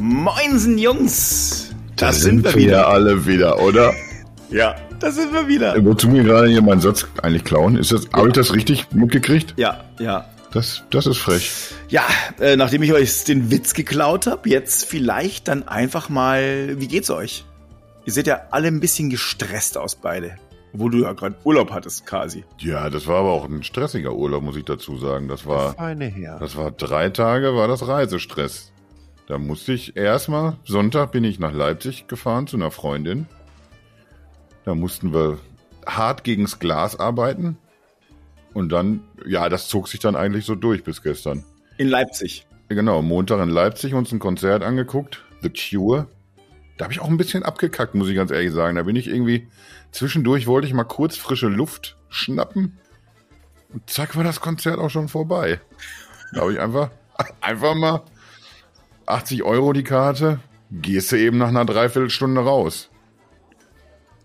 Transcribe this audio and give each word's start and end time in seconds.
Moinsen, 0.00 0.76
Jungs! 0.76 1.74
Da, 1.96 2.12
sind, 2.12 2.44
wir 2.44 2.54
wieder. 2.54 2.88
alle 2.88 3.26
wieder, 3.26 3.62
oder? 3.62 3.94
Ja, 4.50 4.76
da 5.00 5.10
sind 5.10 5.32
wir 5.32 5.48
wieder. 5.48 5.74
Äh, 5.74 5.84
wozu 5.84 6.08
mir 6.08 6.22
gerade 6.22 6.48
hier 6.48 6.60
meinen 6.60 6.82
Satz 6.82 7.06
eigentlich 7.22 7.44
klauen? 7.44 7.76
Ist 7.76 7.92
das, 7.92 8.06
habe 8.12 8.28
ich 8.28 8.34
das 8.34 8.52
richtig 8.52 8.92
mitgekriegt? 8.92 9.54
Ja, 9.56 9.84
ja. 9.98 10.26
Das, 10.52 10.82
das 10.90 11.06
ist 11.06 11.18
frech. 11.18 11.50
Ja, 11.88 12.04
äh, 12.38 12.56
nachdem 12.56 12.82
ich 12.82 12.92
euch 12.92 13.24
den 13.24 13.50
Witz 13.50 13.72
geklaut 13.72 14.26
habe, 14.26 14.48
jetzt 14.48 14.84
vielleicht 14.84 15.48
dann 15.48 15.66
einfach 15.66 16.10
mal, 16.10 16.78
wie 16.78 16.88
geht's 16.88 17.10
euch? 17.10 17.44
Ihr 18.04 18.12
seht 18.12 18.26
ja 18.26 18.42
alle 18.50 18.68
ein 18.68 18.80
bisschen 18.80 19.08
gestresst 19.08 19.78
aus 19.78 19.96
beide. 19.96 20.36
Obwohl 20.74 20.90
du 20.90 20.98
ja 21.04 21.14
gerade 21.14 21.36
Urlaub 21.44 21.72
hattest, 21.72 22.04
quasi. 22.04 22.44
Ja, 22.58 22.90
das 22.90 23.06
war 23.06 23.20
aber 23.20 23.32
auch 23.32 23.48
ein 23.48 23.62
stressiger 23.62 24.12
Urlaub, 24.12 24.42
muss 24.42 24.56
ich 24.56 24.64
dazu 24.64 24.98
sagen. 24.98 25.26
Das 25.26 25.46
war, 25.46 25.74
das 25.74 26.56
war 26.56 26.70
drei 26.70 27.08
Tage, 27.08 27.54
war 27.54 27.66
das 27.66 27.88
Reisestress. 27.88 28.72
Da 29.26 29.38
musste 29.38 29.72
ich 29.72 29.96
erstmal, 29.96 30.56
Sonntag 30.64 31.10
bin 31.10 31.24
ich 31.24 31.40
nach 31.40 31.52
Leipzig 31.52 32.06
gefahren 32.06 32.46
zu 32.46 32.56
einer 32.56 32.70
Freundin. 32.70 33.26
Da 34.64 34.74
mussten 34.74 35.12
wir 35.12 35.38
hart 35.84 36.22
gegens 36.22 36.60
Glas 36.60 36.98
arbeiten. 36.98 37.58
Und 38.54 38.70
dann, 38.70 39.02
ja, 39.26 39.48
das 39.48 39.68
zog 39.68 39.88
sich 39.88 40.00
dann 40.00 40.14
eigentlich 40.14 40.44
so 40.44 40.54
durch 40.54 40.84
bis 40.84 41.02
gestern. 41.02 41.44
In 41.76 41.88
Leipzig. 41.88 42.46
Genau, 42.68 43.02
Montag 43.02 43.40
in 43.42 43.50
Leipzig 43.50 43.94
uns 43.94 44.12
ein 44.12 44.18
Konzert 44.18 44.62
angeguckt, 44.62 45.24
The 45.42 45.50
Cure. 45.50 46.06
Da 46.78 46.84
habe 46.84 46.92
ich 46.92 47.00
auch 47.00 47.08
ein 47.08 47.16
bisschen 47.16 47.42
abgekackt, 47.42 47.94
muss 47.94 48.08
ich 48.08 48.16
ganz 48.16 48.30
ehrlich 48.30 48.52
sagen. 48.52 48.76
Da 48.76 48.84
bin 48.84 48.96
ich 48.96 49.08
irgendwie, 49.08 49.48
zwischendurch 49.90 50.46
wollte 50.46 50.68
ich 50.68 50.74
mal 50.74 50.84
kurz 50.84 51.16
frische 51.16 51.48
Luft 51.48 51.96
schnappen. 52.08 52.78
Und 53.72 53.90
zack 53.90 54.16
war 54.16 54.24
das 54.24 54.40
Konzert 54.40 54.78
auch 54.78 54.90
schon 54.90 55.08
vorbei. 55.08 55.60
Da 56.32 56.42
habe 56.42 56.52
ich 56.52 56.60
einfach, 56.60 56.90
einfach 57.40 57.74
mal 57.74 58.02
80 59.06 59.42
Euro 59.42 59.72
die 59.72 59.84
Karte, 59.84 60.40
gehst 60.70 61.12
du 61.12 61.16
eben 61.16 61.38
nach 61.38 61.48
einer 61.48 61.64
Dreiviertelstunde 61.64 62.40
raus. 62.40 62.90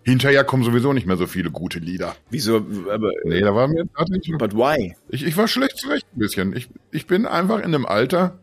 Hinterher 0.04 0.42
kommen 0.42 0.64
sowieso 0.64 0.92
nicht 0.92 1.06
mehr 1.06 1.16
so 1.16 1.26
viele 1.28 1.50
gute 1.50 1.78
Lieder. 1.78 2.16
Wieso? 2.28 2.56
Aber, 2.90 3.12
Nee, 3.24 3.40
da 3.40 3.54
war 3.54 3.68
mir 3.68 3.84
tatsächlich. 3.96 4.36
but 4.36 4.52
why? 4.54 4.96
Ich, 5.08 5.24
ich 5.24 5.36
war 5.36 5.46
schlecht 5.46 5.76
zurecht 5.78 6.06
ein 6.14 6.18
bisschen. 6.18 6.56
Ich, 6.56 6.68
ich 6.90 7.06
bin 7.06 7.24
einfach 7.24 7.58
in 7.58 7.66
einem 7.66 7.86
Alter, 7.86 8.38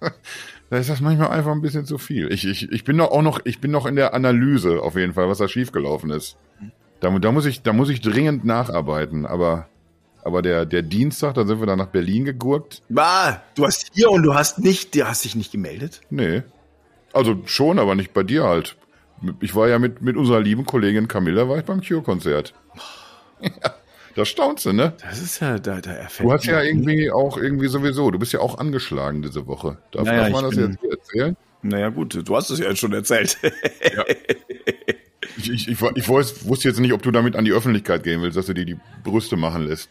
da 0.70 0.76
ist 0.76 0.88
das 0.88 1.00
manchmal 1.00 1.30
einfach 1.30 1.50
ein 1.50 1.60
bisschen 1.62 1.86
zu 1.86 1.98
viel. 1.98 2.32
Ich, 2.32 2.46
ich, 2.46 2.70
ich 2.70 2.84
bin 2.84 2.96
doch 2.98 3.10
auch 3.10 3.22
noch, 3.22 3.40
ich 3.44 3.60
bin 3.60 3.72
noch 3.72 3.84
in 3.84 3.96
der 3.96 4.14
Analyse 4.14 4.80
auf 4.80 4.94
jeden 4.94 5.14
Fall, 5.14 5.28
was 5.28 5.38
da 5.38 5.48
schiefgelaufen 5.48 6.10
ist. 6.10 6.36
Da, 7.00 7.10
da 7.18 7.32
muss 7.32 7.46
ich, 7.46 7.62
da 7.62 7.72
muss 7.72 7.88
ich 7.88 8.00
dringend 8.00 8.44
nacharbeiten, 8.44 9.26
aber, 9.26 9.66
aber 10.24 10.42
der, 10.42 10.66
der 10.66 10.82
Dienstag, 10.82 11.34
da 11.34 11.46
sind 11.46 11.60
wir 11.60 11.66
dann 11.66 11.78
nach 11.78 11.86
Berlin 11.88 12.24
gegurkt. 12.24 12.82
Bah, 12.88 13.42
du 13.54 13.64
hast 13.66 13.88
hier 13.92 14.10
und 14.10 14.22
du 14.22 14.34
hast 14.34 14.58
nicht, 14.58 14.94
du 14.94 15.06
hast 15.06 15.24
dich 15.24 15.34
nicht 15.34 15.52
gemeldet? 15.52 16.00
Nee. 16.10 16.42
Also 17.12 17.40
schon, 17.46 17.78
aber 17.78 17.94
nicht 17.94 18.12
bei 18.14 18.22
dir 18.22 18.44
halt. 18.44 18.76
Ich 19.40 19.54
war 19.54 19.68
ja 19.68 19.78
mit, 19.78 20.00
mit 20.00 20.16
unserer 20.16 20.40
lieben 20.40 20.64
Kollegin 20.64 21.08
Camilla, 21.08 21.48
war 21.48 21.58
ich 21.58 21.64
beim 21.64 21.82
Cure-Konzert. 21.82 22.54
Ja, 23.42 23.50
da 24.14 24.24
staunst 24.24 24.64
du, 24.64 24.72
ne? 24.72 24.94
Das 25.02 25.20
ist 25.20 25.40
ja, 25.40 25.58
da, 25.58 25.80
da 25.80 25.90
erfällt 25.92 26.28
Du 26.28 26.32
hast 26.32 26.44
ja 26.46 26.62
irgendwie 26.62 27.10
auch 27.10 27.36
irgendwie 27.36 27.68
sowieso, 27.68 28.10
du 28.10 28.18
bist 28.18 28.32
ja 28.32 28.40
auch 28.40 28.58
angeschlagen 28.58 29.22
diese 29.22 29.46
Woche. 29.46 29.78
Darf, 29.90 30.04
Naja, 30.04 30.22
darf 30.24 30.32
man 30.32 30.44
das 30.44 30.56
bin- 30.56 30.70
jetzt 30.70 30.80
hier 30.80 30.90
erzählen? 30.92 31.36
Naja, 31.62 31.90
gut, 31.90 32.26
du 32.26 32.36
hast 32.36 32.48
es 32.48 32.58
ja 32.58 32.68
jetzt 32.70 32.78
schon 32.78 32.92
erzählt. 32.94 33.36
Ich, 35.40 35.50
ich, 35.50 35.68
ich, 35.68 35.80
ich 35.80 36.06
weiß- 36.06 36.44
wusste 36.46 36.68
jetzt 36.68 36.80
nicht, 36.80 36.92
ob 36.92 37.02
du 37.02 37.10
damit 37.10 37.34
an 37.36 37.44
die 37.44 37.52
Öffentlichkeit 37.52 38.02
gehen 38.02 38.20
willst, 38.20 38.36
dass 38.36 38.46
du 38.46 38.52
dir 38.54 38.64
die 38.66 38.76
Brüste 39.02 39.36
machen 39.36 39.66
lässt. 39.66 39.88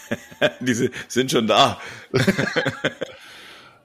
Diese 0.60 0.90
sind 1.08 1.30
schon 1.30 1.46
da. 1.46 1.80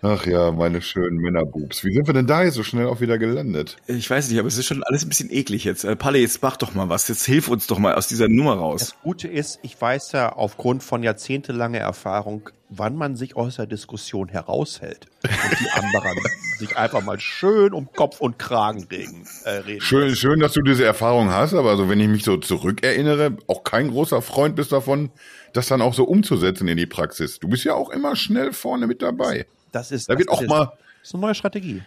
Ach 0.03 0.25
ja, 0.25 0.51
meine 0.51 0.81
schönen 0.81 1.17
Männerbubs. 1.17 1.83
Wie 1.83 1.93
sind 1.93 2.07
wir 2.07 2.15
denn 2.15 2.25
da 2.25 2.43
jetzt 2.43 2.55
so 2.55 2.63
schnell 2.63 2.87
auch 2.87 3.01
wieder 3.01 3.19
gelandet? 3.19 3.77
Ich 3.85 4.09
weiß 4.09 4.29
nicht, 4.29 4.39
aber 4.39 4.47
es 4.47 4.57
ist 4.57 4.65
schon 4.65 4.81
alles 4.83 5.03
ein 5.03 5.09
bisschen 5.09 5.31
eklig 5.31 5.63
jetzt. 5.63 5.83
Äh, 5.83 5.95
Palle, 5.95 6.17
jetzt 6.17 6.41
mach 6.41 6.57
doch 6.57 6.73
mal 6.73 6.89
was. 6.89 7.07
Jetzt 7.07 7.23
hilf 7.25 7.49
uns 7.49 7.67
doch 7.67 7.77
mal 7.77 7.93
aus 7.93 8.07
dieser 8.07 8.27
Nummer 8.27 8.55
raus. 8.55 8.79
Das 8.79 9.01
Gute 9.03 9.27
ist, 9.27 9.59
ich 9.61 9.79
weiß 9.79 10.13
ja 10.13 10.33
aufgrund 10.33 10.81
von 10.81 11.03
jahrzehntelanger 11.03 11.77
Erfahrung, 11.77 12.49
wann 12.69 12.95
man 12.95 13.15
sich 13.15 13.35
aus 13.35 13.57
der 13.57 13.67
Diskussion 13.67 14.29
heraushält 14.29 15.05
und 15.23 15.59
die 15.59 15.69
anderen 15.69 16.17
sich 16.57 16.75
einfach 16.75 17.03
mal 17.03 17.19
schön 17.19 17.73
um 17.73 17.91
Kopf 17.93 18.21
und 18.21 18.39
Kragen 18.39 18.87
regen, 18.89 19.27
äh, 19.43 19.49
reden. 19.49 19.81
Schön, 19.81 20.15
schön, 20.15 20.39
dass 20.39 20.53
du 20.53 20.61
diese 20.61 20.83
Erfahrung 20.83 21.29
hast, 21.29 21.53
aber 21.53 21.69
also 21.69 21.89
wenn 21.89 21.99
ich 21.99 22.07
mich 22.07 22.23
so 22.23 22.37
zurückerinnere, 22.37 23.37
auch 23.45 23.63
kein 23.63 23.91
großer 23.91 24.23
Freund 24.23 24.55
bist 24.55 24.71
davon, 24.71 25.11
das 25.53 25.67
dann 25.67 25.81
auch 25.81 25.93
so 25.93 26.05
umzusetzen 26.05 26.67
in 26.67 26.77
die 26.77 26.87
Praxis. 26.87 27.37
Du 27.37 27.47
bist 27.47 27.65
ja 27.65 27.75
auch 27.75 27.91
immer 27.91 28.15
schnell 28.15 28.51
vorne 28.51 28.87
mit 28.87 29.03
dabei. 29.03 29.45
Das 29.71 29.91
ist, 29.91 30.09
Da 30.09 30.13
das 30.13 30.19
wird 30.19 30.29
auch 30.29 30.41
ist, 30.41 30.49
mal, 30.49 30.65
Das 30.65 31.09
ist 31.09 31.13
eine 31.15 31.21
neue 31.21 31.35
Strategie. 31.35 31.81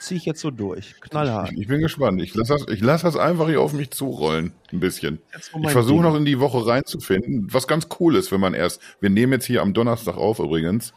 Ziehe 0.00 0.18
ich 0.18 0.24
jetzt 0.24 0.40
so 0.40 0.50
durch. 0.50 0.94
Knallhart. 1.00 1.52
ich, 1.52 1.60
ich 1.60 1.68
bin 1.68 1.80
gespannt. 1.80 2.20
Ich 2.22 2.34
lasse 2.34 2.54
das, 2.54 2.66
ich 2.68 2.80
lass 2.80 3.02
das 3.02 3.16
einfach 3.16 3.48
hier 3.48 3.60
auf 3.60 3.72
mich 3.72 3.90
zurollen. 3.90 4.52
Ein 4.72 4.80
bisschen. 4.80 5.20
Ich 5.62 5.70
versuche 5.70 6.02
noch 6.02 6.14
in 6.14 6.24
die 6.24 6.40
Woche 6.40 6.66
reinzufinden. 6.66 7.48
Was 7.52 7.66
ganz 7.66 7.88
cool 8.00 8.16
ist, 8.16 8.32
wenn 8.32 8.40
man 8.40 8.54
erst, 8.54 8.80
wir 9.00 9.10
nehmen 9.10 9.32
jetzt 9.32 9.46
hier 9.46 9.62
am 9.62 9.74
Donnerstag 9.74 10.16
auf 10.16 10.38
übrigens. 10.38 10.92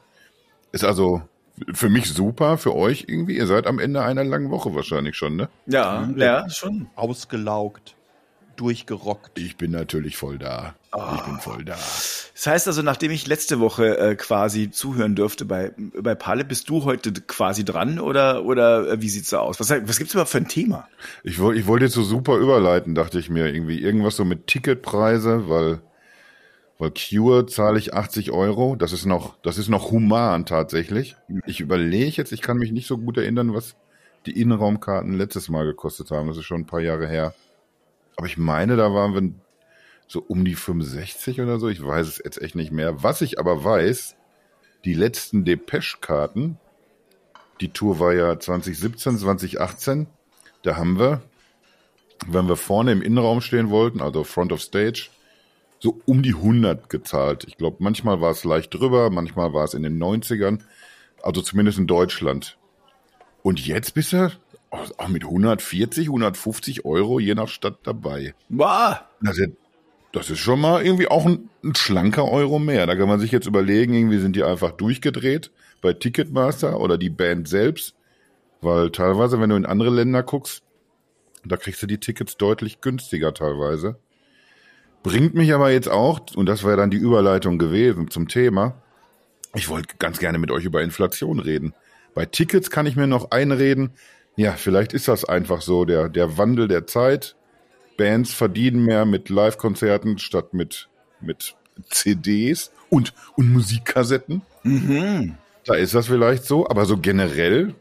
Ist 0.71 0.83
also 0.83 1.21
für 1.73 1.89
mich 1.89 2.13
super, 2.13 2.57
für 2.57 2.75
euch 2.75 3.05
irgendwie. 3.07 3.37
Ihr 3.37 3.47
seid 3.47 3.67
am 3.67 3.79
Ende 3.79 4.03
einer 4.03 4.23
langen 4.23 4.51
Woche 4.51 4.75
wahrscheinlich 4.75 5.15
schon, 5.17 5.35
ne? 5.35 5.49
Ja, 5.65 6.07
ja, 6.15 6.49
schon. 6.49 6.87
Ausgelaugt, 6.95 7.95
durchgerockt. 8.59 9.37
Ich 9.39 9.55
bin 9.57 9.71
natürlich 9.71 10.17
voll 10.17 10.37
da. 10.37 10.75
Ich 11.15 11.21
bin 11.23 11.39
voll 11.39 11.63
da. 11.63 11.73
Das 11.75 12.45
heißt 12.45 12.67
also, 12.67 12.81
nachdem 12.81 13.11
ich 13.11 13.27
letzte 13.27 13.59
Woche 13.59 13.97
äh, 13.97 14.15
quasi 14.15 14.71
zuhören 14.71 15.15
durfte 15.15 15.45
bei, 15.45 15.71
bei 15.77 16.15
Palle, 16.15 16.43
bist 16.43 16.69
du 16.69 16.83
heute 16.85 17.11
quasi 17.13 17.63
dran 17.65 17.99
oder, 17.99 18.43
oder 18.45 18.87
äh, 18.91 19.01
wie 19.01 19.09
sieht's 19.09 19.29
da 19.29 19.39
aus? 19.39 19.59
Was, 19.59 19.69
was 19.69 19.97
gibt's 19.99 20.13
überhaupt 20.13 20.31
für 20.31 20.39
ein 20.39 20.47
Thema? 20.47 20.87
Ich, 21.23 21.39
woll- 21.39 21.55
ich 21.57 21.67
wollte 21.67 21.85
jetzt 21.85 21.93
so 21.95 22.03
super 22.03 22.37
überleiten, 22.37 22.95
dachte 22.95 23.19
ich 23.19 23.29
mir 23.29 23.47
irgendwie. 23.53 23.79
Irgendwas 23.81 24.15
so 24.15 24.25
mit 24.25 24.47
Ticketpreise, 24.47 25.47
weil, 25.49 25.81
weil 26.79 26.91
Cure 26.91 27.45
zahle 27.45 27.77
ich 27.79 27.93
80 27.93 28.31
Euro. 28.31 28.75
Das 28.75 28.91
ist 28.93 29.05
noch, 29.05 29.35
das 29.43 29.57
ist 29.57 29.69
noch 29.69 29.91
human 29.91 30.45
tatsächlich. 30.45 31.15
Ich 31.45 31.59
überlege 31.59 32.15
jetzt, 32.17 32.31
ich 32.31 32.41
kann 32.41 32.57
mich 32.57 32.71
nicht 32.71 32.87
so 32.87 32.97
gut 32.97 33.17
erinnern, 33.17 33.53
was 33.53 33.75
die 34.25 34.39
Innenraumkarten 34.39 35.13
letztes 35.13 35.47
Mal 35.49 35.65
gekostet 35.65 36.11
haben. 36.11 36.27
Das 36.27 36.37
ist 36.37 36.45
schon 36.45 36.61
ein 36.61 36.65
paar 36.67 36.81
Jahre 36.81 37.07
her. 37.07 37.33
Aber 38.17 38.27
ich 38.27 38.37
meine, 38.37 38.75
da 38.75 38.93
waren 38.93 39.13
wir 39.13 39.31
so 40.07 40.23
um 40.27 40.43
die 40.43 40.55
65 40.55 41.39
oder 41.39 41.59
so. 41.59 41.69
Ich 41.69 41.83
weiß 41.83 42.07
es 42.07 42.21
jetzt 42.23 42.41
echt 42.41 42.55
nicht 42.55 42.71
mehr. 42.71 43.03
Was 43.03 43.21
ich 43.21 43.39
aber 43.39 43.63
weiß, 43.63 44.15
die 44.85 44.93
letzten 44.93 45.45
Depeche-Karten, 45.45 46.57
die 47.61 47.69
Tour 47.69 47.99
war 47.99 48.13
ja 48.13 48.39
2017, 48.39 49.19
2018. 49.19 50.07
Da 50.63 50.77
haben 50.77 50.99
wir, 50.99 51.21
wenn 52.25 52.47
wir 52.47 52.55
vorne 52.55 52.91
im 52.91 53.01
Innenraum 53.01 53.41
stehen 53.41 53.69
wollten, 53.69 54.01
also 54.01 54.23
Front 54.23 54.51
of 54.51 54.61
Stage, 54.61 55.09
so 55.79 56.01
um 56.05 56.23
die 56.23 56.33
100 56.33 56.89
gezahlt. 56.89 57.45
Ich 57.47 57.57
glaube, 57.57 57.77
manchmal 57.79 58.19
war 58.19 58.31
es 58.31 58.43
leicht 58.43 58.73
drüber, 58.73 59.09
manchmal 59.11 59.53
war 59.53 59.63
es 59.65 59.75
in 59.75 59.83
den 59.83 60.01
90ern, 60.01 60.61
also 61.21 61.41
zumindest 61.41 61.77
in 61.77 61.87
Deutschland. 61.87 62.57
Und 63.43 63.65
jetzt 63.65 63.93
bist 63.93 64.13
du 64.13 64.31
auch 64.69 65.07
mit 65.07 65.23
140, 65.23 66.07
150 66.07 66.85
Euro 66.85 67.19
je 67.19 67.35
nach 67.35 67.47
Stadt 67.47 67.79
dabei. 67.83 68.33
Bah, 68.49 69.07
Das 69.21 69.37
ist, 69.37 69.51
das 70.11 70.29
ist 70.29 70.39
schon 70.39 70.59
mal 70.59 70.85
irgendwie 70.85 71.07
auch 71.07 71.25
ein, 71.25 71.49
ein 71.63 71.75
schlanker 71.75 72.29
Euro 72.29 72.59
mehr. 72.59 72.85
Da 72.85 72.95
kann 72.95 73.07
man 73.07 73.19
sich 73.19 73.31
jetzt 73.31 73.47
überlegen, 73.47 73.93
irgendwie 73.93 74.19
sind 74.19 74.35
die 74.35 74.43
einfach 74.43 74.71
durchgedreht 74.71 75.51
bei 75.81 75.93
Ticketmaster 75.93 76.79
oder 76.79 76.97
die 76.97 77.09
Band 77.09 77.47
selbst. 77.47 77.95
Weil 78.61 78.91
teilweise, 78.91 79.39
wenn 79.39 79.49
du 79.49 79.55
in 79.55 79.65
andere 79.65 79.91
Länder 79.91 80.23
guckst, 80.23 80.63
da 81.45 81.57
kriegst 81.57 81.81
du 81.81 81.87
die 81.87 81.99
Tickets 81.99 82.37
deutlich 82.37 82.81
günstiger 82.81 83.33
teilweise. 83.33 83.97
Bringt 85.03 85.35
mich 85.35 85.53
aber 85.53 85.71
jetzt 85.71 85.87
auch, 85.87 86.19
und 86.35 86.47
das 86.47 86.63
wäre 86.63 86.77
dann 86.77 86.89
die 86.89 86.97
Überleitung 86.97 87.57
gewesen 87.59 88.09
zum 88.09 88.27
Thema, 88.27 88.81
ich 89.53 89.69
wollte 89.69 89.95
ganz 89.97 90.19
gerne 90.19 90.37
mit 90.37 90.51
euch 90.51 90.65
über 90.65 90.81
Inflation 90.81 91.39
reden. 91.39 91.73
Bei 92.13 92.25
Tickets 92.25 92.69
kann 92.69 92.85
ich 92.85 92.95
mir 92.95 93.07
noch 93.07 93.31
einreden, 93.31 93.91
ja, 94.37 94.53
vielleicht 94.53 94.93
ist 94.93 95.07
das 95.07 95.25
einfach 95.25 95.61
so, 95.61 95.83
der, 95.83 96.09
der 96.09 96.37
Wandel 96.37 96.67
der 96.67 96.85
Zeit. 96.85 97.35
Bands 97.97 98.31
verdienen 98.33 98.85
mehr 98.85 99.05
mit 99.05 99.29
Live-Konzerten 99.29 100.19
statt 100.19 100.53
mit, 100.53 100.87
mit 101.19 101.55
CDs 101.89 102.71
und, 102.89 103.13
und 103.35 103.51
Musikkassetten. 103.51 104.43
Da 105.65 105.73
ist 105.73 105.95
das 105.95 106.05
vielleicht 106.05 106.45
so, 106.45 106.69
aber 106.69 106.85
so 106.85 106.97
generell 106.97 107.73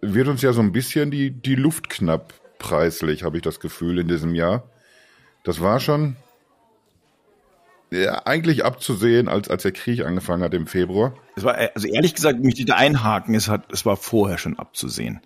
wird 0.00 0.26
uns 0.26 0.42
ja 0.42 0.52
so 0.52 0.60
ein 0.60 0.72
bisschen 0.72 1.12
die, 1.12 1.30
die 1.30 1.54
Luft 1.54 1.88
knapp 1.88 2.34
preislich, 2.58 3.22
habe 3.22 3.36
ich 3.36 3.42
das 3.44 3.60
Gefühl, 3.60 4.00
in 4.00 4.08
diesem 4.08 4.34
Jahr. 4.34 4.64
Das 5.44 5.60
war 5.60 5.78
schon 5.78 6.16
ja, 7.92 8.22
eigentlich 8.24 8.64
abzusehen, 8.64 9.28
als, 9.28 9.48
als 9.48 9.62
der 9.62 9.72
Krieg 9.72 10.04
angefangen 10.04 10.42
hat 10.42 10.54
im 10.54 10.66
Februar. 10.66 11.14
es 11.36 11.44
war, 11.44 11.56
also 11.74 11.86
ehrlich 11.86 12.14
gesagt, 12.14 12.42
möchte 12.42 12.60
ich 12.60 12.66
da 12.66 12.76
einhaken, 12.76 13.34
es, 13.34 13.48
hat, 13.48 13.70
es 13.72 13.84
war 13.84 13.96
vorher 13.96 14.38
schon 14.38 14.58
abzusehen. 14.58 15.20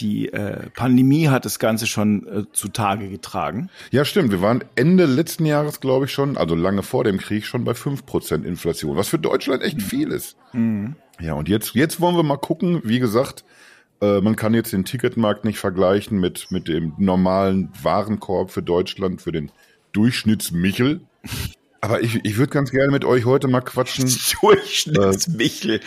die 0.00 0.32
äh, 0.32 0.70
Pandemie 0.70 1.28
hat 1.28 1.44
das 1.44 1.58
Ganze 1.58 1.86
schon 1.86 2.26
äh, 2.26 2.44
zutage 2.52 3.08
getragen. 3.08 3.68
Ja, 3.90 4.04
stimmt. 4.04 4.30
Wir 4.30 4.40
waren 4.40 4.64
Ende 4.74 5.04
letzten 5.04 5.44
Jahres, 5.44 5.80
glaube 5.80 6.06
ich, 6.06 6.12
schon, 6.12 6.36
also 6.36 6.54
lange 6.54 6.82
vor 6.82 7.04
dem 7.04 7.18
Krieg, 7.18 7.44
schon 7.44 7.64
bei 7.64 7.72
5% 7.72 8.44
Inflation, 8.44 8.96
was 8.96 9.08
für 9.08 9.18
Deutschland 9.18 9.62
echt 9.62 9.82
viel 9.82 10.12
ist. 10.12 10.36
Mhm. 10.52 10.96
Ja, 11.20 11.34
und 11.34 11.48
jetzt, 11.48 11.74
jetzt 11.74 12.00
wollen 12.00 12.16
wir 12.16 12.22
mal 12.22 12.36
gucken. 12.36 12.80
Wie 12.84 12.98
gesagt, 12.98 13.44
äh, 14.00 14.20
man 14.20 14.36
kann 14.36 14.54
jetzt 14.54 14.72
den 14.72 14.84
Ticketmarkt 14.84 15.44
nicht 15.44 15.58
vergleichen 15.58 16.18
mit, 16.18 16.50
mit 16.50 16.68
dem 16.68 16.94
normalen 16.98 17.70
Warenkorb 17.82 18.50
für 18.50 18.62
Deutschland, 18.62 19.22
für 19.22 19.32
den 19.32 19.50
Durchschnittsmichel. 19.92 21.00
Aber 21.80 22.00
ich, 22.02 22.24
ich 22.24 22.36
würde 22.38 22.50
ganz 22.52 22.70
gerne 22.70 22.90
mit 22.90 23.04
euch 23.04 23.24
heute 23.24 23.48
mal 23.48 23.60
quatschen. 23.60 24.04
Durchschnittsmichel. 24.40 25.80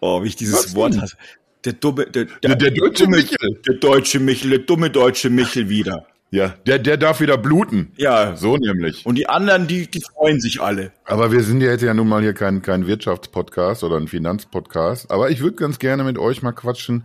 Oh, 0.00 0.22
wie 0.22 0.28
ich 0.28 0.36
dieses 0.36 0.66
Was 0.66 0.74
Wort 0.74 1.00
hasse. 1.00 1.16
Der 1.64 1.74
dumme, 1.74 2.06
der, 2.06 2.24
Der- 2.42 2.56
der 2.56 2.70
deutsche 2.70 3.04
dumme, 3.04 3.18
Michel. 3.18 3.60
Der 3.66 3.74
deutsche 3.76 4.18
Michel, 4.20 4.50
der 4.50 4.58
dumme 4.60 4.90
deutsche 4.90 5.30
Michel 5.30 5.68
wieder. 5.68 6.06
Ja, 6.30 6.54
der, 6.66 6.78
der 6.78 6.96
darf 6.96 7.20
wieder 7.20 7.36
bluten. 7.36 7.92
Ja. 7.98 8.34
So 8.36 8.56
nämlich. 8.56 9.04
Und 9.04 9.16
die 9.16 9.28
anderen, 9.28 9.66
die, 9.66 9.86
die 9.86 10.00
freuen 10.00 10.40
sich 10.40 10.62
alle. 10.62 10.90
Aber 11.04 11.30
wir 11.30 11.42
sind 11.42 11.60
ja 11.60 11.70
jetzt 11.70 11.82
ja 11.82 11.92
nun 11.92 12.08
mal 12.08 12.22
hier 12.22 12.32
kein, 12.32 12.62
kein 12.62 12.86
Wirtschaftspodcast 12.86 13.84
oder 13.84 13.96
ein 13.98 14.08
Finanzpodcast. 14.08 15.10
Aber 15.10 15.30
ich 15.30 15.40
würde 15.40 15.56
ganz 15.56 15.78
gerne 15.78 16.04
mit 16.04 16.16
euch 16.18 16.40
mal 16.42 16.52
quatschen. 16.52 17.04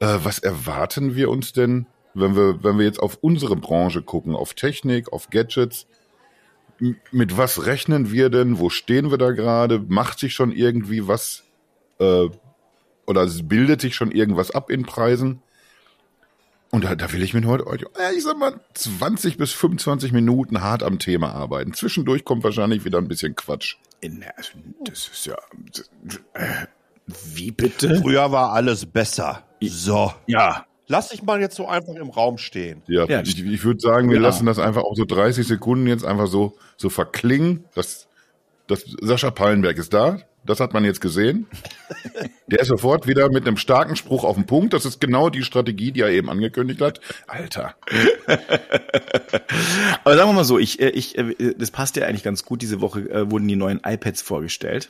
Äh, 0.00 0.18
was 0.24 0.40
erwarten 0.40 1.14
wir 1.14 1.30
uns 1.30 1.52
denn, 1.52 1.86
wenn 2.14 2.34
wir, 2.34 2.62
wenn 2.64 2.76
wir 2.76 2.84
jetzt 2.86 2.98
auf 3.00 3.18
unsere 3.20 3.54
Branche 3.54 4.02
gucken, 4.02 4.34
auf 4.34 4.54
Technik, 4.54 5.12
auf 5.12 5.30
Gadgets? 5.30 5.86
Mit 7.10 7.36
was 7.36 7.66
rechnen 7.66 8.10
wir 8.10 8.30
denn? 8.30 8.58
Wo 8.58 8.70
stehen 8.70 9.10
wir 9.10 9.18
da 9.18 9.32
gerade? 9.32 9.78
Macht 9.86 10.18
sich 10.18 10.34
schon 10.34 10.50
irgendwie 10.50 11.06
was 11.06 11.44
äh, 11.98 12.28
oder 13.06 13.26
bildet 13.44 13.80
sich 13.80 13.94
schon 13.94 14.10
irgendwas 14.10 14.50
ab 14.50 14.70
in 14.70 14.84
Preisen? 14.84 15.42
Und 16.70 16.84
da, 16.84 16.94
da 16.94 17.12
will 17.12 17.22
ich 17.22 17.34
mit 17.34 17.44
heute 17.46 17.66
euch, 17.66 17.82
äh, 17.98 18.14
ich 18.16 18.22
sag 18.22 18.38
mal, 18.38 18.60
20 18.74 19.36
bis 19.36 19.52
25 19.52 20.12
Minuten 20.12 20.60
hart 20.60 20.82
am 20.82 20.98
Thema 20.98 21.32
arbeiten. 21.32 21.74
Zwischendurch 21.74 22.24
kommt 22.24 22.44
wahrscheinlich 22.44 22.84
wieder 22.84 22.98
ein 22.98 23.08
bisschen 23.08 23.34
Quatsch. 23.34 23.76
In, 24.00 24.24
also, 24.36 24.52
das 24.84 25.08
ist 25.08 25.26
ja. 25.26 25.36
Äh, 26.34 26.66
wie 27.34 27.50
bitte? 27.50 27.96
Früher 28.00 28.30
war 28.30 28.52
alles 28.52 28.86
besser. 28.86 29.44
So. 29.60 30.14
Ja. 30.26 30.64
Lass 30.90 31.10
dich 31.10 31.22
mal 31.22 31.40
jetzt 31.40 31.54
so 31.54 31.68
einfach 31.68 31.94
im 31.94 32.10
Raum 32.10 32.36
stehen. 32.36 32.82
Ja, 32.88 33.04
Ja, 33.04 33.20
ich, 33.20 33.40
ich 33.40 33.62
würde 33.62 33.78
sagen, 33.78 34.10
wir 34.10 34.16
ja. 34.16 34.22
lassen 34.22 34.44
das 34.44 34.58
einfach 34.58 34.82
auch 34.82 34.96
so 34.96 35.04
30 35.04 35.46
Sekunden 35.46 35.86
jetzt 35.86 36.04
einfach 36.04 36.26
so, 36.26 36.56
so 36.76 36.90
verklingen. 36.90 37.64
Das, 37.76 38.08
das, 38.66 38.84
Sascha 39.00 39.30
Pallenberg 39.30 39.78
ist 39.78 39.94
da. 39.94 40.18
Das 40.44 40.58
hat 40.58 40.74
man 40.74 40.84
jetzt 40.84 41.00
gesehen. 41.00 41.46
Der 42.48 42.58
ist 42.58 42.66
sofort 42.66 43.06
wieder 43.06 43.30
mit 43.30 43.46
einem 43.46 43.56
starken 43.56 43.94
Spruch 43.94 44.24
auf 44.24 44.34
den 44.34 44.46
Punkt. 44.46 44.72
Das 44.72 44.84
ist 44.84 45.00
genau 45.00 45.30
die 45.30 45.44
Strategie, 45.44 45.92
die 45.92 46.00
er 46.00 46.08
eben 46.08 46.28
angekündigt 46.28 46.80
hat. 46.80 47.00
Alter. 47.28 47.76
Aber 50.02 50.16
sagen 50.16 50.28
wir 50.30 50.32
mal 50.32 50.42
so, 50.42 50.58
ich, 50.58 50.80
äh, 50.80 50.88
ich, 50.88 51.16
äh, 51.16 51.54
das 51.56 51.70
passt 51.70 51.94
ja 51.94 52.06
eigentlich 52.06 52.24
ganz 52.24 52.44
gut. 52.44 52.62
Diese 52.62 52.80
Woche 52.80 53.08
äh, 53.10 53.30
wurden 53.30 53.46
die 53.46 53.54
neuen 53.54 53.80
iPads 53.86 54.22
vorgestellt. 54.22 54.88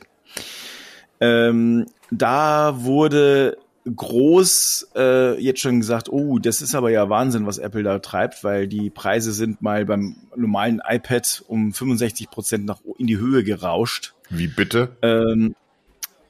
Ähm, 1.19 1.85
da 2.09 2.83
wurde 2.83 3.59
groß 3.85 4.91
äh, 4.95 5.39
jetzt 5.39 5.59
schon 5.59 5.79
gesagt, 5.79 6.09
oh, 6.09 6.37
das 6.39 6.61
ist 6.61 6.75
aber 6.75 6.91
ja 6.91 7.09
Wahnsinn, 7.09 7.47
was 7.47 7.57
Apple 7.57 7.83
da 7.83 7.99
treibt, 7.99 8.43
weil 8.43 8.67
die 8.67 8.89
Preise 8.89 9.31
sind 9.31 9.61
mal 9.61 9.85
beim 9.85 10.15
normalen 10.35 10.81
iPad 10.87 11.43
um 11.47 11.73
65 11.73 12.29
Prozent 12.29 12.65
nach 12.65 12.79
in 12.97 13.07
die 13.07 13.17
Höhe 13.17 13.43
gerauscht. 13.43 14.13
Wie 14.29 14.47
bitte? 14.47 14.95
Ähm, 15.01 15.55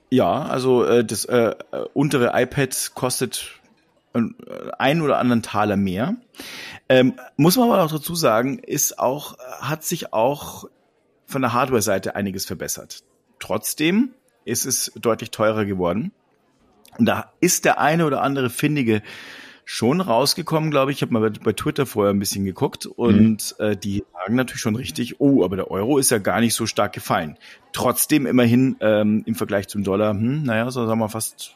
ja, 0.10 0.44
also 0.44 0.84
äh, 0.84 1.04
das 1.04 1.26
äh, 1.26 1.56
äh, 1.72 1.86
untere 1.94 2.32
iPad 2.34 2.92
kostet 2.96 3.60
äh, 4.14 4.22
ein 4.78 5.02
oder 5.02 5.18
anderen 5.18 5.42
Taler 5.42 5.78
mehr. 5.78 6.16
Ähm, 6.90 7.14
muss 7.38 7.58
man 7.58 7.70
aber 7.70 7.84
auch 7.84 7.92
dazu 7.92 8.16
sagen, 8.16 8.60
ist 8.60 9.00
auch, 9.00 9.38
hat 9.62 9.84
sich 9.84 10.14
auch 10.14 10.66
von 11.26 11.42
der 11.42 11.54
Hardware-Seite 11.54 12.16
einiges 12.16 12.46
verbessert. 12.46 13.04
Trotzdem 13.40 14.14
ist 14.44 14.66
es 14.66 14.92
deutlich 14.96 15.32
teurer 15.32 15.66
geworden. 15.66 16.12
Und 16.98 17.06
da 17.06 17.32
ist 17.40 17.66
der 17.66 17.80
eine 17.80 18.06
oder 18.06 18.22
andere 18.22 18.50
Findige 18.50 19.02
schon 19.66 20.02
rausgekommen, 20.02 20.72
glaube 20.72 20.92
ich. 20.92 20.98
Ich 20.98 21.02
habe 21.02 21.14
mal 21.14 21.30
bei, 21.30 21.54
Twitter 21.54 21.86
vorher 21.86 22.14
ein 22.14 22.20
bisschen 22.20 22.44
geguckt 22.44 22.86
und 22.86 23.56
äh, 23.60 23.78
die 23.78 24.04
sagen 24.14 24.36
natürlich 24.36 24.62
schon 24.62 24.76
richtig, 24.76 25.22
oh, 25.22 25.46
aber 25.46 25.56
der 25.56 25.72
Euro 25.72 25.98
ist 25.98 26.12
ja 26.12 26.18
gar 26.18 26.42
nicht 26.42 26.56
so 26.56 26.66
stark 26.66 26.94
gefallen. 26.94 27.38
Trotzdem 27.72 28.26
immerhin 28.26 28.76
ähm, 28.82 29.24
im 29.26 29.36
Vergleich 29.36 29.68
zum 29.70 29.84
Dollar, 29.84 30.12
hm, 30.12 30.44
naja, 30.44 30.70
so 30.72 30.86
sagen 30.86 31.00
wir 31.00 31.10
fast 31.10 31.56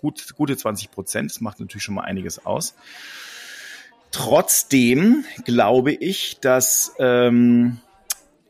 gut, 0.00 0.34
gute 0.36 0.56
20 0.56 0.90
Prozent. 0.90 1.30
Das 1.30 1.40
macht 1.40 1.60
natürlich 1.60 1.82
schon 1.82 1.94
mal 1.94 2.04
einiges 2.04 2.44
aus. 2.44 2.74
Trotzdem 4.10 5.24
glaube 5.44 5.92
ich, 5.92 6.38
dass 6.40 6.94
ähm, 6.98 7.78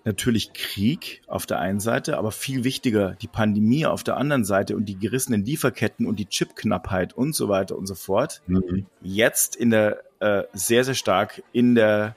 natürlich 0.07 0.53
Krieg 0.55 1.21
auf 1.27 1.45
der 1.45 1.59
einen 1.59 1.81
Seite, 1.81 2.17
aber 2.17 2.31
viel 2.31 2.65
wichtiger 2.65 3.17
die 3.21 3.27
Pandemie 3.27 3.85
auf 3.85 4.05
der 4.05 4.17
anderen 4.17 4.45
Seite 4.45 4.77
und 4.77 4.87
die 4.87 4.99
gerissenen 4.99 5.45
Lieferketten 5.45 6.07
und 6.07 6.19
die 6.19 6.27
Chipknappheit 6.27 7.13
und 7.13 7.35
so 7.35 7.49
weiter 7.49 7.77
und 7.77 7.87
so 7.87 7.95
fort 7.95 8.41
jetzt 9.03 9.57
in 9.57 9.71
der 9.71 10.03
äh, 10.21 10.45
sehr, 10.53 10.85
sehr 10.85 10.95
stark 10.95 11.43
in 11.53 11.75
der 11.75 12.17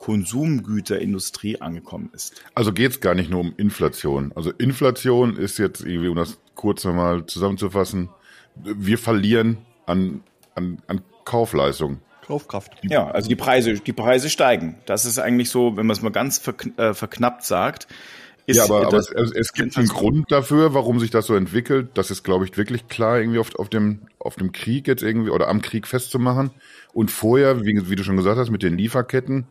Konsumgüterindustrie 0.00 1.60
angekommen 1.60 2.10
ist. 2.12 2.42
Also 2.54 2.72
geht's 2.72 3.00
gar 3.00 3.14
nicht 3.14 3.30
nur 3.30 3.40
um 3.40 3.54
Inflation. 3.56 4.32
Also 4.34 4.50
Inflation 4.50 5.36
ist 5.36 5.58
jetzt 5.58 5.82
irgendwie, 5.82 6.08
um 6.08 6.16
das 6.16 6.38
kurz 6.54 6.84
nochmal 6.84 7.26
zusammenzufassen, 7.26 8.08
wir 8.56 8.98
verlieren 8.98 9.58
an, 9.86 10.22
an, 10.54 10.82
an 10.86 11.02
Kaufleistung. 11.24 12.00
Kaufkraft. 12.30 12.72
Ja, 12.82 13.10
also 13.10 13.28
die 13.28 13.36
Preise, 13.36 13.74
die 13.74 13.92
Preise 13.92 14.30
steigen. 14.30 14.76
Das 14.86 15.04
ist 15.04 15.18
eigentlich 15.18 15.50
so, 15.50 15.76
wenn 15.76 15.86
man 15.86 15.96
es 15.96 16.02
mal 16.02 16.10
ganz 16.10 16.40
äh, 16.76 16.94
verknappt 16.94 17.44
sagt. 17.44 17.86
Ist 18.46 18.56
Ja, 18.56 18.64
aber, 18.64 18.86
aber 18.86 18.96
es, 18.96 19.10
es 19.10 19.52
gibt 19.52 19.76
einen 19.76 19.88
Grund 19.88 20.32
dafür, 20.32 20.74
warum 20.74 20.98
sich 20.98 21.10
das 21.10 21.26
so 21.26 21.34
entwickelt. 21.34 21.90
Das 21.94 22.10
ist, 22.10 22.22
glaube 22.22 22.44
ich, 22.44 22.56
wirklich 22.56 22.88
klar 22.88 23.20
irgendwie 23.20 23.38
auf, 23.38 23.54
auf, 23.56 23.68
dem, 23.68 24.02
auf 24.18 24.36
dem 24.36 24.52
Krieg 24.52 24.88
jetzt 24.88 25.02
irgendwie 25.02 25.30
oder 25.30 25.48
am 25.48 25.60
Krieg 25.62 25.86
festzumachen. 25.86 26.50
Und 26.92 27.10
vorher, 27.10 27.64
wie, 27.64 27.90
wie 27.90 27.96
du 27.96 28.02
schon 28.02 28.16
gesagt 28.16 28.38
hast, 28.38 28.50
mit 28.50 28.62
den 28.62 28.76
Lieferketten, 28.78 29.46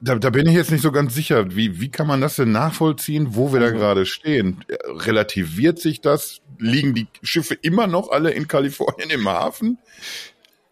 da, 0.00 0.14
da 0.16 0.30
bin 0.30 0.46
ich 0.46 0.54
jetzt 0.54 0.70
nicht 0.70 0.82
so 0.82 0.92
ganz 0.92 1.14
sicher. 1.14 1.56
Wie, 1.56 1.80
wie 1.80 1.90
kann 1.90 2.06
man 2.06 2.20
das 2.20 2.36
denn 2.36 2.52
nachvollziehen, 2.52 3.28
wo 3.30 3.52
wir 3.52 3.60
da 3.60 3.70
gerade 3.70 4.04
stehen? 4.04 4.64
Relativiert 4.84 5.78
sich 5.78 6.00
das? 6.00 6.40
Liegen 6.58 6.94
die 6.94 7.06
Schiffe 7.22 7.54
immer 7.54 7.86
noch 7.86 8.10
alle 8.10 8.30
in 8.30 8.48
Kalifornien 8.48 9.10
im 9.10 9.28
Hafen? 9.28 9.78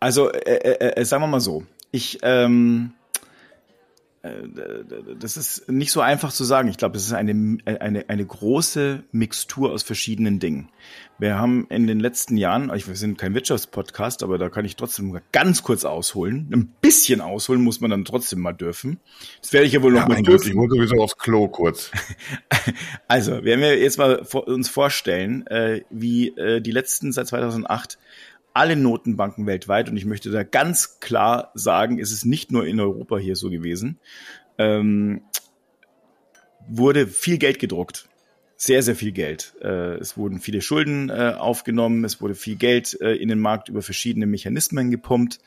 Also, 0.05 0.31
äh, 0.31 0.57
äh, 0.57 1.01
äh, 1.01 1.05
sagen 1.07 1.23
wir 1.23 1.29
mal 1.29 1.41
so, 1.41 1.65
ich, 1.91 2.19
ähm, 2.21 2.93
äh, 4.21 4.33
das 5.19 5.39
ist 5.39 5.67
nicht 5.71 5.93
so 5.93 6.03
einfach 6.03 6.31
zu 6.31 6.45
sagen. 6.45 6.69
Ich 6.69 6.77
glaube, 6.77 6.93
das 6.93 7.05
ist 7.05 7.15
eine, 7.15 7.57
eine, 7.65 8.05
eine 8.11 8.27
große 8.27 9.03
Mixtur 9.13 9.73
aus 9.73 9.83
verschiedenen 9.83 10.41
Dingen. 10.41 10.69
Wir 11.19 11.39
haben 11.39 11.67
in 11.71 11.87
den 11.87 12.01
letzten 12.01 12.37
Jahren, 12.37 12.71
wir 12.71 12.97
sind 12.97 13.17
kein 13.17 13.33
Wirtschaftspodcast, 13.33 14.23
aber 14.23 14.37
da 14.37 14.51
kann 14.51 14.67
ich 14.67 14.77
trotzdem 14.77 15.19
ganz 15.33 15.63
kurz 15.63 15.87
ausholen. 15.87 16.51
Ein 16.53 16.75
bisschen 16.83 17.23
ausholen 17.23 17.63
muss 17.63 17.81
man 17.81 17.91
dann 17.91 18.05
trotzdem 18.05 18.41
mal 18.41 18.53
dürfen. 18.53 19.01
Das 19.41 19.55
werde 19.55 19.67
ich 19.67 19.73
ja 19.73 19.81
wohl 19.81 19.93
noch 19.93 20.01
Ja, 20.01 20.09
mal 20.09 20.23
dürfen. 20.23 20.49
ich 20.49 20.55
muss 20.55 20.69
sowieso 20.69 20.97
aufs 20.97 21.17
Klo 21.17 21.49
kurz. 21.49 21.91
Also, 23.09 23.45
wenn 23.45 23.61
wir 23.61 23.79
jetzt 23.79 23.99
mal 23.99 24.17
uns 24.17 24.69
vorstellen, 24.69 25.47
äh, 25.47 25.83
wie 25.91 26.29
äh, 26.37 26.61
die 26.61 26.73
letzten 26.73 27.13
seit 27.13 27.29
2008 27.29 27.99
alle 28.55 28.77
Notenbanken 28.77 29.47
weltweit, 29.47 29.91
und 29.91 29.97
ich 29.97 30.07
möchte 30.07 30.31
da 30.31 30.45
ganz 30.45 31.01
klar 31.01 31.51
sagen, 31.55 31.99
es 31.99 32.13
ist 32.13 32.25
nicht 32.25 32.53
nur 32.53 32.67
in 32.67 32.81
Europa 32.81 33.19
hier 33.19 33.37
so 33.37 33.51
gewesen, 33.51 33.99
ähm, 34.59 35.23
wurde 36.69 37.07
viel 37.07 37.39
Geld 37.39 37.59
gedruckt. 37.59 38.09
Sehr, 38.57 38.83
sehr 38.83 38.95
viel 38.95 39.13
Geld. 39.13 39.55
Äh, 39.61 39.97
es 39.97 40.17
wurden 40.17 40.41
viele 40.41 40.63
Schulden 40.63 41.11
äh, 41.11 41.35
aufgenommen, 41.37 42.05
es 42.05 42.21
wurde 42.21 42.35
viel 42.35 42.57
Geld 42.57 42.99
äh, 43.01 43.15
in 43.15 43.29
den 43.29 43.41
Markt 43.41 43.69
über 43.69 43.83
verschiedene 43.83 44.27
Mechanismen 44.27 44.91
gepumpt. 44.91 45.41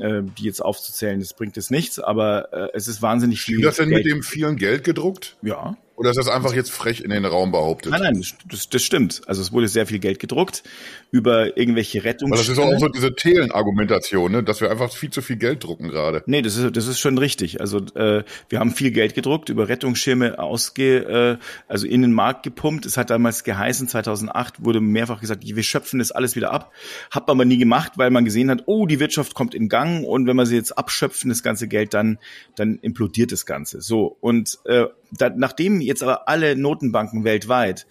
Äh, 0.00 0.22
die 0.36 0.42
jetzt 0.42 0.60
aufzuzählen, 0.60 1.20
das 1.20 1.34
bringt 1.34 1.54
jetzt 1.54 1.70
nichts, 1.70 2.00
aber 2.00 2.52
äh, 2.52 2.68
es 2.74 2.88
ist 2.88 3.00
wahnsinnig 3.00 3.40
viel 3.40 3.58
Stimmt 3.58 3.66
das 3.66 3.76
denn 3.76 3.90
Geld. 3.90 4.04
mit 4.04 4.12
dem 4.12 4.22
vielen 4.24 4.56
Geld 4.56 4.82
gedruckt? 4.82 5.36
ja, 5.40 5.76
Oder 5.96 6.10
ist 6.10 6.16
das 6.16 6.28
einfach 6.28 6.54
jetzt 6.54 6.72
frech 6.72 7.00
in 7.00 7.10
den 7.10 7.24
Raum 7.24 7.52
behauptet? 7.52 7.92
Nein, 7.92 8.02
nein, 8.02 8.24
das, 8.50 8.68
das, 8.68 8.82
stimmt. 8.82 9.22
Also 9.26 9.42
es 9.42 9.52
wurde 9.52 9.68
sehr 9.68 9.86
viel 9.86 10.00
Geld 10.00 10.18
gedruckt 10.18 10.64
über 11.12 11.56
irgendwelche 11.56 12.04
Weil 12.04 12.14
das 12.30 12.48
ist 12.48 12.58
auch 12.58 12.78
so 12.80 12.88
diese 12.88 13.14
Thelen-Argumentation, 13.14 14.32
ne? 14.32 14.42
dass 14.42 14.60
wir 14.60 14.70
einfach 14.70 14.92
viel 14.92 15.10
zu 15.10 15.22
viel 15.22 15.36
Geld 15.36 15.62
drucken 15.62 15.88
gerade. 15.88 16.24
Nee, 16.26 16.42
das 16.42 16.56
ist, 16.56 16.76
das 16.76 16.88
ist 16.88 16.98
schon 16.98 17.16
richtig. 17.16 17.60
Also 17.60 17.78
äh, 17.94 18.24
wir 18.48 18.58
haben 18.58 18.72
viel 18.72 18.90
Geld 18.90 19.14
gedruckt, 19.14 19.48
über 19.48 19.68
Rettungsschirme 19.68 20.40
ausge, 20.40 21.38
äh, 21.38 21.44
also 21.68 21.86
in 21.86 22.02
den 22.02 22.12
Markt 22.12 22.42
gepumpt. 22.42 22.86
Es 22.86 22.96
hat 22.96 23.10
damals 23.10 23.44
geheißen, 23.44 23.86
2008 23.86 24.64
wurde 24.64 24.80
mehrfach 24.80 25.20
gesagt, 25.20 25.44
wir 25.44 25.62
schöpfen 25.62 26.00
das 26.00 26.10
alles 26.10 26.34
wieder 26.34 26.52
ab. 26.52 26.72
Hat 27.12 27.28
man 27.28 27.36
aber 27.36 27.44
nie 27.44 27.58
gemacht, 27.58 27.92
weil 27.96 28.10
man 28.10 28.24
gesehen 28.24 28.50
hat, 28.50 28.64
oh, 28.66 28.86
die 28.86 28.98
Wirtschaft 28.98 29.34
kommt 29.34 29.54
in 29.54 29.68
Gang 29.68 30.04
und 30.04 30.26
wenn 30.26 30.34
wir 30.34 30.46
sie 30.46 30.56
jetzt 30.56 30.76
abschöpfen, 30.76 31.28
das 31.28 31.44
ganze 31.44 31.68
Geld, 31.68 31.94
dann, 31.94 32.18
dann 32.56 32.78
implodiert 32.82 33.30
das 33.30 33.46
Ganze. 33.46 33.80
So, 33.80 34.16
und 34.20 34.58
äh, 34.64 34.86
da, 35.18 35.30
nachdem 35.30 35.80
jetzt 35.80 36.02
aber 36.02 36.28
alle 36.28 36.56
Notenbanken 36.56 37.24
weltweit 37.24 37.86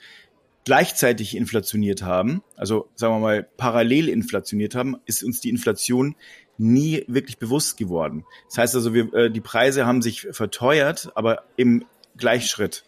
gleichzeitig 0.65 1.35
inflationiert 1.35 2.03
haben, 2.03 2.41
also 2.55 2.87
sagen 2.95 3.15
wir 3.15 3.19
mal 3.19 3.43
parallel 3.57 4.07
inflationiert 4.09 4.75
haben, 4.75 4.95
ist 5.05 5.23
uns 5.23 5.41
die 5.41 5.49
Inflation 5.49 6.15
nie 6.57 7.03
wirklich 7.07 7.37
bewusst 7.37 7.77
geworden. 7.77 8.25
Das 8.47 8.59
heißt 8.59 8.75
also, 8.75 8.93
wir, 8.93 9.13
äh, 9.13 9.31
die 9.31 9.41
Preise 9.41 9.85
haben 9.85 10.01
sich 10.01 10.27
verteuert, 10.31 11.11
aber 11.15 11.43
im 11.57 11.85
Gleichschritt. 12.15 12.85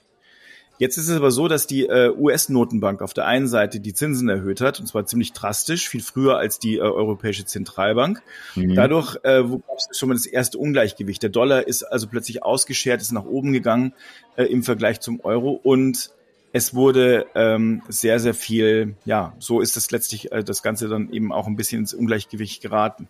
Jetzt 0.78 0.98
ist 0.98 1.08
es 1.08 1.16
aber 1.16 1.32
so, 1.32 1.48
dass 1.48 1.68
die 1.68 1.86
äh, 1.86 2.12
US-Notenbank 2.16 3.02
auf 3.02 3.14
der 3.14 3.26
einen 3.26 3.48
Seite 3.48 3.80
die 3.80 3.94
Zinsen 3.94 4.28
erhöht 4.30 4.62
hat, 4.62 4.80
und 4.80 4.88
zwar 4.88 5.06
ziemlich 5.06 5.34
drastisch, 5.34 5.88
viel 5.88 6.02
früher 6.02 6.38
als 6.38 6.60
die 6.60 6.76
äh, 6.76 6.82
Europäische 6.82 7.46
Zentralbank. 7.46 8.22
Mhm. 8.56 8.76
Dadurch 8.76 9.16
äh, 9.24 9.42
gab 9.44 9.78
es 9.78 9.98
schon 9.98 10.10
mal 10.10 10.16
das 10.16 10.26
erste 10.26 10.58
Ungleichgewicht. 10.58 11.24
Der 11.24 11.30
Dollar 11.30 11.68
ist 11.68 11.84
also 11.84 12.08
plötzlich 12.08 12.44
ausgeschert, 12.44 13.02
ist 13.02 13.12
nach 13.12 13.26
oben 13.26 13.54
gegangen 13.54 13.94
äh, 14.36 14.44
im 14.44 14.64
Vergleich 14.64 15.00
zum 15.00 15.20
Euro 15.22 15.52
und 15.52 16.12
es 16.56 16.74
wurde 16.74 17.26
ähm, 17.36 17.82
sehr, 17.90 18.18
sehr 18.22 18.34
viel, 18.34 18.96
ja, 19.04 19.36
so 19.40 19.60
ist 19.60 19.76
das 19.76 19.92
letztlich 19.92 20.32
äh, 20.32 20.42
das 20.42 20.64
Ganze 20.64 20.88
dann 20.88 21.12
eben 21.12 21.34
auch 21.34 21.48
ein 21.48 21.58
bisschen 21.58 21.82
ins 21.82 21.94
Ungleichgewicht 21.94 22.62
geraten. 22.62 23.10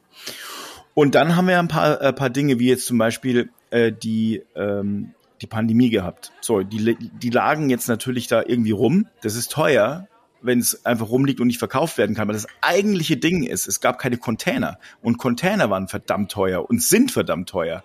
Und 0.95 1.13
dann 1.13 1.35
haben 1.35 1.47
wir 1.47 1.59
ein 1.59 1.67
paar, 1.67 2.01
äh, 2.01 2.11
paar 2.11 2.31
Dinge, 2.31 2.57
wie 2.57 2.69
jetzt 2.69 2.87
zum 2.87 2.97
Beispiel 2.97 3.49
äh, 3.69 3.91
die, 3.91 4.41
ähm, 4.55 5.13
die 5.45 5.49
Pandemie 5.49 5.89
gehabt. 5.89 6.31
So, 6.41 6.61
die, 6.61 6.97
die 6.99 7.29
lagen 7.29 7.69
jetzt 7.69 7.87
natürlich 7.87 8.27
da 8.27 8.43
irgendwie 8.45 8.71
rum. 8.71 9.07
Das 9.21 9.35
ist 9.35 9.51
teuer, 9.51 10.07
wenn 10.41 10.59
es 10.59 10.85
einfach 10.85 11.09
rumliegt 11.09 11.39
und 11.39 11.47
nicht 11.47 11.59
verkauft 11.59 11.97
werden 11.97 12.15
kann. 12.15 12.23
Aber 12.23 12.33
das 12.33 12.47
eigentliche 12.61 13.17
Ding 13.17 13.43
ist, 13.43 13.67
es 13.67 13.79
gab 13.79 13.99
keine 13.99 14.17
Container. 14.17 14.79
Und 15.01 15.17
Container 15.17 15.69
waren 15.69 15.87
verdammt 15.87 16.31
teuer 16.31 16.67
und 16.69 16.81
sind 16.81 17.11
verdammt 17.11 17.49
teuer. 17.49 17.83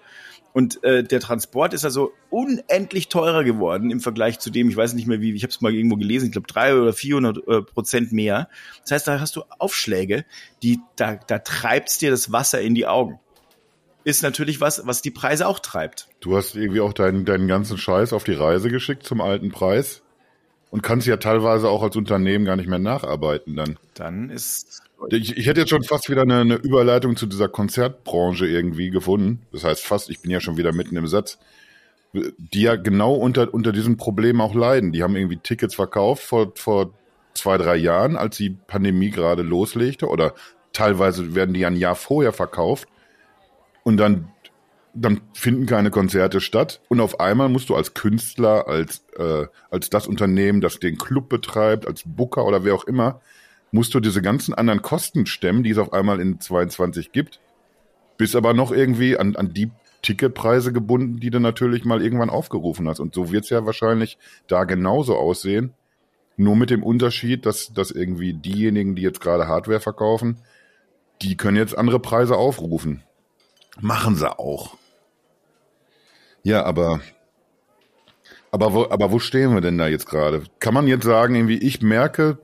Und 0.52 0.82
äh, 0.82 1.04
der 1.04 1.20
Transport 1.20 1.74
ist 1.74 1.84
also 1.84 2.12
unendlich 2.28 3.08
teurer 3.08 3.44
geworden 3.44 3.90
im 3.90 4.00
Vergleich 4.00 4.40
zu 4.40 4.50
dem, 4.50 4.68
ich 4.68 4.76
weiß 4.76 4.94
nicht 4.94 5.06
mehr 5.06 5.20
wie, 5.20 5.32
ich 5.32 5.44
habe 5.44 5.50
es 5.50 5.60
mal 5.60 5.72
irgendwo 5.72 5.96
gelesen, 5.96 6.26
ich 6.26 6.32
glaube 6.32 6.48
drei 6.48 6.74
oder 6.74 6.92
400 6.92 7.36
äh, 7.36 7.62
Prozent 7.62 8.10
mehr. 8.10 8.48
Das 8.82 8.90
heißt, 8.90 9.06
da 9.06 9.20
hast 9.20 9.36
du 9.36 9.44
Aufschläge, 9.58 10.24
die 10.62 10.80
da, 10.96 11.14
da 11.14 11.38
treibt's 11.38 11.98
dir 11.98 12.10
das 12.10 12.32
Wasser 12.32 12.60
in 12.60 12.74
die 12.74 12.86
Augen. 12.86 13.20
Ist 14.04 14.22
natürlich 14.22 14.60
was, 14.60 14.86
was 14.86 15.02
die 15.02 15.10
Preise 15.10 15.46
auch 15.46 15.58
treibt. 15.58 16.08
Du 16.20 16.36
hast 16.36 16.54
irgendwie 16.54 16.80
auch 16.80 16.92
deinen, 16.92 17.24
deinen 17.24 17.48
ganzen 17.48 17.76
Scheiß 17.76 18.12
auf 18.12 18.24
die 18.24 18.32
Reise 18.32 18.70
geschickt 18.70 19.04
zum 19.04 19.20
alten 19.20 19.50
Preis 19.50 20.02
und 20.70 20.82
kannst 20.82 21.06
ja 21.06 21.18
teilweise 21.18 21.68
auch 21.68 21.82
als 21.82 21.96
Unternehmen 21.96 22.44
gar 22.44 22.56
nicht 22.56 22.68
mehr 22.68 22.78
nacharbeiten 22.78 23.56
dann. 23.56 23.78
Dann 23.94 24.30
ist 24.30 24.82
ich, 25.08 25.36
ich 25.36 25.46
hätte 25.46 25.60
jetzt 25.60 25.70
schon 25.70 25.82
fast 25.82 26.10
wieder 26.10 26.22
eine, 26.22 26.40
eine 26.40 26.54
Überleitung 26.56 27.16
zu 27.16 27.26
dieser 27.26 27.48
Konzertbranche 27.48 28.46
irgendwie 28.46 28.90
gefunden. 28.90 29.46
Das 29.52 29.64
heißt 29.64 29.84
fast, 29.84 30.10
ich 30.10 30.20
bin 30.20 30.30
ja 30.30 30.40
schon 30.40 30.56
wieder 30.56 30.72
mitten 30.72 30.96
im 30.96 31.06
Satz, 31.06 31.38
die 32.12 32.62
ja 32.62 32.76
genau 32.76 33.14
unter, 33.14 33.52
unter 33.52 33.72
diesem 33.72 33.96
Problem 33.96 34.40
auch 34.40 34.54
leiden. 34.54 34.92
Die 34.92 35.02
haben 35.02 35.16
irgendwie 35.16 35.38
Tickets 35.38 35.74
verkauft 35.74 36.22
vor, 36.22 36.52
vor 36.54 36.92
zwei, 37.34 37.56
drei 37.56 37.76
Jahren, 37.76 38.16
als 38.16 38.36
die 38.36 38.50
Pandemie 38.50 39.10
gerade 39.10 39.42
loslegte 39.42 40.06
oder 40.06 40.34
teilweise 40.72 41.34
werden 41.34 41.54
die 41.54 41.64
ein 41.64 41.76
Jahr 41.76 41.94
vorher 41.94 42.32
verkauft 42.32 42.88
und 43.82 43.96
dann 43.96 44.28
dann 44.92 45.20
finden 45.34 45.66
keine 45.66 45.92
Konzerte 45.92 46.40
statt 46.40 46.80
und 46.88 47.00
auf 47.00 47.20
einmal 47.20 47.48
musst 47.48 47.68
du 47.68 47.76
als 47.76 47.94
Künstler, 47.94 48.66
als 48.66 49.04
äh, 49.16 49.46
als 49.70 49.88
das 49.88 50.08
Unternehmen, 50.08 50.60
das 50.60 50.80
den 50.80 50.98
Club 50.98 51.28
betreibt, 51.28 51.86
als 51.86 52.02
Booker 52.04 52.44
oder 52.44 52.64
wer 52.64 52.74
auch 52.74 52.84
immer, 52.84 53.20
musst 53.70 53.94
du 53.94 54.00
diese 54.00 54.22
ganzen 54.22 54.52
anderen 54.54 54.82
Kosten 54.82 55.26
stemmen, 55.26 55.62
die 55.62 55.70
es 55.70 55.78
auf 55.78 55.92
einmal 55.92 56.20
in 56.20 56.40
22 56.40 57.12
gibt, 57.12 57.40
bist 58.16 58.34
aber 58.34 58.52
noch 58.52 58.72
irgendwie 58.72 59.16
an, 59.16 59.36
an 59.36 59.54
die 59.54 59.70
Ticketpreise 60.02 60.72
gebunden, 60.72 61.20
die 61.20 61.30
du 61.30 61.40
natürlich 61.40 61.84
mal 61.84 62.02
irgendwann 62.02 62.30
aufgerufen 62.30 62.88
hast. 62.88 63.00
Und 63.00 63.14
so 63.14 63.30
wird 63.32 63.44
es 63.44 63.50
ja 63.50 63.66
wahrscheinlich 63.66 64.18
da 64.46 64.64
genauso 64.64 65.16
aussehen. 65.16 65.74
Nur 66.36 66.56
mit 66.56 66.70
dem 66.70 66.82
Unterschied, 66.82 67.44
dass, 67.44 67.72
dass 67.72 67.90
irgendwie 67.90 68.32
diejenigen, 68.32 68.96
die 68.96 69.02
jetzt 69.02 69.20
gerade 69.20 69.46
Hardware 69.46 69.80
verkaufen, 69.80 70.38
die 71.20 71.36
können 71.36 71.58
jetzt 71.58 71.76
andere 71.76 72.00
Preise 72.00 72.36
aufrufen. 72.36 73.02
Machen 73.80 74.16
sie 74.16 74.38
auch. 74.38 74.76
Ja, 76.42 76.64
aber 76.64 77.00
aber 78.52 78.72
wo, 78.72 78.86
aber 78.90 79.12
wo 79.12 79.18
stehen 79.18 79.54
wir 79.54 79.60
denn 79.60 79.78
da 79.78 79.86
jetzt 79.86 80.06
gerade? 80.06 80.42
Kann 80.58 80.74
man 80.74 80.86
jetzt 80.86 81.04
sagen, 81.04 81.34
irgendwie, 81.34 81.58
ich 81.58 81.82
merke, 81.82 82.38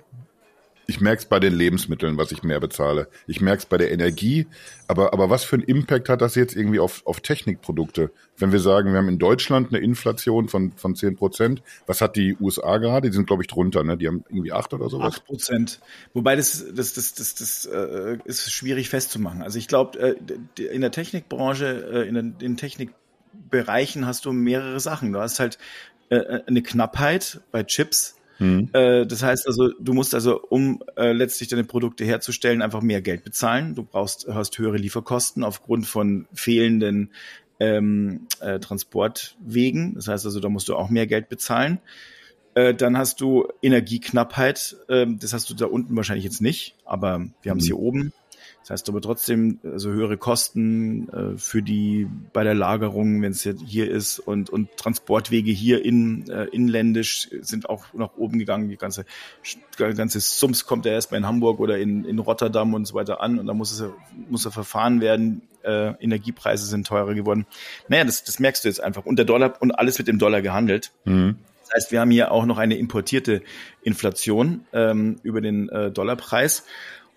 ich 0.86 1.00
merke 1.00 1.20
es 1.20 1.26
bei 1.26 1.40
den 1.40 1.54
Lebensmitteln, 1.54 2.16
was 2.16 2.30
ich 2.30 2.42
mehr 2.42 2.60
bezahle. 2.60 3.08
Ich 3.26 3.40
merke 3.40 3.60
es 3.60 3.66
bei 3.66 3.76
der 3.76 3.90
Energie. 3.90 4.46
Aber, 4.86 5.12
aber 5.12 5.30
was 5.30 5.42
für 5.42 5.56
einen 5.56 5.64
Impact 5.64 6.08
hat 6.08 6.20
das 6.20 6.36
jetzt 6.36 6.54
irgendwie 6.54 6.78
auf, 6.78 7.04
auf 7.06 7.20
Technikprodukte? 7.20 8.12
Wenn 8.36 8.52
wir 8.52 8.60
sagen, 8.60 8.92
wir 8.92 8.98
haben 8.98 9.08
in 9.08 9.18
Deutschland 9.18 9.70
eine 9.70 9.78
Inflation 9.78 10.48
von, 10.48 10.72
von 10.72 10.94
10 10.94 11.16
Prozent, 11.16 11.62
was 11.86 12.00
hat 12.00 12.14
die 12.14 12.36
USA 12.40 12.78
gerade? 12.78 13.10
Die 13.10 13.14
sind, 13.14 13.26
glaube 13.26 13.42
ich, 13.42 13.48
drunter, 13.48 13.82
ne? 13.82 13.96
Die 13.96 14.06
haben 14.06 14.24
irgendwie 14.28 14.52
8 14.52 14.74
oder 14.74 14.88
sowas. 14.88 15.14
8 15.14 15.24
Prozent. 15.24 15.80
Wobei 16.14 16.36
das, 16.36 16.64
das, 16.72 16.92
das, 16.92 17.14
das, 17.14 17.34
das 17.34 17.66
äh, 17.66 18.18
ist 18.24 18.52
schwierig 18.52 18.88
festzumachen. 18.88 19.42
Also 19.42 19.58
ich 19.58 19.66
glaube, 19.66 19.98
äh, 19.98 20.62
in 20.62 20.82
der 20.82 20.92
Technikbranche, 20.92 22.04
äh, 22.04 22.08
in 22.08 22.14
den, 22.14 22.36
in 22.40 22.56
Technikbereichen 22.56 24.06
hast 24.06 24.24
du 24.24 24.32
mehrere 24.32 24.78
Sachen. 24.78 25.12
Du 25.12 25.18
hast 25.18 25.40
halt 25.40 25.58
äh, 26.10 26.40
eine 26.46 26.62
Knappheit 26.62 27.40
bei 27.50 27.64
Chips 27.64 28.15
Mhm. 28.38 28.70
Äh, 28.72 29.06
das 29.06 29.22
heißt 29.22 29.46
also, 29.46 29.70
du 29.80 29.92
musst 29.92 30.14
also, 30.14 30.40
um 30.40 30.82
äh, 30.96 31.12
letztlich 31.12 31.48
deine 31.48 31.64
Produkte 31.64 32.04
herzustellen, 32.04 32.62
einfach 32.62 32.82
mehr 32.82 33.02
Geld 33.02 33.24
bezahlen. 33.24 33.74
Du 33.74 33.82
brauchst, 33.82 34.26
hast 34.28 34.58
höhere 34.58 34.76
Lieferkosten 34.76 35.44
aufgrund 35.44 35.86
von 35.86 36.26
fehlenden 36.32 37.10
ähm, 37.60 38.26
äh, 38.40 38.58
Transportwegen. 38.58 39.94
Das 39.94 40.08
heißt 40.08 40.26
also, 40.26 40.40
da 40.40 40.48
musst 40.48 40.68
du 40.68 40.76
auch 40.76 40.90
mehr 40.90 41.06
Geld 41.06 41.28
bezahlen. 41.28 41.78
Äh, 42.54 42.74
dann 42.74 42.96
hast 42.96 43.20
du 43.20 43.48
Energieknappheit. 43.62 44.76
Äh, 44.88 45.06
das 45.18 45.32
hast 45.32 45.50
du 45.50 45.54
da 45.54 45.66
unten 45.66 45.96
wahrscheinlich 45.96 46.24
jetzt 46.24 46.40
nicht, 46.40 46.74
aber 46.84 47.26
wir 47.42 47.50
haben 47.50 47.58
es 47.58 47.64
mhm. 47.64 47.68
hier 47.68 47.78
oben. 47.78 48.12
Das 48.66 48.80
heißt 48.80 48.88
aber 48.88 49.00
trotzdem 49.00 49.60
also 49.62 49.90
höhere 49.90 50.16
Kosten 50.16 51.08
äh, 51.10 51.38
für 51.38 51.62
die 51.62 52.08
bei 52.32 52.42
der 52.42 52.54
Lagerung, 52.54 53.22
wenn 53.22 53.30
es 53.30 53.44
jetzt 53.44 53.62
hier 53.64 53.88
ist 53.88 54.18
und 54.18 54.50
und 54.50 54.76
Transportwege 54.76 55.52
hier 55.52 55.84
in 55.84 56.28
äh, 56.28 56.46
inländisch 56.46 57.28
sind 57.42 57.70
auch 57.70 57.84
nach 57.94 58.16
oben 58.16 58.40
gegangen. 58.40 58.68
Die 58.68 58.76
ganze 58.76 59.04
ganze 59.76 60.18
Sums 60.18 60.66
kommt 60.66 60.84
ja 60.84 60.90
erstmal 60.90 61.20
in 61.20 61.28
Hamburg 61.28 61.60
oder 61.60 61.78
in 61.78 62.04
in 62.04 62.18
Rotterdam 62.18 62.74
und 62.74 62.86
so 62.86 62.94
weiter 62.94 63.20
an 63.20 63.38
und 63.38 63.46
da 63.46 63.54
muss 63.54 63.70
es 63.70 63.88
muss 64.28 64.44
er 64.44 64.50
verfahren 64.50 65.00
werden. 65.00 65.42
Äh, 65.62 65.92
Energiepreise 66.00 66.66
sind 66.66 66.88
teurer 66.88 67.14
geworden. 67.14 67.46
Naja, 67.86 68.02
das 68.02 68.24
das 68.24 68.40
merkst 68.40 68.64
du 68.64 68.68
jetzt 68.68 68.82
einfach. 68.82 69.06
Und 69.06 69.14
der 69.14 69.26
Dollar 69.26 69.62
und 69.62 69.70
alles 69.78 69.98
wird 69.98 70.08
im 70.08 70.18
Dollar 70.18 70.42
gehandelt. 70.42 70.90
Mhm. 71.04 71.36
Das 71.62 71.74
heißt, 71.74 71.92
wir 71.92 72.00
haben 72.00 72.10
hier 72.10 72.32
auch 72.32 72.46
noch 72.46 72.58
eine 72.58 72.76
importierte 72.76 73.42
Inflation 73.82 74.64
ähm, 74.72 75.20
über 75.22 75.40
den 75.40 75.68
äh, 75.68 75.92
Dollarpreis. 75.92 76.64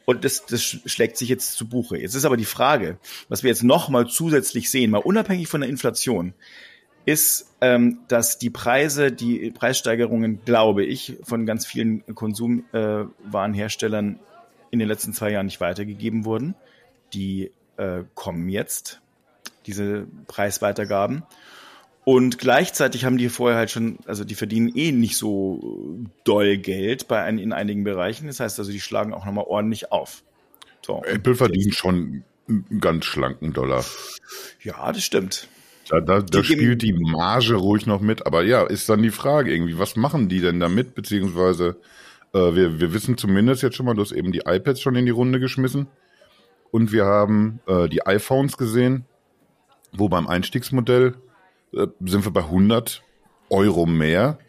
Und 0.09 0.25
das, 0.25 0.43
das 0.47 0.63
schlägt 0.63 1.17
sich 1.17 1.29
jetzt 1.29 1.53
zu 1.53 1.69
Buche. 1.69 1.99
Jetzt 1.99 2.15
ist 2.15 2.25
aber 2.25 2.35
die 2.35 2.43
Frage, 2.43 2.97
was 3.27 3.43
wir 3.43 3.49
jetzt 3.49 3.61
noch 3.61 3.89
mal 3.89 4.07
zusätzlich 4.07 4.71
sehen, 4.71 4.89
mal 4.89 4.97
unabhängig 4.97 5.47
von 5.47 5.61
der 5.61 5.69
Inflation, 5.69 6.33
ist, 7.05 7.53
ähm, 7.61 7.99
dass 8.07 8.39
die 8.39 8.49
Preise, 8.49 9.11
die 9.11 9.51
Preissteigerungen, 9.51 10.43
glaube 10.45 10.83
ich, 10.83 11.17
von 11.21 11.45
ganz 11.45 11.67
vielen 11.67 12.03
Konsumwarenherstellern 12.15 14.15
äh, 14.15 14.17
in 14.71 14.79
den 14.79 14.87
letzten 14.87 15.13
zwei 15.13 15.29
Jahren 15.29 15.45
nicht 15.45 15.61
weitergegeben 15.61 16.25
wurden. 16.25 16.55
Die 17.13 17.51
äh, 17.77 18.01
kommen 18.15 18.49
jetzt, 18.49 19.01
diese 19.67 20.07
Preisweitergaben. 20.25 21.21
Und 22.05 22.39
gleichzeitig 22.39 23.05
haben 23.05 23.17
die 23.17 23.29
vorher 23.29 23.57
halt 23.57 23.71
schon, 23.71 23.99
also 24.05 24.23
die 24.23 24.35
verdienen 24.35 24.71
eh 24.75 24.91
nicht 24.91 25.17
so 25.17 25.99
doll 26.23 26.57
Geld 26.57 27.07
bei 27.07 27.21
ein, 27.21 27.37
in 27.37 27.53
einigen 27.53 27.83
Bereichen. 27.83 28.27
Das 28.27 28.39
heißt 28.39 28.57
also, 28.59 28.71
die 28.71 28.79
schlagen 28.79 29.13
auch 29.13 29.25
nochmal 29.25 29.45
ordentlich 29.47 29.91
auf. 29.91 30.23
So, 30.85 31.03
Apple 31.03 31.35
verdient 31.35 31.75
schon 31.75 32.23
einen 32.47 32.79
ganz 32.79 33.05
schlanken 33.05 33.53
Dollar. 33.53 33.85
Ja, 34.63 34.91
das 34.91 35.03
stimmt. 35.03 35.47
Da, 35.89 35.99
da, 36.01 36.21
da 36.21 36.43
spielt 36.43 36.81
die 36.81 36.93
Marge 36.93 37.55
ruhig 37.55 37.85
noch 37.85 38.01
mit. 38.01 38.25
Aber 38.25 38.43
ja, 38.43 38.63
ist 38.63 38.89
dann 38.89 39.01
die 39.01 39.11
Frage 39.11 39.53
irgendwie, 39.53 39.77
was 39.77 39.95
machen 39.95 40.29
die 40.29 40.39
denn 40.39 40.59
damit? 40.59 40.95
Beziehungsweise, 40.95 41.77
äh, 42.33 42.55
wir, 42.55 42.79
wir 42.79 42.93
wissen 42.93 43.17
zumindest 43.17 43.63
jetzt 43.63 43.75
schon 43.75 43.85
mal, 43.85 43.95
du 43.95 44.01
hast 44.01 44.11
eben 44.11 44.31
die 44.31 44.43
iPads 44.45 44.81
schon 44.81 44.95
in 44.95 45.05
die 45.05 45.11
Runde 45.11 45.39
geschmissen. 45.39 45.87
Und 46.71 46.91
wir 46.91 47.05
haben 47.05 47.59
äh, 47.67 47.89
die 47.89 48.05
iPhones 48.05 48.57
gesehen, 48.57 49.05
wo 49.91 50.09
beim 50.09 50.27
Einstiegsmodell 50.27 51.15
äh, 51.73 51.87
sind 52.01 52.25
wir 52.25 52.31
bei 52.31 52.43
100 52.43 53.03
Euro 53.49 53.85
mehr. 53.85 54.39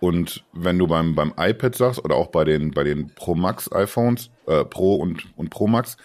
Und 0.00 0.44
wenn 0.52 0.78
du 0.78 0.86
beim, 0.86 1.14
beim 1.14 1.34
iPad 1.36 1.74
sagst 1.74 2.04
oder 2.04 2.16
auch 2.16 2.28
bei 2.28 2.44
den, 2.44 2.70
bei 2.70 2.84
den 2.84 3.14
Pro 3.14 3.34
Max 3.34 3.70
iPhones, 3.70 4.30
äh, 4.46 4.64
Pro 4.64 4.94
und, 4.94 5.26
und 5.36 5.50
Pro 5.50 5.66
Max, 5.66 5.96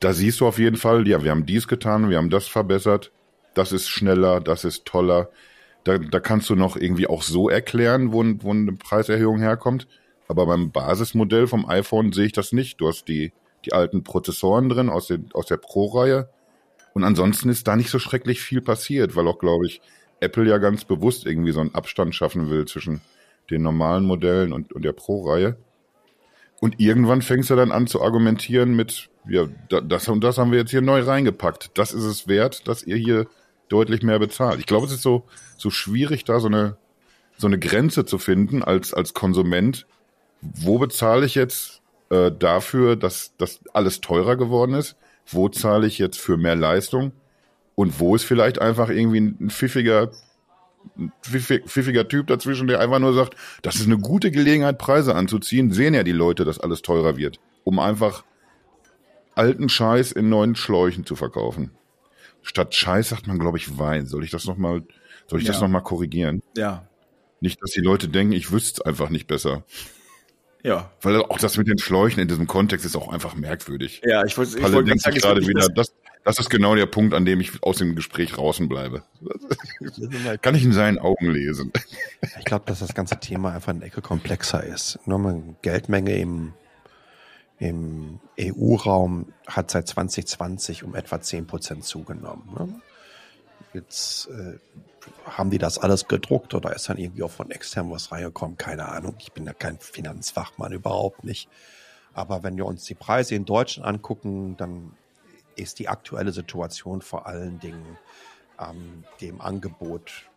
da 0.00 0.12
siehst 0.12 0.40
du 0.40 0.46
auf 0.46 0.58
jeden 0.58 0.76
Fall, 0.76 1.06
ja, 1.06 1.22
wir 1.22 1.30
haben 1.30 1.46
dies 1.46 1.68
getan, 1.68 2.10
wir 2.10 2.16
haben 2.16 2.30
das 2.30 2.46
verbessert, 2.46 3.12
das 3.54 3.72
ist 3.72 3.88
schneller, 3.88 4.40
das 4.40 4.64
ist 4.64 4.84
toller. 4.84 5.28
Da, 5.84 5.98
da 5.98 6.18
kannst 6.18 6.48
du 6.48 6.56
noch 6.56 6.76
irgendwie 6.76 7.06
auch 7.06 7.22
so 7.22 7.48
erklären, 7.50 8.12
wo, 8.12 8.24
wo 8.40 8.50
eine 8.50 8.72
Preiserhöhung 8.72 9.38
herkommt. 9.38 9.86
Aber 10.28 10.46
beim 10.46 10.72
Basismodell 10.72 11.46
vom 11.46 11.68
iPhone 11.68 12.12
sehe 12.12 12.26
ich 12.26 12.32
das 12.32 12.52
nicht. 12.52 12.80
Du 12.80 12.88
hast 12.88 13.06
die, 13.06 13.32
die 13.64 13.72
alten 13.74 14.02
Prozessoren 14.02 14.70
drin 14.70 14.88
aus, 14.88 15.08
den, 15.08 15.28
aus 15.34 15.46
der 15.46 15.58
Pro-Reihe. 15.58 16.30
Und 16.94 17.04
ansonsten 17.04 17.50
ist 17.50 17.68
da 17.68 17.76
nicht 17.76 17.90
so 17.90 17.98
schrecklich 17.98 18.40
viel 18.40 18.62
passiert, 18.62 19.16
weil 19.16 19.28
auch, 19.28 19.38
glaube 19.38 19.66
ich, 19.66 19.82
Apple 20.20 20.48
ja 20.48 20.58
ganz 20.58 20.84
bewusst 20.84 21.26
irgendwie 21.26 21.52
so 21.52 21.60
einen 21.60 21.74
Abstand 21.74 22.14
schaffen 22.14 22.48
will 22.48 22.64
zwischen, 22.66 23.02
den 23.50 23.62
normalen 23.62 24.04
Modellen 24.06 24.52
und, 24.52 24.72
und 24.72 24.84
der 24.84 24.92
Pro-Reihe. 24.92 25.56
Und 26.60 26.80
irgendwann 26.80 27.20
fängst 27.20 27.50
du 27.50 27.56
dann 27.56 27.72
an 27.72 27.86
zu 27.86 28.00
argumentieren 28.00 28.74
mit, 28.74 29.10
ja, 29.28 29.46
das 29.68 30.08
und 30.08 30.24
das 30.24 30.38
haben 30.38 30.50
wir 30.50 30.58
jetzt 30.58 30.70
hier 30.70 30.80
neu 30.80 31.00
reingepackt. 31.00 31.72
Das 31.74 31.92
ist 31.92 32.04
es 32.04 32.26
wert, 32.26 32.66
dass 32.68 32.84
ihr 32.84 32.96
hier 32.96 33.26
deutlich 33.68 34.02
mehr 34.02 34.18
bezahlt. 34.18 34.60
Ich 34.60 34.66
glaube, 34.66 34.86
es 34.86 34.92
ist 34.92 35.02
so, 35.02 35.24
so 35.58 35.70
schwierig, 35.70 36.24
da 36.24 36.40
so 36.40 36.46
eine, 36.46 36.76
so 37.36 37.48
eine 37.48 37.58
Grenze 37.58 38.06
zu 38.06 38.18
finden 38.18 38.62
als, 38.62 38.94
als 38.94 39.12
Konsument. 39.14 39.86
Wo 40.40 40.78
bezahle 40.78 41.26
ich 41.26 41.34
jetzt 41.34 41.82
äh, 42.10 42.30
dafür, 42.30 42.96
dass 42.96 43.34
das 43.36 43.60
alles 43.72 44.00
teurer 44.00 44.36
geworden 44.36 44.74
ist? 44.74 44.96
Wo 45.26 45.48
zahle 45.48 45.86
ich 45.86 45.98
jetzt 45.98 46.18
für 46.18 46.36
mehr 46.36 46.56
Leistung? 46.56 47.12
Und 47.74 47.98
wo 47.98 48.14
ist 48.14 48.24
vielleicht 48.24 48.60
einfach 48.60 48.88
irgendwie 48.88 49.20
ein 49.20 49.50
pfiffiger, 49.50 50.10
ein 50.96 51.12
pfiffiger 51.22 52.06
Typ 52.06 52.28
dazwischen, 52.28 52.68
der 52.68 52.80
einfach 52.80 52.98
nur 52.98 53.14
sagt, 53.14 53.34
das 53.62 53.76
ist 53.76 53.86
eine 53.86 53.98
gute 53.98 54.30
Gelegenheit, 54.30 54.78
Preise 54.78 55.14
anzuziehen, 55.14 55.72
sehen 55.72 55.94
ja 55.94 56.02
die 56.02 56.12
Leute, 56.12 56.44
dass 56.44 56.60
alles 56.60 56.82
teurer 56.82 57.16
wird, 57.16 57.40
um 57.64 57.78
einfach 57.78 58.24
alten 59.34 59.68
Scheiß 59.68 60.12
in 60.12 60.28
neuen 60.28 60.54
Schläuchen 60.54 61.04
zu 61.04 61.16
verkaufen. 61.16 61.70
Statt 62.42 62.74
Scheiß 62.74 63.08
sagt 63.08 63.26
man, 63.26 63.38
glaube 63.38 63.58
ich, 63.58 63.78
Wein. 63.78 64.06
Soll 64.06 64.22
ich 64.22 64.30
das 64.30 64.44
nochmal, 64.44 64.82
soll 65.26 65.40
ich 65.40 65.46
ja. 65.46 65.52
das 65.52 65.60
nochmal 65.60 65.82
korrigieren? 65.82 66.42
Ja. 66.56 66.86
Nicht, 67.40 67.60
dass 67.62 67.70
die 67.70 67.80
Leute 67.80 68.08
denken, 68.08 68.32
ich 68.34 68.52
wüsste 68.52 68.80
es 68.80 68.86
einfach 68.86 69.10
nicht 69.10 69.26
besser. 69.26 69.64
Ja. 70.64 70.90
Weil 71.02 71.22
auch 71.22 71.38
das 71.38 71.58
mit 71.58 71.68
den 71.68 71.78
Schläuchen 71.78 72.20
in 72.20 72.26
diesem 72.26 72.46
Kontext 72.46 72.86
ist 72.86 72.96
auch 72.96 73.12
einfach 73.12 73.34
merkwürdig. 73.34 74.00
Ja, 74.02 74.24
ich 74.24 74.36
wollte 74.38 74.58
ich 74.58 74.62
wollte 74.64 74.84
denkt 74.84 75.02
sich 75.02 75.14
gerade 75.22 75.46
wieder, 75.46 75.68
das, 75.68 75.92
das 76.24 76.38
ist 76.38 76.48
genau 76.48 76.74
der 76.74 76.86
Punkt, 76.86 77.12
an 77.12 77.26
dem 77.26 77.40
ich 77.40 77.62
aus 77.62 77.76
dem 77.76 77.94
Gespräch 77.94 78.32
draußen 78.32 78.66
bleibe. 78.66 79.02
Kann 80.42 80.54
ich 80.54 80.64
in 80.64 80.72
seinen 80.72 80.98
Augen 80.98 81.30
lesen. 81.30 81.70
Ich 82.38 82.46
glaube, 82.46 82.64
dass 82.66 82.78
das 82.78 82.94
ganze 82.94 83.20
Thema 83.20 83.52
einfach 83.52 83.74
eine 83.74 83.84
Ecke 83.84 84.00
komplexer 84.00 84.64
ist. 84.64 84.98
Nur 85.04 85.18
mal 85.18 85.42
Geldmenge 85.60 86.16
im 86.16 86.54
im 87.58 88.18
EU-Raum 88.38 89.32
hat 89.46 89.70
seit 89.70 89.86
2020 89.86 90.82
um 90.82 90.94
etwa 90.96 91.20
10 91.20 91.46
Prozent 91.46 91.84
zugenommen. 91.84 92.48
Ne? 92.58 92.80
Jetzt 93.74 94.28
äh, 94.28 94.58
haben 95.26 95.50
die 95.50 95.58
das 95.58 95.78
alles 95.78 96.08
gedruckt 96.08 96.54
oder 96.54 96.74
ist 96.74 96.88
dann 96.88 96.98
irgendwie 96.98 97.22
auch 97.22 97.30
von 97.30 97.50
extern 97.50 97.90
was 97.90 98.12
reingekommen? 98.12 98.56
Keine 98.56 98.88
Ahnung. 98.88 99.16
Ich 99.18 99.32
bin 99.32 99.44
ja 99.44 99.52
kein 99.52 99.78
Finanzfachmann, 99.78 100.72
überhaupt 100.72 101.24
nicht. 101.24 101.48
Aber 102.12 102.42
wenn 102.42 102.56
wir 102.56 102.66
uns 102.66 102.84
die 102.84 102.94
Preise 102.94 103.34
in 103.34 103.44
Deutschland 103.44 103.86
angucken, 103.86 104.56
dann 104.56 104.92
ist 105.56 105.78
die 105.78 105.88
aktuelle 105.88 106.32
Situation 106.32 107.02
vor 107.02 107.26
allen 107.26 107.58
Dingen 107.58 107.98
ähm, 108.60 109.04
dem 109.20 109.40
Angebot 109.40 110.28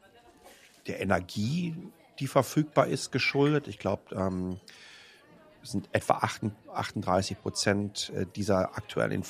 der 0.88 1.02
Energie, 1.02 1.76
die 2.20 2.28
verfügbar 2.28 2.88
ist, 2.88 3.12
geschuldet. 3.12 3.68
Ich 3.68 3.80
glaube, 3.80 4.16
ähm, 4.16 4.60
sind 5.64 5.90
etwa 5.92 6.22
38 6.74 7.42
Prozent 7.42 8.12
äh, 8.16 8.26
dieser 8.36 8.78
aktuellen 8.78 9.24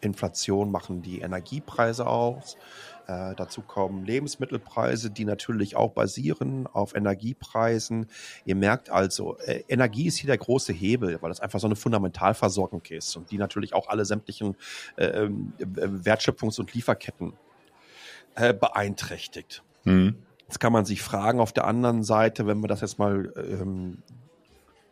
Inflation 0.00 0.70
machen 0.70 1.02
die 1.02 1.20
Energiepreise 1.20 2.06
aus. 2.06 2.56
Äh, 3.06 3.34
dazu 3.34 3.62
kommen 3.62 4.04
Lebensmittelpreise, 4.04 5.10
die 5.10 5.24
natürlich 5.24 5.76
auch 5.76 5.92
basieren 5.92 6.66
auf 6.66 6.94
Energiepreisen. 6.94 8.06
Ihr 8.44 8.54
merkt 8.54 8.90
also, 8.90 9.38
äh, 9.38 9.64
Energie 9.68 10.06
ist 10.06 10.18
hier 10.18 10.28
der 10.28 10.38
große 10.38 10.72
Hebel, 10.72 11.18
weil 11.20 11.30
das 11.30 11.40
einfach 11.40 11.58
so 11.58 11.66
eine 11.66 11.76
Fundamentalversorgung 11.76 12.82
ist 12.90 13.16
und 13.16 13.30
die 13.30 13.38
natürlich 13.38 13.74
auch 13.74 13.88
alle 13.88 14.04
sämtlichen 14.04 14.56
äh, 14.96 15.06
ähm, 15.06 15.52
Wertschöpfungs- 15.58 16.60
und 16.60 16.72
Lieferketten 16.74 17.32
äh, 18.36 18.54
beeinträchtigt. 18.54 19.62
Mhm. 19.84 20.16
Jetzt 20.46 20.60
kann 20.60 20.72
man 20.72 20.84
sich 20.84 21.02
fragen, 21.02 21.40
auf 21.40 21.52
der 21.52 21.66
anderen 21.66 22.04
Seite, 22.04 22.46
wenn 22.46 22.60
wir 22.60 22.68
das 22.68 22.82
jetzt 22.82 22.98
mal 22.98 23.32
ähm, 23.36 24.02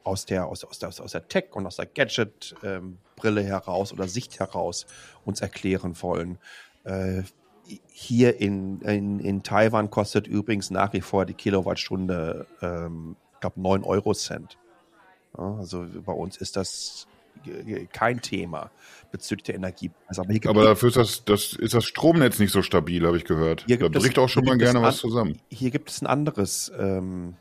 aus 0.04 0.26
der, 0.26 0.46
aus, 0.46 0.64
aus 0.64 0.78
der, 0.78 0.88
aus 0.88 1.12
der 1.12 1.28
Tech- 1.28 1.54
und 1.54 1.66
aus 1.66 1.76
der 1.76 1.86
Gadget-Brille 1.86 3.40
ähm, 3.40 3.46
heraus 3.46 3.92
oder 3.92 4.08
Sicht 4.08 4.40
heraus 4.40 4.86
uns 5.24 5.40
erklären 5.40 6.00
wollen. 6.00 6.38
Äh, 6.84 7.22
hier 7.90 8.40
in, 8.40 8.80
in, 8.82 9.20
in 9.20 9.42
Taiwan 9.42 9.90
kostet 9.90 10.26
übrigens 10.26 10.70
nach 10.70 10.92
wie 10.92 11.00
vor 11.00 11.26
die 11.26 11.34
Kilowattstunde, 11.34 12.46
ähm, 12.62 13.16
ich 13.34 13.40
glaube, 13.40 13.60
9 13.60 13.84
Euro 13.84 14.14
Cent. 14.14 14.58
Ja, 15.36 15.56
also 15.56 15.86
bei 16.04 16.12
uns 16.12 16.36
ist 16.36 16.56
das 16.56 17.06
kein 17.92 18.20
Thema 18.20 18.70
bezüglich 19.12 19.44
der 19.44 19.54
Energie. 19.54 19.90
Also, 20.06 20.22
aber, 20.22 20.50
aber 20.50 20.64
dafür 20.64 20.88
ist 20.88 20.96
das, 20.96 21.24
das, 21.24 21.52
ist 21.54 21.74
das 21.74 21.84
Stromnetz 21.84 22.38
nicht 22.38 22.52
so 22.52 22.62
stabil, 22.62 23.06
habe 23.06 23.16
ich 23.16 23.24
gehört. 23.24 23.64
da 23.68 23.88
bricht 23.88 24.18
es, 24.18 24.18
auch 24.18 24.28
schon 24.28 24.44
mal 24.44 24.58
gerne 24.58 24.82
was 24.82 24.98
zusammen. 24.98 25.40
Hier 25.48 25.70
gibt 25.70 25.90
es 25.90 26.02
ein 26.02 26.06
anderes 26.06 26.70
ähm, 26.78 27.34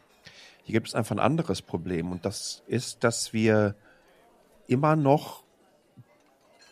hier 0.69 0.73
gibt 0.73 0.89
es 0.89 0.93
einfach 0.93 1.15
ein 1.15 1.19
anderes 1.19 1.63
Problem 1.63 2.11
und 2.11 2.25
das 2.25 2.61
ist, 2.67 3.03
dass 3.03 3.33
wir 3.33 3.73
immer 4.67 4.95
noch, 4.95 5.43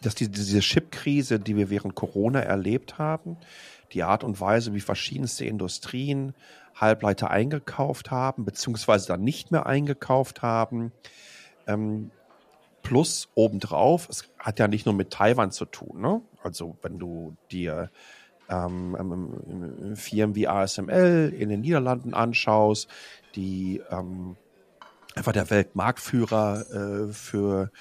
dass 0.01 0.15
die, 0.15 0.29
diese 0.29 0.59
Chip-Krise, 0.59 1.39
die 1.39 1.55
wir 1.55 1.69
während 1.69 1.95
Corona 1.95 2.39
erlebt 2.39 2.97
haben, 2.97 3.37
die 3.93 4.03
Art 4.03 4.23
und 4.23 4.39
Weise, 4.39 4.73
wie 4.73 4.81
verschiedenste 4.81 5.45
Industrien 5.45 6.33
Halbleiter 6.75 7.31
eingekauft 7.31 8.11
haben, 8.11 8.45
beziehungsweise 8.45 9.07
dann 9.07 9.23
nicht 9.23 9.51
mehr 9.51 9.65
eingekauft 9.65 10.41
haben, 10.41 10.91
ähm, 11.65 12.11
plus 12.83 13.29
obendrauf, 13.35 14.07
es 14.09 14.29
hat 14.39 14.59
ja 14.59 14.67
nicht 14.67 14.85
nur 14.85 14.95
mit 14.95 15.11
Taiwan 15.11 15.51
zu 15.51 15.65
tun, 15.65 15.99
ne? 15.99 16.21
Also 16.43 16.77
wenn 16.81 16.99
du 16.99 17.35
dir 17.51 17.89
ähm, 18.49 18.95
ähm, 18.97 19.95
Firmen 19.95 20.35
wie 20.35 20.47
ASML 20.47 21.33
in 21.37 21.49
den 21.49 21.61
Niederlanden 21.61 22.13
anschaust, 22.13 22.87
die 23.35 23.81
ähm, 23.89 24.37
einfach 25.15 25.33
der 25.33 25.49
Weltmarktführer 25.49 27.07
äh, 27.09 27.11
für 27.11 27.71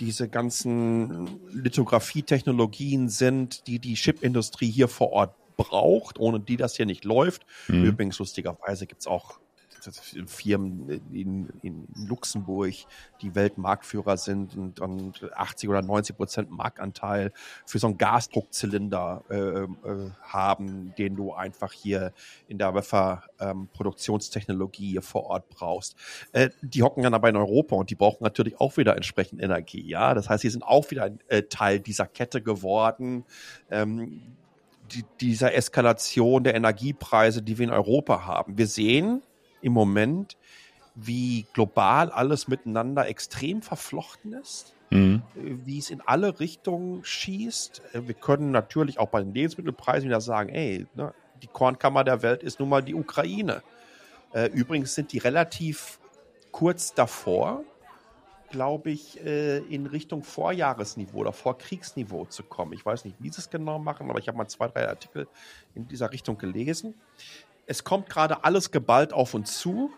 diese 0.00 0.28
ganzen 0.28 1.40
Lithografietechnologien 1.52 3.08
sind, 3.08 3.66
die 3.66 3.78
die 3.78 3.94
Chipindustrie 3.94 4.70
hier 4.70 4.88
vor 4.88 5.12
Ort 5.12 5.34
braucht, 5.56 6.18
ohne 6.18 6.40
die 6.40 6.56
das 6.56 6.76
hier 6.76 6.86
nicht 6.86 7.04
läuft. 7.04 7.46
Mhm. 7.68 7.84
Übrigens, 7.84 8.18
lustigerweise 8.18 8.86
gibt's 8.86 9.06
auch 9.06 9.38
Firmen 9.92 10.88
in, 11.12 11.48
in 11.62 11.86
Luxemburg, 12.06 12.74
die 13.22 13.34
Weltmarktführer 13.34 14.16
sind 14.16 14.56
und, 14.56 14.80
und 14.80 15.30
80 15.34 15.68
oder 15.68 15.82
90 15.82 16.16
Prozent 16.16 16.50
Marktanteil 16.50 17.32
für 17.64 17.78
so 17.78 17.86
einen 17.86 17.98
Gasdruckzylinder 17.98 19.22
äh, 19.30 19.36
äh, 19.36 19.66
haben, 20.22 20.94
den 20.96 21.16
du 21.16 21.32
einfach 21.32 21.72
hier 21.72 22.12
in 22.48 22.58
der 22.58 22.74
Wafer-Produktionstechnologie 22.74 24.96
ähm, 24.96 25.02
vor 25.02 25.26
Ort 25.26 25.48
brauchst. 25.48 25.96
Äh, 26.32 26.50
die 26.62 26.82
hocken 26.82 27.02
dann 27.02 27.14
aber 27.14 27.28
in 27.28 27.36
Europa 27.36 27.76
und 27.76 27.90
die 27.90 27.94
brauchen 27.94 28.24
natürlich 28.24 28.60
auch 28.60 28.76
wieder 28.76 28.96
entsprechend 28.96 29.42
Energie. 29.42 29.86
Ja, 29.86 30.14
das 30.14 30.28
heißt, 30.28 30.42
sie 30.42 30.50
sind 30.50 30.62
auch 30.62 30.90
wieder 30.90 31.04
ein 31.04 31.20
äh, 31.28 31.42
Teil 31.42 31.80
dieser 31.80 32.06
Kette 32.06 32.42
geworden. 32.42 33.24
Ähm, 33.70 34.22
die, 34.92 35.04
dieser 35.20 35.54
Eskalation 35.54 36.44
der 36.44 36.54
Energiepreise, 36.54 37.42
die 37.42 37.58
wir 37.58 37.64
in 37.64 37.72
Europa 37.72 38.24
haben. 38.24 38.58
Wir 38.58 38.66
sehen, 38.66 39.22
im 39.66 39.72
Moment, 39.72 40.36
wie 40.94 41.44
global 41.52 42.10
alles 42.10 42.46
miteinander 42.46 43.08
extrem 43.08 43.62
verflochten 43.62 44.32
ist. 44.32 44.74
Mhm. 44.90 45.22
Wie 45.34 45.78
es 45.78 45.90
in 45.90 46.00
alle 46.00 46.38
Richtungen 46.38 47.04
schießt. 47.04 47.82
Wir 47.92 48.14
können 48.14 48.52
natürlich 48.52 49.00
auch 49.00 49.08
bei 49.08 49.20
den 49.20 49.34
Lebensmittelpreisen 49.34 50.08
wieder 50.08 50.20
sagen, 50.20 50.50
ey, 50.50 50.86
ne, 50.94 51.12
die 51.42 51.48
Kornkammer 51.48 52.04
der 52.04 52.22
Welt 52.22 52.44
ist 52.44 52.60
nun 52.60 52.68
mal 52.68 52.82
die 52.82 52.94
Ukraine. 52.94 53.62
Äh, 54.32 54.46
übrigens 54.52 54.94
sind 54.94 55.12
die 55.12 55.18
relativ 55.18 55.98
kurz 56.52 56.94
davor, 56.94 57.64
glaube 58.50 58.92
ich, 58.92 59.20
äh, 59.24 59.58
in 59.58 59.86
Richtung 59.86 60.22
Vorjahresniveau 60.22 61.18
oder 61.18 61.32
Vorkriegsniveau 61.32 62.26
zu 62.26 62.44
kommen. 62.44 62.72
Ich 62.72 62.86
weiß 62.86 63.04
nicht, 63.04 63.16
wie 63.18 63.30
sie 63.30 63.40
es 63.40 63.50
genau 63.50 63.80
machen, 63.80 64.08
aber 64.08 64.20
ich 64.20 64.28
habe 64.28 64.38
mal 64.38 64.46
zwei, 64.46 64.68
drei 64.68 64.88
Artikel 64.88 65.26
in 65.74 65.88
dieser 65.88 66.12
Richtung 66.12 66.38
gelesen 66.38 66.94
es 67.66 67.84
kommt 67.84 68.08
gerade 68.08 68.44
alles 68.44 68.70
geballt 68.70 69.12
auf 69.12 69.34
uns 69.34 69.58
zu. 69.58 69.90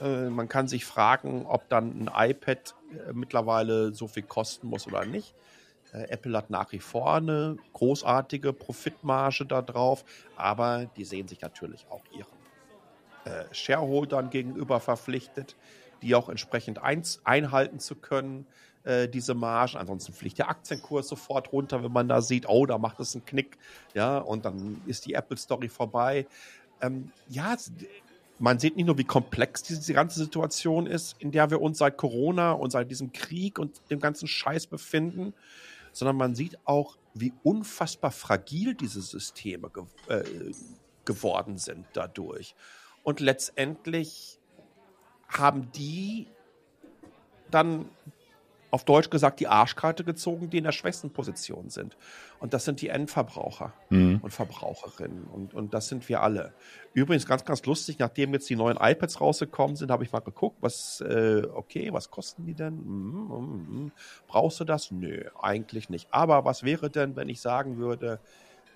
Äh, 0.00 0.30
man 0.30 0.48
kann 0.48 0.68
sich 0.68 0.84
fragen, 0.84 1.46
ob 1.46 1.68
dann 1.68 2.08
ein 2.08 2.30
iPad 2.30 2.74
äh, 2.90 3.12
mittlerweile 3.12 3.92
so 3.92 4.06
viel 4.06 4.22
kosten 4.22 4.68
muss 4.68 4.86
oder 4.86 5.04
nicht. 5.04 5.34
Äh, 5.92 6.04
Apple 6.08 6.36
hat 6.36 6.50
nach 6.50 6.72
wie 6.72 6.78
vor 6.78 7.14
eine 7.14 7.56
großartige 7.72 8.52
Profitmarge 8.52 9.44
da 9.46 9.62
drauf, 9.62 10.04
aber 10.36 10.86
die 10.96 11.04
sehen 11.04 11.28
sich 11.28 11.40
natürlich 11.40 11.86
auch 11.90 12.04
ihren 12.12 12.42
äh, 13.24 13.52
Shareholdern 13.52 14.30
gegenüber 14.30 14.80
verpflichtet, 14.80 15.56
die 16.02 16.14
auch 16.14 16.28
entsprechend 16.28 16.82
eins, 16.82 17.20
einhalten 17.24 17.78
zu 17.78 17.96
können, 17.96 18.46
äh, 18.84 19.08
diese 19.08 19.34
Margen. 19.34 19.76
Ansonsten 19.76 20.12
fliegt 20.12 20.38
der 20.38 20.48
Aktienkurs 20.48 21.08
sofort 21.08 21.52
runter, 21.52 21.84
wenn 21.84 21.92
man 21.92 22.08
da 22.08 22.20
sieht, 22.20 22.48
oh, 22.48 22.66
da 22.66 22.78
macht 22.78 22.98
es 23.00 23.14
einen 23.14 23.24
Knick, 23.24 23.58
ja, 23.94 24.18
und 24.18 24.44
dann 24.44 24.80
ist 24.86 25.06
die 25.06 25.14
Apple-Story 25.14 25.68
vorbei 25.68 26.26
ähm, 26.82 27.10
ja, 27.28 27.56
man 28.38 28.58
sieht 28.58 28.76
nicht 28.76 28.86
nur, 28.86 28.98
wie 28.98 29.04
komplex 29.04 29.62
diese 29.62 29.94
ganze 29.94 30.18
Situation 30.18 30.86
ist, 30.86 31.16
in 31.20 31.30
der 31.30 31.50
wir 31.50 31.60
uns 31.60 31.78
seit 31.78 31.96
Corona 31.96 32.52
und 32.52 32.70
seit 32.70 32.90
diesem 32.90 33.12
Krieg 33.12 33.58
und 33.58 33.80
dem 33.90 34.00
ganzen 34.00 34.26
Scheiß 34.26 34.66
befinden, 34.66 35.32
sondern 35.92 36.16
man 36.16 36.34
sieht 36.34 36.58
auch, 36.64 36.98
wie 37.14 37.32
unfassbar 37.42 38.10
fragil 38.10 38.74
diese 38.74 39.00
Systeme 39.00 39.70
ge 39.70 39.84
äh, 40.08 40.24
geworden 41.04 41.58
sind 41.58 41.86
dadurch. 41.92 42.54
Und 43.02 43.20
letztendlich 43.20 44.38
haben 45.28 45.70
die 45.72 46.26
dann 47.50 47.88
auf 48.72 48.84
Deutsch 48.86 49.10
gesagt 49.10 49.38
die 49.38 49.48
Arschkarte 49.48 50.02
gezogen, 50.02 50.48
die 50.48 50.56
in 50.56 50.64
der 50.64 50.72
schwächsten 50.72 51.12
Position 51.12 51.68
sind. 51.68 51.98
Und 52.40 52.54
das 52.54 52.64
sind 52.64 52.80
die 52.80 52.88
Endverbraucher 52.88 53.74
Mhm. 53.90 54.20
und 54.22 54.32
Verbraucherinnen. 54.32 55.24
Und, 55.24 55.52
und 55.52 55.74
das 55.74 55.88
sind 55.88 56.08
wir 56.08 56.22
alle. 56.22 56.54
Übrigens 56.94 57.26
ganz, 57.26 57.44
ganz 57.44 57.64
lustig, 57.66 57.98
nachdem 57.98 58.32
jetzt 58.32 58.48
die 58.48 58.56
neuen 58.56 58.78
iPads 58.80 59.20
rausgekommen 59.20 59.76
sind, 59.76 59.90
habe 59.90 60.04
ich 60.04 60.12
mal 60.12 60.20
geguckt, 60.20 60.56
was, 60.62 61.02
äh, 61.02 61.42
okay, 61.52 61.92
was 61.92 62.10
kosten 62.10 62.46
die 62.46 62.54
denn? 62.54 62.76
Mhm, 62.76 63.28
mhm, 63.28 63.66
mhm. 63.68 63.92
Brauchst 64.26 64.58
du 64.58 64.64
das? 64.64 64.90
Nö, 64.90 65.22
eigentlich 65.38 65.90
nicht. 65.90 66.08
Aber 66.10 66.46
was 66.46 66.62
wäre 66.62 66.88
denn, 66.88 67.14
wenn 67.14 67.28
ich 67.28 67.42
sagen 67.42 67.76
würde, 67.76 68.20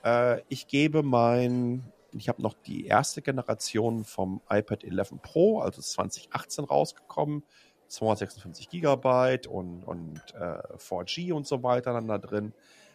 äh, 0.04 0.42
ich 0.48 0.66
gebe 0.66 1.02
mein, 1.02 1.90
ich 2.12 2.28
habe 2.28 2.42
noch 2.42 2.52
die 2.52 2.84
erste 2.84 3.22
Generation 3.22 4.04
vom 4.04 4.42
iPad 4.50 4.84
11 4.84 5.22
Pro, 5.22 5.60
also 5.60 5.80
2018 5.80 6.66
rausgekommen, 6.66 7.44
256 7.88 8.68
Gigabyte 8.68 9.46
und, 9.46 9.84
und 9.84 10.20
äh, 10.34 10.76
4G 10.78 11.32
und 11.32 11.46
so 11.46 11.62
weiter 11.62 11.92
dann 11.92 12.08
da 12.08 12.18
drin. 12.18 12.52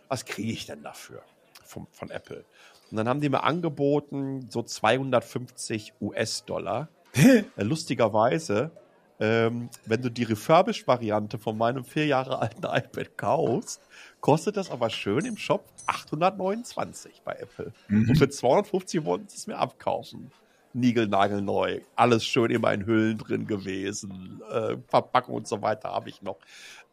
Was 0.07 0.25
kriege 0.25 0.51
ich 0.51 0.65
denn 0.65 0.83
dafür 0.83 1.21
vom, 1.63 1.87
von 1.91 2.09
Apple? 2.09 2.43
Und 2.91 2.97
dann 2.97 3.07
haben 3.07 3.21
die 3.21 3.29
mir 3.29 3.43
angeboten, 3.43 4.47
so 4.49 4.61
250 4.61 5.93
US-Dollar. 6.01 6.89
äh, 7.13 7.43
lustigerweise, 7.57 8.71
ähm, 9.19 9.69
wenn 9.85 10.01
du 10.01 10.09
die 10.09 10.23
Refurbished-Variante 10.23 11.37
von 11.37 11.57
meinem 11.57 11.85
vier 11.85 12.05
Jahre 12.05 12.39
alten 12.39 12.63
iPad 12.63 13.17
kaufst, 13.17 13.81
kostet 14.19 14.57
das 14.57 14.69
aber 14.69 14.89
schön 14.89 15.25
im 15.25 15.37
Shop 15.37 15.65
829 15.85 17.21
bei 17.23 17.33
Apple. 17.33 17.71
Und 18.09 18.17
für 18.17 18.29
250 18.29 19.05
wollten 19.05 19.27
sie 19.29 19.37
es 19.37 19.47
mir 19.47 19.57
abkaufen. 19.57 20.31
Niegelnagelneu, 20.73 21.81
alles 21.95 22.25
schön 22.25 22.51
immer 22.51 22.73
in 22.73 22.85
Hüllen 22.85 23.17
drin 23.17 23.47
gewesen, 23.47 24.41
äh, 24.51 24.77
Verpackung 24.87 25.35
und 25.35 25.47
so 25.47 25.61
weiter 25.61 25.89
habe 25.89 26.09
ich 26.09 26.21
noch. 26.21 26.37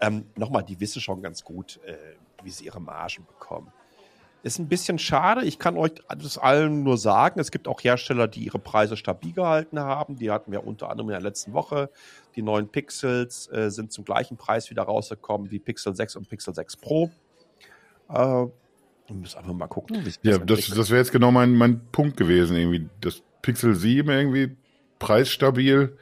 Ähm, 0.00 0.26
Nochmal, 0.36 0.62
die 0.62 0.78
wissen 0.80 1.00
schon 1.00 1.22
ganz 1.22 1.44
gut, 1.44 1.80
äh, 1.84 1.96
wie 2.42 2.50
sie 2.50 2.64
ihre 2.64 2.80
Margen 2.80 3.26
bekommen. 3.26 3.72
Ist 4.44 4.58
ein 4.60 4.68
bisschen 4.68 4.98
schade. 5.00 5.44
Ich 5.44 5.58
kann 5.58 5.76
euch 5.76 5.92
das 6.08 6.38
allen 6.38 6.84
nur 6.84 6.96
sagen. 6.96 7.40
Es 7.40 7.50
gibt 7.50 7.66
auch 7.66 7.82
Hersteller, 7.82 8.28
die 8.28 8.44
ihre 8.44 8.60
Preise 8.60 8.96
stabil 8.96 9.32
gehalten 9.32 9.80
haben. 9.80 10.16
Die 10.16 10.30
hatten 10.30 10.52
wir 10.52 10.64
unter 10.64 10.90
anderem 10.90 11.08
in 11.08 11.14
der 11.14 11.20
letzten 11.20 11.52
Woche. 11.52 11.90
Die 12.36 12.42
neuen 12.42 12.68
Pixels 12.68 13.50
äh, 13.50 13.68
sind 13.70 13.92
zum 13.92 14.04
gleichen 14.04 14.36
Preis 14.36 14.70
wieder 14.70 14.84
rausgekommen 14.84 15.50
wie 15.50 15.58
Pixel 15.58 15.94
6 15.94 16.16
und 16.16 16.28
Pixel 16.28 16.54
6 16.54 16.76
Pro. 16.76 17.10
Äh, 18.08 18.14
wir 18.14 18.50
müssen 19.08 19.38
einfach 19.38 19.52
mal 19.52 19.66
gucken. 19.66 20.04
Ja, 20.22 20.38
das, 20.38 20.68
das 20.68 20.90
wäre 20.90 21.00
jetzt 21.00 21.12
genau 21.12 21.32
mein, 21.32 21.54
mein 21.54 21.80
Punkt 21.90 22.16
gewesen. 22.16 22.56
Irgendwie 22.56 22.88
das 23.00 23.22
Pixel 23.42 23.74
7 23.74 24.08
irgendwie 24.08 24.56
preisstabil, 24.98 25.96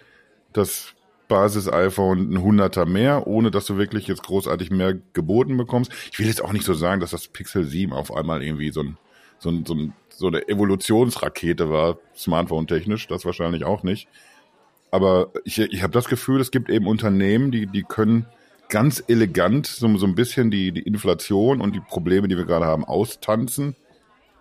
das 0.53 0.95
Basis-iPhone 1.29 2.33
ein 2.33 2.43
Hunderter 2.43 2.87
mehr, 2.87 3.27
ohne 3.27 3.51
dass 3.51 3.67
du 3.67 3.77
wirklich 3.77 4.07
jetzt 4.07 4.23
großartig 4.23 4.71
mehr 4.71 4.97
geboten 5.13 5.57
bekommst. 5.57 5.93
Ich 6.13 6.19
will 6.19 6.27
jetzt 6.27 6.43
auch 6.43 6.53
nicht 6.53 6.65
so 6.65 6.75
sagen, 6.75 7.01
dass 7.01 7.11
das 7.11 7.29
Pixel 7.29 7.65
7 7.65 7.93
auf 7.93 8.15
einmal 8.15 8.43
irgendwie 8.43 8.71
so 8.71 8.83
ein, 8.83 8.97
so 9.39 9.51
ein, 9.51 9.65
so 9.67 9.75
ein, 9.75 9.93
so 10.09 10.29
eine 10.29 10.49
Evolutionsrakete 10.49 11.69
war, 11.71 11.99
Smartphone-technisch, 12.17 13.09
das 13.09 13.25
wahrscheinlich 13.25 13.65
auch 13.65 13.83
nicht. 13.83 14.09
Aber 14.91 15.31
ich, 15.45 15.59
ich 15.59 15.83
habe 15.83 15.93
das 15.93 16.07
Gefühl, 16.07 16.41
es 16.41 16.51
gibt 16.51 16.71
eben 16.71 16.87
Unternehmen, 16.87 17.51
die, 17.51 17.67
die 17.67 17.83
können 17.83 18.27
ganz 18.69 19.03
elegant 19.07 19.67
so, 19.67 19.95
so 19.97 20.07
ein 20.07 20.15
bisschen 20.15 20.51
die, 20.51 20.73
die 20.73 20.83
Inflation 20.83 21.61
und 21.61 21.75
die 21.75 21.81
Probleme, 21.81 22.29
die 22.29 22.37
wir 22.37 22.45
gerade 22.45 22.67
haben, 22.67 22.85
austanzen. 22.85 23.77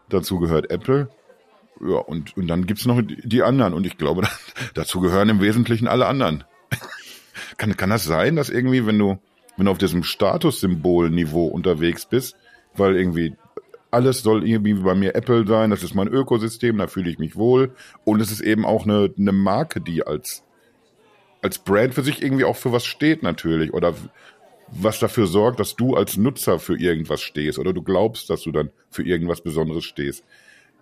Dazu 0.10 0.40
gehört 0.40 0.70
Apple. 0.70 1.10
Ja, 1.82 1.98
und, 1.98 2.36
und 2.38 2.48
dann 2.48 2.66
gibt's 2.66 2.86
noch 2.86 3.02
die, 3.02 3.18
die 3.28 3.44
anderen. 3.44 3.74
Und 3.74 3.86
ich 3.86 3.98
glaube, 3.98 4.28
dazu 4.74 5.02
gehören 5.02 5.30
im 5.30 5.42
Wesentlichen 5.42 5.88
alle 5.88 6.08
anderen. 6.08 6.44
kann, 7.58 7.76
kann 7.78 7.90
das 7.90 8.06
sein, 8.06 8.36
dass 8.36 8.50
irgendwie, 8.50 8.86
wenn 8.86 9.00
du, 9.00 9.18
wenn 9.58 9.66
du 9.66 9.72
auf 9.72 9.78
diesem 9.78 10.04
Statussymbol-Niveau 10.04 11.46
unterwegs 11.46 12.06
bist, 12.06 12.36
weil 12.76 12.96
irgendwie 12.96 13.36
alles 13.92 14.24
soll 14.24 14.46
irgendwie 14.46 14.74
bei 14.74 14.94
mir 14.94 15.16
Apple 15.16 15.48
sein, 15.48 15.70
das 15.70 15.82
ist 15.82 15.96
mein 15.96 16.10
Ökosystem, 16.10 16.78
da 16.78 16.88
fühle 16.88 17.10
ich 17.10 17.18
mich 17.18 17.36
wohl. 17.36 17.74
Und 18.04 18.20
es 18.20 18.32
ist 18.32 18.42
eben 18.42 18.66
auch 18.66 18.84
eine, 18.84 19.14
eine 19.18 19.32
Marke, 19.32 19.80
die 19.80 20.06
als, 20.06 20.44
als 21.42 21.60
Brand 21.60 21.94
für 21.94 22.04
sich 22.04 22.22
irgendwie 22.22 22.44
auch 22.44 22.58
für 22.58 22.74
was 22.74 22.86
steht 22.86 23.24
natürlich. 23.24 23.74
Oder 23.74 23.94
was 24.68 25.00
dafür 25.00 25.28
sorgt, 25.28 25.60
dass 25.60 25.76
du 25.76 25.96
als 25.96 26.18
Nutzer 26.18 26.60
für 26.60 26.78
irgendwas 26.78 27.22
stehst 27.22 27.60
oder 27.60 27.72
du 27.72 27.82
glaubst, 27.84 28.30
dass 28.30 28.42
du 28.42 28.52
dann 28.52 28.72
für 28.90 29.04
irgendwas 29.04 29.42
Besonderes 29.42 29.86
stehst. 29.86 30.24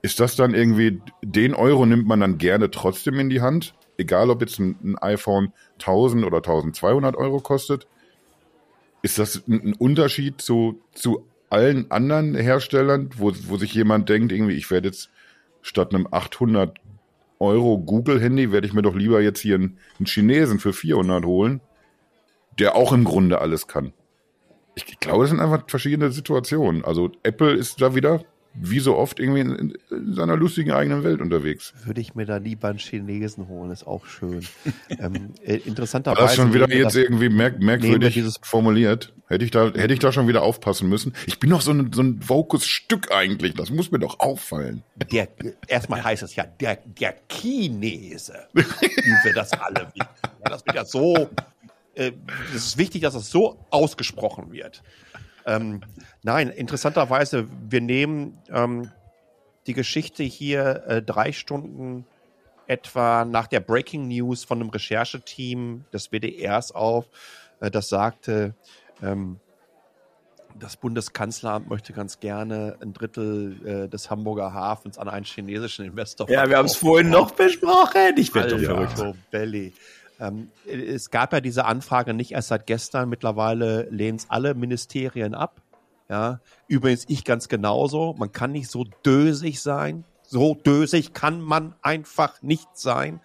Ist 0.04 0.20
das 0.20 0.36
dann 0.36 0.54
irgendwie, 0.54 1.02
den 1.22 1.56
Euro 1.56 1.86
nimmt 1.86 2.06
man 2.06 2.20
dann 2.20 2.38
gerne 2.38 2.70
trotzdem 2.70 3.20
in 3.20 3.30
die 3.30 3.40
Hand? 3.40 3.74
Egal, 3.98 4.30
ob 4.30 4.42
jetzt 4.42 4.60
ein, 4.60 4.76
ein 4.84 4.98
iPhone 4.98 5.54
1000 5.80 6.26
oder 6.26 6.38
1200 6.38 7.16
Euro 7.16 7.40
kostet? 7.40 7.88
Ist 9.02 9.18
das 9.18 9.48
ein, 9.48 9.62
ein 9.64 9.74
Unterschied 9.74 10.42
zu, 10.42 10.82
zu 10.94 11.26
allen 11.50 11.90
anderen 11.90 12.36
Herstellern, 12.36 13.12
wo, 13.16 13.32
wo 13.48 13.56
sich 13.58 13.74
jemand 13.74 14.10
denkt, 14.10 14.34
irgendwie, 14.34 14.58
ich 14.58 14.70
werde 14.70 14.90
jetzt 14.90 15.10
statt 15.62 15.96
einem 15.96 16.08
800 16.12 16.78
Euro 17.40 17.78
Google-Handy, 17.78 18.52
werde 18.52 18.68
ich 18.68 18.74
mir 18.74 18.82
doch 18.82 18.96
lieber 18.96 19.22
jetzt 19.22 19.40
hier 19.40 19.56
einen, 19.56 19.78
einen 20.00 20.06
Chinesen 20.06 20.60
für 20.60 20.74
400 20.74 21.24
holen, 21.24 21.62
der 22.60 22.76
auch 22.76 22.92
im 22.92 23.06
Grunde 23.06 23.40
alles 23.40 23.68
kann. 23.68 23.94
Ich, 24.76 24.86
ich 24.86 25.00
glaube, 25.00 25.24
das 25.24 25.30
sind 25.30 25.40
einfach 25.40 25.64
verschiedene 25.68 26.12
Situationen. 26.12 26.84
Also 26.84 27.10
Apple 27.24 27.54
ist 27.54 27.82
da 27.82 27.96
wieder, 27.96 28.26
wie 28.56 28.80
so 28.80 28.96
oft, 28.96 29.20
irgendwie 29.20 29.40
in, 29.42 29.74
in 29.90 30.14
seiner 30.14 30.36
lustigen 30.38 30.72
eigenen 30.72 31.04
Welt 31.04 31.22
unterwegs. 31.22 31.74
Würde 31.86 32.02
ich 32.02 32.14
mir 32.16 32.26
da 32.26 32.38
lieber 32.38 32.68
einen 32.70 32.78
Chinesen 32.78 33.48
holen, 33.48 33.72
ist 33.72 33.88
auch 33.88 34.06
schön. 34.06 34.46
ähm, 34.90 35.32
äh, 35.44 35.60
War 35.60 35.66
interessanterweise. 35.68 36.22
das 36.22 36.36
schon 36.36 36.54
wieder 36.54 36.70
jetzt 36.70 36.86
das- 36.88 36.96
irgendwie 36.96 37.30
merk 37.30 37.60
merkwürdig 37.60 38.14
dieses- 38.14 38.40
formuliert? 38.42 39.14
Hätte 39.28 39.46
ich 39.46 39.52
da, 39.52 39.72
hätte 39.74 39.94
ich 39.94 40.00
da 40.00 40.12
schon 40.12 40.28
wieder 40.28 40.44
aufpassen 40.44 40.88
müssen? 40.90 41.14
Ich 41.26 41.40
bin 41.40 41.50
doch 41.50 41.62
so 41.62 41.72
ein, 41.72 41.92
so 41.94 42.04
ein 42.04 42.20
Vokus-Stück 42.22 43.12
eigentlich. 43.12 43.56
Das 43.56 43.72
muss 43.72 43.90
mir 43.90 43.98
doch 43.98 44.20
auffallen. 44.20 44.84
Der, 45.12 45.28
erstmal 45.68 46.04
heißt 46.04 46.22
es 46.22 46.36
ja 46.36 46.44
der, 46.44 46.76
der 47.00 47.16
Chinese, 47.30 48.34
wie 48.54 48.64
wir 49.24 49.34
das 49.34 49.52
alle 49.54 49.88
wissen. 49.96 50.08
Das 50.44 50.64
wird 50.66 50.76
ja 50.76 50.86
so, 50.86 51.30
äh, 51.96 52.12
es 52.54 52.66
ist 52.68 52.78
wichtig, 52.78 53.02
dass 53.02 53.16
es 53.16 53.32
so 53.32 53.58
ausgesprochen 53.72 54.52
wird. 54.52 54.84
Ähm, 55.46 55.82
nein, 56.24 56.50
interessanterweise, 56.50 57.48
wir 57.70 57.82
nehmen 57.82 58.38
ähm, 58.50 58.92
die 59.68 59.74
Geschichte 59.74 60.24
hier 60.24 60.84
äh, 60.88 61.02
drei 61.02 61.32
Stunden 61.32 62.06
etwa 62.68 63.26
nach 63.26 63.48
der 63.48 63.60
Breaking 63.60 64.08
News 64.08 64.44
von 64.44 64.62
einem 64.62 64.70
Rechercheteam 64.70 65.86
des 65.92 66.12
WDRs 66.12 66.72
auf, 66.72 67.06
äh, 67.60 67.70
das 67.70 67.90
sagte, 67.90 68.56
ähm, 69.02 69.40
das 70.60 70.78
Bundeskanzleramt 70.78 71.68
möchte 71.68 71.94
ganz 71.94 72.20
gerne 72.20 72.78
ein 72.82 72.94
Drittel 72.94 73.86
äh, 73.86 73.90
des 73.90 74.12
Hamburger 74.12 74.54
Hafens 74.54 74.98
an 74.98 75.10
einen 75.10 75.26
chinesischen 75.26 75.86
Investor 75.86 76.30
Ja, 76.30 76.48
wir 76.48 76.58
haben 76.58 76.68
es 76.68 76.76
vorhin 76.76 77.10
noch 77.10 77.32
besprochen. 77.32 78.18
Ich 78.18 78.34
werde 78.36 78.58
doch 78.58 78.88
verrückt. 78.88 79.18
Belly. 79.32 79.74
Ähm, 80.24 80.50
es 80.66 81.10
gab 81.10 81.34
ja 81.34 81.42
diese 81.42 81.66
Anfrage 81.66 82.14
nicht 82.14 82.32
erst 82.32 82.48
seit 82.48 82.66
gestern. 82.66 83.10
Mittlerweile 83.10 83.90
lehnen 83.90 84.18
es 84.18 84.30
alle 84.30 84.54
Ministerien 84.54 85.36
ab. 85.36 85.62
Ja, 86.10 86.40
übrigens 86.68 87.06
ich 87.08 87.26
ganz 87.26 87.50
genauso. 87.50 88.16
Man 88.18 88.32
kann 88.32 88.52
nicht 88.52 88.70
so 88.70 88.86
dösig 89.06 89.62
sein. 89.62 90.06
So 90.24 90.56
dösig 90.56 91.14
kann 91.14 91.42
man 91.42 91.76
einfach 91.82 92.42
nicht 92.42 92.70
sein. 92.74 93.20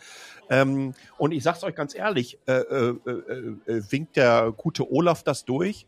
Ähm, 0.50 0.94
und 1.18 1.32
ich 1.32 1.42
sag's 1.42 1.62
euch 1.62 1.74
ganz 1.74 1.94
ehrlich, 1.94 2.38
äh, 2.46 2.52
äh, 2.52 2.94
äh, 3.06 3.72
äh, 3.72 3.82
winkt 3.90 4.16
der 4.16 4.52
gute 4.56 4.90
Olaf 4.90 5.22
das 5.22 5.44
durch? 5.44 5.86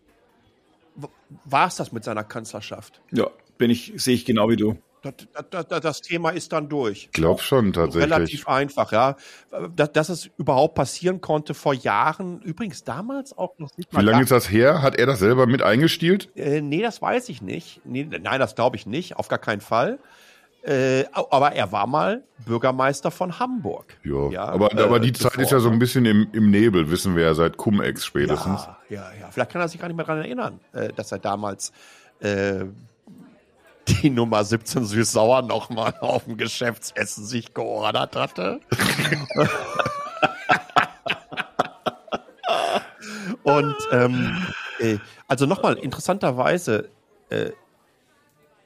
War 1.45 1.67
es 1.67 1.77
das 1.77 1.93
mit 1.93 2.05
seiner 2.05 2.25
Kanzlerschaft? 2.25 3.01
Ja, 3.11 3.29
bin 3.59 3.71
ich, 3.71 3.95
sehe 3.97 4.15
ich 4.15 4.25
genau 4.25 4.49
wie 4.49 4.57
du. 4.57 4.77
Das, 5.03 5.15
das, 5.51 5.81
das, 5.81 6.01
Thema 6.03 6.31
ist 6.31 6.53
dann 6.53 6.69
durch. 6.69 7.05
Ich 7.05 7.13
glaube 7.13 7.41
schon 7.41 7.73
tatsächlich. 7.73 8.13
Relativ 8.13 8.49
einfach, 8.49 8.93
ja. 8.93 9.17
Dass, 9.75 9.93
dass 9.93 10.09
es 10.11 10.31
überhaupt 10.37 10.75
passieren 10.75 11.21
konnte 11.21 11.55
vor 11.55 11.73
Jahren, 11.73 12.43
übrigens 12.43 12.85
damals 12.85 13.37
auch 13.37 13.59
noch 13.59 13.75
nicht 13.79 13.89
Wie 13.97 14.03
lange 14.03 14.23
ist 14.23 14.31
das 14.31 14.51
her? 14.51 14.83
Hat 14.83 14.97
er 14.97 15.07
das 15.07 15.19
selber 15.19 15.47
mit 15.47 15.63
eingestielt? 15.63 16.29
Äh, 16.37 16.61
nee, 16.61 16.83
das 16.83 17.01
weiß 17.01 17.31
ich 17.31 17.41
nicht. 17.41 17.81
Nee, 17.85 18.05
nein, 18.05 18.41
das 18.41 18.55
glaube 18.55 18.77
ich 18.77 18.87
nicht, 18.87 19.17
auf 19.17 19.29
gar 19.29 19.39
keinen 19.39 19.63
Fall. 19.63 19.99
Äh, 20.63 21.05
aber 21.13 21.53
er 21.53 21.73
war 21.73 21.87
mal 21.87 22.23
Bürgermeister 22.45 23.11
von 23.11 23.39
Hamburg. 23.39 23.97
Ja, 24.05 24.29
Ja, 24.29 24.45
aber, 24.45 24.77
äh, 24.77 24.83
aber 24.83 25.01
die 25.01 25.13
Zeit 25.15 25.37
ist 25.37 25.53
ja 25.53 25.59
so 25.59 25.71
ein 25.71 25.79
bisschen 25.79 26.05
im, 26.05 26.29
im 26.33 26.51
Nebel, 26.51 26.91
wissen 26.91 27.17
wir 27.17 27.25
ja 27.25 27.35
seit 27.35 27.57
Cum-Ex 27.57 28.05
spätestens. 28.05 28.67
Ja, 28.67 28.77
ja, 28.91 29.11
ja. 29.19 29.31
Vielleicht 29.31 29.53
kann 29.53 29.63
er 29.63 29.69
sich 29.69 29.81
gar 29.81 29.89
nicht 29.89 29.97
mehr 29.97 30.05
daran 30.05 30.23
erinnern, 30.23 30.61
äh, 30.75 30.91
dass 30.95 31.13
er 31.13 31.19
damals 31.19 31.73
äh, 32.21 32.65
die 34.03 34.11
Nummer 34.11 34.45
17 34.45 34.85
süß-sauer 34.85 35.43
nochmal 35.43 35.95
auf 36.01 36.25
dem 36.25 36.37
Geschäftsessen 36.37 37.25
sich 37.25 37.55
geordert 37.55 38.17
hatte. 38.17 38.61
Und 43.43 43.77
ähm, 43.93 44.37
äh, 44.79 44.99
also 45.29 45.47
nochmal, 45.47 45.75
interessanterweise, 45.79 46.89
äh, 47.31 47.51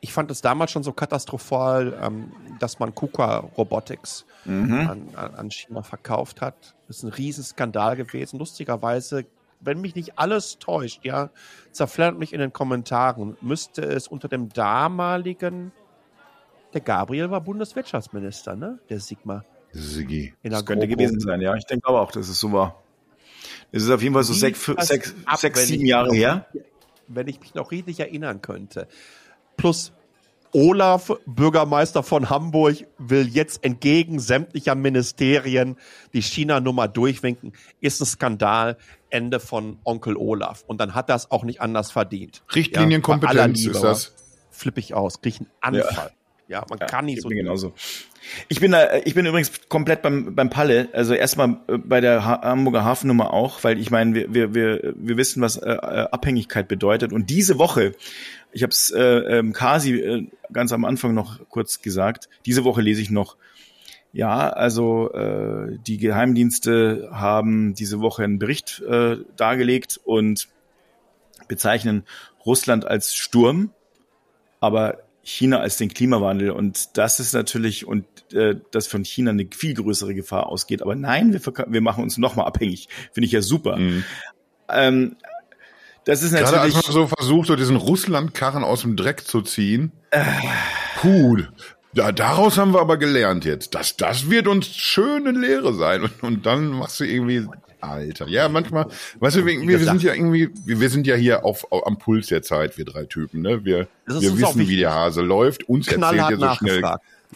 ich 0.01 0.13
fand 0.13 0.31
es 0.31 0.41
damals 0.43 0.71
schon 0.73 0.83
so 0.83 0.93
katastrophal, 0.93 1.97
ähm, 2.03 2.33
dass 2.59 2.79
man 2.79 2.95
KUKA 2.95 3.39
Robotics 3.57 4.27
Mhm. 4.47 4.75
an, 4.91 5.09
an 5.17 5.35
an 5.37 5.51
China 5.51 5.83
verkauft 5.83 6.43
hat. 6.43 6.75
Das 6.87 6.99
ist 6.99 7.03
ein 7.03 7.09
Riesenskandal 7.13 7.97
gewesen. 7.97 8.39
Lustigerweise, 8.39 9.25
wenn 9.65 9.81
mich 9.81 9.95
nicht 9.95 10.19
alles 10.19 10.59
täuscht, 10.59 11.05
ja, 11.05 11.31
zerflattert 11.73 12.19
mich 12.19 12.33
in 12.33 12.41
den 12.41 12.53
Kommentaren, 12.53 13.37
müsste 13.41 13.83
es 13.83 14.09
unter 14.09 14.29
dem 14.29 14.49
damaligen, 14.51 15.73
der 16.73 16.81
Gabriel 16.81 17.31
war 17.31 17.41
Bundeswirtschaftsminister, 17.41 18.57
ne? 18.57 18.81
Der 18.89 19.01
Sigma. 19.01 19.45
Der 19.73 20.51
Das 20.51 20.67
könnte 20.67 20.89
gewesen 20.89 21.21
sein, 21.21 21.41
ja. 21.41 21.55
Ich 21.55 21.67
denke 21.67 21.89
aber 21.89 22.01
auch, 22.01 22.11
dass 22.11 22.29
es 22.29 22.39
so 22.39 22.53
war. 22.53 22.83
Es 23.73 23.83
ist 23.83 23.91
auf 23.91 24.03
jeden 24.03 24.15
Fall 24.15 24.25
so 24.25 24.33
sechs, 24.33 24.71
sechs, 24.81 25.15
ab, 25.25 25.39
sechs 25.39 25.67
sieben 25.67 25.87
Jahre 25.87 26.15
her. 26.15 26.47
Wenn 27.07 27.29
ich 27.29 27.41
mich 27.41 27.55
noch 27.55 27.71
richtig 27.71 28.01
erinnern 28.01 28.41
könnte. 28.41 28.89
Plus 29.57 29.93
Olaf, 30.55 31.13
Bürgermeister 31.27 32.05
von 32.05 32.31
Hamburg, 32.31 32.87
will 32.97 33.27
jetzt 33.27 33.65
entgegen 33.65 34.21
sämtlicher 34.21 34.77
Ministerien 34.77 35.77
die 36.13 36.23
China-Nummer 36.23 36.87
durchwinken. 36.87 37.53
Ist 37.81 38.01
ein 38.01 38.07
Skandal. 38.07 38.79
Ende 39.11 39.41
von 39.41 39.79
Onkel 39.85 40.17
Olaf. 40.17 40.65
Und 40.67 40.81
dann 40.81 40.95
hat 40.95 41.09
das 41.09 41.31
auch 41.31 41.45
nicht 41.45 41.61
anders 41.61 41.91
verdient. 41.91 42.43
Richtlinienkompetenz 42.55 43.65
Ja, 43.65 43.73
ist 43.73 43.83
das. 43.83 44.15
Flippe 44.51 44.81
ich 44.81 44.95
aus. 44.95 45.21
Krieg 45.21 45.41
einen 45.41 45.51
Anfall. 45.61 46.11
Ja, 46.11 46.24
man 46.49 46.79
kann 46.79 47.07
nicht 47.07 47.23
so. 47.23 47.29
genauso. 47.29 47.73
Ich 48.49 48.61
bin 48.61 48.73
da, 48.73 48.97
ich 49.05 49.15
bin 49.15 49.27
übrigens 49.27 49.53
komplett 49.69 50.03
beim, 50.03 50.35
beim 50.35 50.51
Palle. 50.51 50.89
Also 50.93 51.15
erstmal 51.15 51.59
äh, 51.69 51.79
bei 51.79 52.01
der 52.01 52.25
ha 52.25 52.41
Hamburger 52.43 52.85
Hafennummer 52.85 53.33
auch, 53.33 53.65
weil 53.65 53.79
ich 53.79 53.91
meine, 53.91 54.15
wir, 54.15 54.35
wir, 54.35 54.55
wir, 54.55 54.95
wir 54.97 55.17
wissen, 55.17 55.43
was 55.43 55.57
äh, 55.57 55.71
äh, 55.71 55.77
Abhängigkeit 56.11 56.69
bedeutet. 56.69 57.13
Und 57.13 57.31
diese 57.31 57.59
Woche, 57.59 57.95
ich 58.53 58.63
habe 58.63 58.71
es 58.71 58.91
äh, 58.91 59.03
ähm, 59.03 59.53
Kasi 59.53 59.99
äh, 59.99 60.27
ganz 60.53 60.73
am 60.73 60.85
Anfang 60.85 61.15
noch 61.15 61.41
kurz 61.49 61.83
gesagt, 61.83 62.29
diese 62.47 62.65
Woche 62.65 62.83
lese 62.83 63.03
ich 63.03 63.11
noch, 63.11 63.37
ja, 64.13 64.49
also 64.49 65.13
äh, 65.13 65.77
die 65.87 65.99
Geheimdienste 65.99 67.09
haben 67.11 67.75
diese 67.75 68.01
Woche 68.01 68.23
einen 68.23 68.39
Bericht 68.39 68.81
äh, 68.89 69.17
dargelegt 69.37 70.01
und 70.05 70.49
bezeichnen 71.49 72.05
Russland 72.47 72.87
als 72.87 73.17
Sturm, 73.17 73.71
aber 74.61 75.04
China 75.25 75.59
als 75.59 75.77
den 75.77 75.93
Klimawandel. 75.93 76.51
Und 76.51 76.97
das 76.97 77.19
ist 77.19 77.33
natürlich, 77.33 77.87
und 77.87 78.05
äh, 78.33 78.57
dass 78.71 78.87
von 78.87 79.05
China 79.05 79.31
eine 79.31 79.49
viel 79.51 79.75
größere 79.75 80.15
Gefahr 80.15 80.47
ausgeht. 80.47 80.83
Aber 80.83 80.95
nein, 80.95 81.33
wir, 81.33 81.41
wir 81.67 81.81
machen 81.81 82.05
uns 82.05 82.19
nochmal 82.19 82.47
abhängig. 82.47 82.89
Finde 83.13 83.27
ich 83.27 83.33
ja 83.33 83.43
super. 83.43 83.77
Mhm. 83.77 84.05
Ähm, 84.69 85.17
das 86.05 86.23
ist 86.23 86.33
Gerade 86.33 86.61
als 86.61 86.75
natürlich. 86.75 86.87
man 86.87 86.93
so 86.93 87.07
versucht, 87.07 87.49
so 87.49 87.57
diesen 87.57 87.77
Russland-Karren 87.77 88.63
aus 88.63 88.83
dem 88.83 88.95
Dreck 88.95 89.27
zu 89.27 89.41
ziehen. 89.41 89.93
Puh, 91.01 91.39
ja, 91.95 92.13
daraus 92.13 92.59
haben 92.59 92.75
wir 92.75 92.81
aber 92.81 92.97
gelernt 92.97 93.45
jetzt. 93.45 93.75
Das, 93.75 93.97
das 93.97 94.29
wird 94.29 94.49
uns 94.49 94.67
schöne 94.67 95.31
Lehre 95.31 95.75
sein. 95.75 96.03
Und, 96.03 96.23
und 96.23 96.47
dann 96.47 96.69
machst 96.69 97.01
du 97.01 97.05
irgendwie, 97.05 97.47
Alter. 97.85 98.27
Ja, 98.29 98.49
manchmal, 98.49 98.87
weißt 99.21 99.37
du, 99.37 99.47
wir, 99.47 99.61
wir 99.61 99.79
sind 99.79 100.03
ja 100.03 100.15
irgendwie, 100.15 100.51
wir, 100.65 100.91
sind 100.91 101.07
ja 101.07 101.15
hier 101.15 101.45
auf, 101.45 101.71
auf, 101.71 101.87
am 101.87 101.99
Puls 101.99 102.29
der 102.29 102.43
Zeit, 102.43 102.79
wir 102.79 102.85
drei 102.85 103.05
Typen, 103.05 103.43
ne? 103.43 103.65
Wir, 103.65 103.89
wir 104.07 104.39
wissen, 104.39 104.69
wie 104.69 104.77
der 104.77 104.93
Hase 104.93 105.23
läuft. 105.23 105.69
Uns 105.69 105.89
erzählt 105.89 106.31
ja 106.31 106.37
so 106.37 106.55
schnell, 106.55 106.83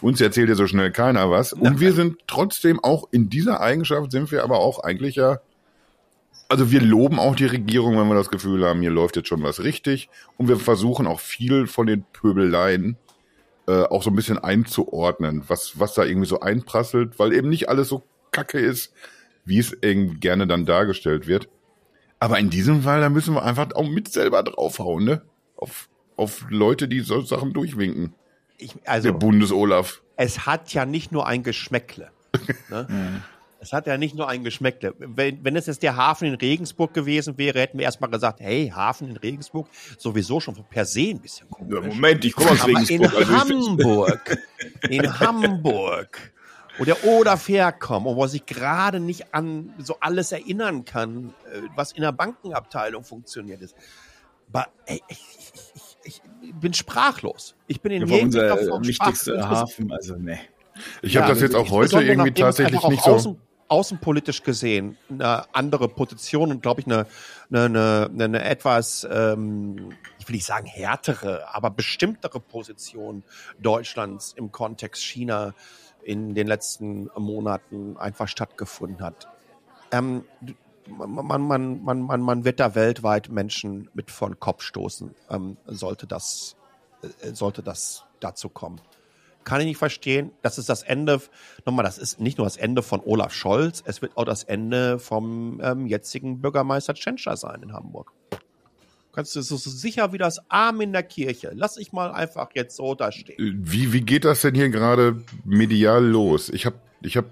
uns 0.01 0.21
erzählt 0.21 0.49
ja 0.49 0.55
so 0.55 0.67
schnell 0.67 0.91
keiner 0.91 1.29
was. 1.29 1.53
Und 1.53 1.79
wir 1.79 1.93
sind 1.93 2.17
trotzdem 2.27 2.79
auch 2.83 3.07
in 3.11 3.29
dieser 3.29 3.61
Eigenschaft 3.61 4.11
sind 4.11 4.31
wir 4.31 4.43
aber 4.43 4.59
auch 4.59 4.83
eigentlich 4.83 5.15
ja 5.15 5.39
also 6.51 6.71
wir 6.71 6.81
loben 6.81 7.19
auch 7.19 7.35
die 7.35 7.45
Regierung, 7.45 7.97
wenn 7.99 8.07
wir 8.07 8.15
das 8.15 8.31
Gefühl 8.31 8.65
haben, 8.65 8.81
hier 8.81 8.89
läuft 8.89 9.15
jetzt 9.15 9.27
schon 9.27 9.43
was 9.43 9.63
richtig. 9.63 10.09
Und 10.35 10.47
wir 10.47 10.57
versuchen 10.57 11.05
auch 11.05 11.19
viel 11.19 11.67
von 11.67 11.85
den 11.85 12.03
Pöbeleien 12.11 12.97
äh, 13.69 13.83
auch 13.83 14.01
so 14.01 14.09
ein 14.09 14.15
bisschen 14.15 14.39
einzuordnen, 14.39 15.43
was, 15.47 15.79
was 15.79 15.93
da 15.93 16.03
irgendwie 16.03 16.27
so 16.27 16.39
einprasselt, 16.39 17.19
weil 17.19 17.33
eben 17.33 17.49
nicht 17.49 17.69
alles 17.69 17.87
so 17.87 18.01
kacke 18.31 18.57
ist, 18.57 18.91
wie 19.49 19.59
es 19.59 19.75
irgendwie 19.81 20.19
gerne 20.19 20.47
dann 20.47 20.65
dargestellt 20.65 21.27
wird. 21.27 21.49
Aber 22.19 22.39
in 22.39 22.49
diesem 22.49 22.83
Fall, 22.83 23.01
da 23.01 23.09
müssen 23.09 23.33
wir 23.33 23.43
einfach 23.43 23.71
auch 23.75 23.87
mit 23.87 24.07
selber 24.09 24.43
draufhauen, 24.43 25.03
ne? 25.03 25.21
Auf, 25.55 25.89
auf 26.15 26.45
Leute, 26.49 26.87
die 26.87 27.01
so 27.01 27.21
Sachen 27.21 27.53
durchwinken. 27.53 28.13
Ich, 28.57 28.73
Der 28.73 28.89
also, 28.89 29.13
Bundes-Olaf. 29.13 30.01
es 30.17 30.45
hat 30.45 30.73
ja 30.73 30.85
nicht 30.85 31.11
nur 31.11 31.27
ein 31.27 31.43
Geschmäckle. 31.43 32.11
Ne? 32.69 33.21
Es 33.61 33.73
hat 33.73 33.87
ja 33.87 33.97
nicht 33.97 34.15
nur 34.15 34.29
ein 34.29 34.43
Geschmäckle. 34.45 34.93
Wenn, 34.99 35.43
wenn 35.43 35.55
es 35.57 35.65
jetzt 35.65 35.83
der 35.83 35.97
Hafen 35.97 36.29
in 36.29 36.35
Regensburg 36.35 36.93
gewesen 36.93 37.37
wäre, 37.37 37.59
hätten 37.59 37.77
wir 37.77 37.83
erstmal 37.83 38.09
gesagt, 38.09 38.39
hey, 38.39 38.71
Hafen 38.73 39.09
in 39.09 39.17
Regensburg, 39.17 39.67
sowieso 39.97 40.39
schon 40.39 40.55
per 40.69 40.85
se 40.85 41.09
ein 41.09 41.19
bisschen 41.19 41.49
komisch. 41.49 41.73
Ja, 41.75 41.81
Moment, 41.81 42.23
ich 42.23 42.33
komme 42.33 42.51
aus 42.51 42.61
Aber 42.61 42.69
in 42.69 42.77
Regensburg. 42.77 43.15
Also 43.15 43.37
Hamburg, 43.37 44.37
in 44.89 45.19
Hamburg, 45.19 46.31
wo 46.79 46.85
der 46.85 47.03
Olaf 47.05 47.47
herkommt 47.47 48.07
und 48.07 48.15
wo 48.15 48.23
er 48.23 48.29
sich 48.29 48.45
gerade 48.45 48.99
nicht 48.99 49.33
an 49.33 49.73
so 49.77 49.97
alles 49.99 50.31
erinnern 50.31 50.85
kann, 50.85 51.33
äh, 51.53 51.61
was 51.75 51.91
in 51.91 52.01
der 52.01 52.13
Bankenabteilung 52.13 53.03
funktioniert 53.03 53.61
ist. 53.61 53.75
Aber, 54.51 54.67
ey, 54.87 55.01
ich, 55.07 55.19
ich, 56.03 56.21
ich 56.41 56.53
bin 56.55 56.73
sprachlos. 56.73 57.55
Ich 57.67 57.81
bin 57.81 57.91
in 57.91 58.07
jeglicher 58.07 58.53
unser 58.53 58.57
Form 58.57 58.87
wichtigster. 58.87 59.47
Hafen. 59.47 59.91
Also 59.91 60.15
ne. 60.15 60.39
Ich 61.01 61.17
habe 61.17 61.27
das 61.27 61.41
jetzt 61.41 61.55
auch 61.55 61.69
heute 61.69 62.01
irgendwie 62.01 62.31
tatsächlich 62.31 62.81
nicht 62.87 63.03
so. 63.03 63.11
Außen, 63.11 63.41
außenpolitisch 63.67 64.43
gesehen 64.43 64.97
eine 65.09 65.43
andere 65.53 65.87
Position 65.87 66.51
und 66.51 66.61
glaube 66.61 66.81
ich 66.81 66.87
eine, 66.87 67.05
eine, 67.51 68.09
eine, 68.09 68.23
eine 68.23 68.43
etwas, 68.43 69.07
ähm, 69.09 69.91
ich 70.17 70.27
will 70.27 70.35
nicht 70.35 70.45
sagen 70.45 70.65
härtere, 70.65 71.53
aber 71.53 71.69
bestimmtere 71.69 72.39
Position 72.39 73.23
Deutschlands 73.59 74.33
im 74.35 74.51
Kontext 74.51 75.03
China 75.03 75.53
in 76.03 76.35
den 76.35 76.47
letzten 76.47 77.09
Monaten 77.15 77.97
einfach 77.97 78.27
stattgefunden 78.27 79.01
hat. 79.01 79.27
Ähm, 79.91 80.23
man, 80.87 81.41
man, 81.41 81.83
man, 81.83 82.01
man, 82.01 82.21
man 82.21 82.45
wird 82.45 82.59
da 82.59 82.75
weltweit 82.75 83.29
Menschen 83.29 83.89
mit 83.93 84.11
vor 84.11 84.29
den 84.29 84.39
Kopf 84.39 84.63
stoßen, 84.63 85.13
ähm, 85.29 85.57
sollte 85.65 86.07
das, 86.07 86.55
äh, 87.01 87.33
sollte 87.33 87.61
das 87.63 88.05
dazu 88.19 88.49
kommen 88.49 88.81
kann 89.43 89.61
ich 89.61 89.67
nicht 89.67 89.77
verstehen. 89.77 90.31
Das 90.41 90.57
ist 90.57 90.69
das 90.69 90.83
Ende, 90.83 91.21
nochmal, 91.65 91.83
das 91.83 91.97
ist 91.97 92.19
nicht 92.19 92.37
nur 92.37 92.45
das 92.45 92.55
Ende 92.55 92.83
von 92.83 93.01
Olaf 93.03 93.33
Scholz, 93.33 93.81
es 93.85 94.01
wird 94.01 94.15
auch 94.15 94.25
das 94.25 94.43
Ende 94.43 94.99
vom 94.99 95.59
ähm, 95.63 95.87
jetzigen 95.87 96.39
Bürgermeister 96.39 96.93
Tschentscher 96.93 97.35
sein 97.35 97.63
in 97.63 97.73
Hamburg. 97.73 98.11
Kannst 99.11 99.35
du 99.35 99.41
so 99.41 99.57
so 99.57 99.69
sicher 99.69 100.13
wie 100.13 100.17
das 100.17 100.39
Arm 100.49 100.81
in 100.81 100.93
der 100.93 101.03
Kirche. 101.03 101.51
Lass 101.55 101.77
ich 101.77 101.91
mal 101.91 102.11
einfach 102.11 102.49
jetzt 102.53 102.75
so 102.75 102.95
da 102.95 103.11
stehen. 103.11 103.59
Wie, 103.63 103.91
wie 103.91 104.01
geht 104.01 104.23
das 104.23 104.41
denn 104.41 104.55
hier 104.55 104.69
gerade 104.69 105.23
medial 105.43 106.05
los? 106.05 106.49
Ich 106.49 106.65
habe 106.65 106.79
ich 107.01 107.17
hab, 107.17 107.25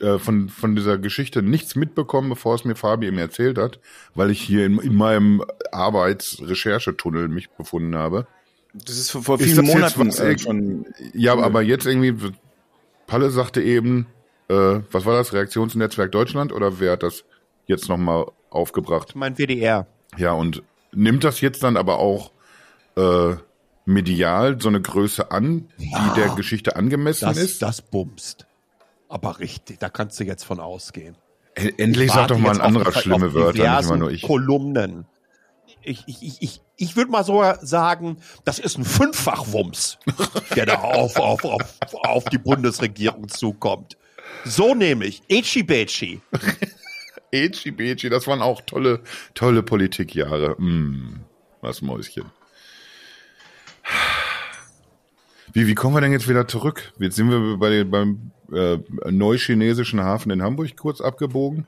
äh, 0.00 0.18
von, 0.18 0.48
von 0.48 0.76
dieser 0.76 0.98
Geschichte 0.98 1.42
nichts 1.42 1.74
mitbekommen, 1.74 2.28
bevor 2.30 2.54
es 2.54 2.64
mir 2.64 2.74
Fabi 2.74 3.06
eben 3.06 3.18
erzählt 3.18 3.58
hat, 3.58 3.80
weil 4.14 4.30
ich 4.30 4.40
hier 4.40 4.64
in, 4.64 4.78
in 4.78 4.94
meinem 4.94 5.44
Arbeitsrecherchetunnel 5.72 7.28
mich 7.28 7.50
befunden 7.50 7.96
habe. 7.96 8.26
Das 8.72 8.96
ist 8.96 9.10
vor, 9.10 9.22
vor 9.22 9.38
vielen 9.38 9.66
Monaten 9.66 10.08
was, 10.08 10.20
äh, 10.20 10.32
äh, 10.32 10.38
schon. 10.38 10.86
Ja, 11.12 11.36
aber 11.38 11.62
jetzt 11.62 11.86
irgendwie, 11.86 12.14
Palle 13.06 13.30
sagte 13.30 13.62
eben, 13.62 14.06
äh, 14.48 14.80
was 14.90 15.04
war 15.04 15.16
das, 15.16 15.32
Reaktionsnetzwerk 15.32 16.12
Deutschland 16.12 16.52
oder 16.52 16.80
wer 16.80 16.92
hat 16.92 17.02
das 17.02 17.24
jetzt 17.66 17.88
nochmal 17.88 18.26
aufgebracht? 18.48 19.14
Mein 19.16 19.36
WDR. 19.36 19.86
Ja, 20.16 20.32
und 20.32 20.62
nimmt 20.92 21.24
das 21.24 21.40
jetzt 21.40 21.62
dann 21.62 21.76
aber 21.76 21.98
auch 21.98 22.32
äh, 22.96 23.34
medial 23.84 24.60
so 24.60 24.68
eine 24.68 24.80
Größe 24.80 25.30
an, 25.30 25.68
die 25.78 25.90
der 26.16 26.30
Geschichte 26.30 26.76
angemessen 26.76 27.26
Das, 27.26 27.36
ist? 27.38 27.62
das 27.62 27.82
bumst. 27.82 28.46
Aber 29.08 29.38
richtig, 29.40 29.78
da 29.80 29.88
kannst 29.88 30.20
du 30.20 30.24
jetzt 30.24 30.44
von 30.44 30.60
ausgehen. 30.60 31.16
E- 31.56 31.72
Endlich 31.78 32.08
sag 32.10 32.16
warte 32.18 32.34
doch 32.34 32.40
mal 32.40 32.52
ein 32.54 32.60
anderer 32.60 32.92
schlimme 32.92 33.34
Wörter, 33.34 33.76
nicht 33.76 33.86
immer 33.88 33.96
nur 33.96 34.10
ich. 34.10 34.22
Kolumnen. 34.22 35.06
Ich, 35.82 36.02
ich, 36.06 36.22
ich, 36.22 36.42
ich, 36.42 36.60
ich 36.76 36.96
würde 36.96 37.10
mal 37.10 37.24
so 37.24 37.42
sagen, 37.62 38.18
das 38.44 38.58
ist 38.58 38.76
ein 38.78 38.84
Fünffachwumms, 38.84 39.98
der 40.54 40.66
da 40.66 40.74
auf, 40.76 41.16
auf, 41.18 41.44
auf, 41.44 41.62
auf 41.94 42.24
die 42.26 42.38
Bundesregierung 42.38 43.28
zukommt. 43.28 43.96
So 44.44 44.74
nämlich, 44.74 45.22
Echi 45.28 45.62
Bechi. 45.62 46.20
Eci 47.32 47.70
Beci, 47.70 48.08
das 48.08 48.26
waren 48.26 48.42
auch 48.42 48.60
tolle, 48.62 49.00
tolle 49.34 49.62
Politikjahre. 49.62 50.56
Mm, 50.58 51.20
was 51.60 51.82
Mäuschen. 51.82 52.24
Wie, 55.52 55.66
wie 55.66 55.74
kommen 55.74 55.94
wir 55.94 56.00
denn 56.00 56.12
jetzt 56.12 56.28
wieder 56.28 56.46
zurück? 56.46 56.92
Jetzt 56.98 57.16
sind 57.16 57.30
wir 57.30 57.56
bei, 57.56 57.84
beim 57.84 58.30
äh, 58.52 58.78
neuchinesischen 59.10 60.00
Hafen 60.00 60.30
in 60.30 60.42
Hamburg 60.42 60.76
kurz 60.76 61.00
abgebogen. 61.00 61.66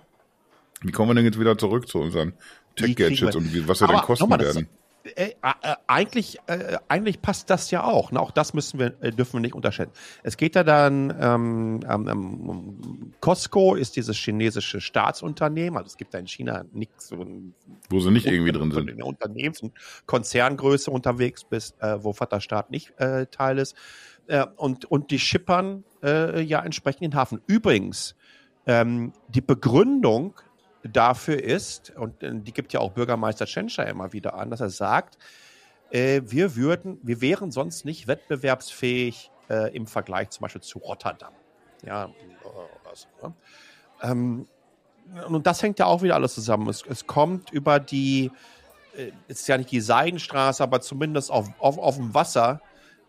Wie 0.83 0.93
kommen 0.93 1.11
wir 1.11 1.15
denn 1.15 1.25
jetzt 1.25 1.39
wieder 1.39 1.59
zurück 1.59 1.89
zu 1.89 1.99
unseren 1.99 2.35
Tech-Gadgets 2.77 3.37
und 3.37 3.53
wie, 3.53 3.67
was 3.69 3.81
wir 3.81 3.89
Aber 3.89 3.99
denn 3.99 4.07
kosten 4.07 4.31
werden? 4.31 4.69
Äh, 5.05 5.31
äh, 5.43 5.75
eigentlich, 5.87 6.39
äh, 6.47 6.77
eigentlich 6.89 7.21
passt 7.21 7.51
das 7.51 7.71
ja 7.71 7.85
auch. 7.85 8.13
Ne? 8.13 8.21
Auch 8.21 8.31
das 8.31 8.55
müssen 8.55 8.79
wir, 8.79 8.95
äh, 9.01 9.11
dürfen 9.11 9.35
wir 9.35 9.41
nicht 9.41 9.55
unterschätzen. 9.55 9.93
Es 10.23 10.37
geht 10.37 10.55
ja 10.55 10.63
dann, 10.63 11.15
ähm, 11.21 11.81
ähm, 11.89 13.13
Costco 13.21 13.75
ist 13.75 13.97
dieses 13.97 14.17
chinesische 14.17 14.81
Staatsunternehmen, 14.81 15.77
also 15.77 15.87
es 15.87 15.97
gibt 15.97 16.15
da 16.15 16.19
in 16.19 16.29
China 16.29 16.65
nichts 16.73 17.09
so 17.09 17.27
Wo 17.89 18.01
sie 18.01 18.11
nicht 18.11 18.27
irgendwie 18.27 18.53
drin 18.53 18.71
sind. 18.71 18.91
In 18.91 18.99
der 18.99 19.07
Unternehmens- 19.07 19.61
und 19.61 19.73
Konzerngröße 20.07 20.91
unterwegs 20.91 21.45
bist, 21.45 21.77
wo 21.81 22.13
Vaterstaat 22.13 22.71
nicht 22.71 22.93
Teil 23.31 23.59
ist. 23.59 23.77
Und, 24.57 24.85
und 24.85 25.11
die 25.11 25.19
schippern 25.19 25.85
ja 26.03 26.63
entsprechend 26.63 27.03
den 27.03 27.15
Hafen. 27.15 27.41
Übrigens, 27.47 28.15
ähm, 28.67 29.13
die 29.29 29.41
Begründung 29.41 30.35
dafür 30.85 31.43
ist, 31.43 31.93
und 31.97 32.23
äh, 32.23 32.33
die 32.35 32.53
gibt 32.53 32.73
ja 32.73 32.81
auch 32.81 32.93
Bürgermeister 32.93 33.47
Tschentscher 33.47 33.87
immer 33.87 34.13
wieder 34.13 34.35
an, 34.35 34.51
dass 34.51 34.61
er 34.61 34.71
sagt, 34.71 35.19
äh, 35.91 36.23
wir 36.25 36.57
würden, 36.57 36.99
wir 37.03 37.21
wären 37.21 37.51
sonst 37.51 37.85
nicht 37.85 38.07
wettbewerbsfähig 38.07 39.31
äh, 39.49 39.75
im 39.75 39.87
Vergleich 39.87 40.31
zum 40.31 40.43
Beispiel 40.43 40.63
zu 40.63 40.79
Rotterdam. 40.79 41.33
Ja, 41.85 42.07
oder 42.45 42.95
so, 42.97 43.09
ne? 43.27 43.35
ähm, 44.03 44.47
und 45.29 45.47
das 45.47 45.63
hängt 45.63 45.79
ja 45.79 45.87
auch 45.87 46.03
wieder 46.03 46.15
alles 46.15 46.35
zusammen. 46.35 46.69
Es, 46.69 46.85
es 46.89 47.07
kommt 47.07 47.51
über 47.51 47.81
die, 47.81 48.31
äh, 48.97 49.11
ist 49.29 49.47
ja 49.49 49.59
nicht 49.59 49.71
die 49.71 49.81
Seidenstraße, 49.81 50.63
aber 50.63 50.81
zumindest 50.81 51.31
auf, 51.31 51.49
auf, 51.59 51.79
auf 51.79 51.97
dem 51.97 52.15
Wasser, 52.15 52.61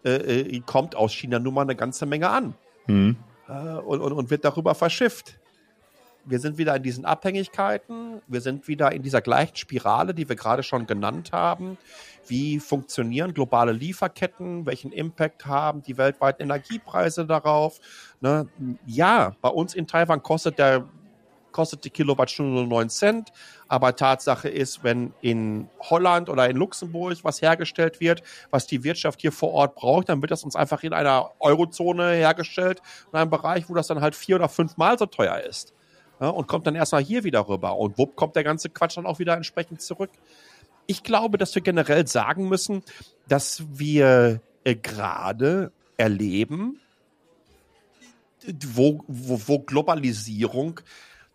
äh, 0.03 0.41
äh 0.41 0.59
kommt 0.65 0.95
aus 0.95 1.13
China 1.13 1.39
nun 1.39 1.53
mal 1.53 1.61
eine 1.61 1.75
ganze 1.75 2.05
Menge 2.05 2.29
an. 2.29 2.55
Hm. 2.85 3.15
Äh, 3.47 3.51
und, 3.51 4.01
und, 4.01 4.11
und 4.11 4.29
wird 4.29 4.43
darüber 4.43 4.75
verschifft 4.75 5.39
wir 6.25 6.39
sind 6.39 6.57
wieder 6.57 6.75
in 6.75 6.83
diesen 6.83 7.05
Abhängigkeiten, 7.05 8.21
wir 8.27 8.41
sind 8.41 8.67
wieder 8.67 8.91
in 8.91 9.01
dieser 9.01 9.21
gleichen 9.21 9.55
Spirale, 9.55 10.13
die 10.13 10.27
wir 10.27 10.35
gerade 10.35 10.63
schon 10.63 10.87
genannt 10.87 11.31
haben. 11.31 11.77
Wie 12.27 12.59
funktionieren 12.59 13.33
globale 13.33 13.73
Lieferketten? 13.73 14.65
Welchen 14.65 14.91
Impact 14.91 15.45
haben 15.45 15.81
die 15.81 15.97
weltweiten 15.97 16.43
Energiepreise 16.43 17.25
darauf? 17.25 17.79
Ne? 18.21 18.47
Ja, 18.85 19.35
bei 19.41 19.49
uns 19.49 19.75
in 19.75 19.87
Taiwan 19.87 20.23
kostet 20.23 20.59
der 20.59 20.85
kostet 21.51 21.85
die 21.85 21.91
Kilowattstunde 21.91 22.51
nur 22.51 22.65
9 22.65 22.89
Cent. 22.89 23.31
Aber 23.67 23.95
Tatsache 23.95 24.49
ist, 24.49 24.83
wenn 24.83 25.13
in 25.21 25.69
Holland 25.81 26.27
oder 26.27 26.49
in 26.49 26.57
Luxemburg 26.57 27.15
was 27.21 27.43
hergestellt 27.43 27.99
wird, 27.99 28.23
was 28.49 28.65
die 28.65 28.83
Wirtschaft 28.83 29.21
hier 29.21 29.31
vor 29.31 29.51
Ort 29.51 29.75
braucht, 29.75 30.09
dann 30.09 30.19
wird 30.21 30.31
das 30.31 30.43
uns 30.43 30.55
einfach 30.55 30.81
in 30.81 30.93
einer 30.93 31.29
Eurozone 31.39 32.13
hergestellt, 32.13 32.81
in 33.11 33.19
einem 33.19 33.29
Bereich, 33.29 33.69
wo 33.69 33.75
das 33.75 33.85
dann 33.85 34.01
halt 34.01 34.15
vier 34.15 34.37
oder 34.37 34.49
fünfmal 34.49 34.97
so 34.97 35.05
teuer 35.05 35.37
ist 35.41 35.73
ja, 36.19 36.29
und 36.29 36.47
kommt 36.47 36.67
dann 36.67 36.75
erstmal 36.75 37.03
hier 37.03 37.23
wieder 37.23 37.47
rüber. 37.47 37.77
Und 37.77 37.97
wupp 37.97 38.15
kommt 38.15 38.35
der 38.35 38.43
ganze 38.43 38.69
Quatsch 38.69 38.97
dann 38.97 39.05
auch 39.05 39.19
wieder 39.19 39.35
entsprechend 39.35 39.81
zurück. 39.81 40.11
Ich 40.85 41.03
glaube, 41.03 41.37
dass 41.37 41.55
wir 41.55 41.61
generell 41.61 42.07
sagen 42.07 42.49
müssen, 42.49 42.83
dass 43.27 43.63
wir 43.69 44.41
äh, 44.63 44.75
gerade 44.75 45.71
erleben, 45.97 46.79
wo, 48.65 49.03
wo, 49.07 49.41
wo 49.45 49.59
Globalisierung 49.59 50.81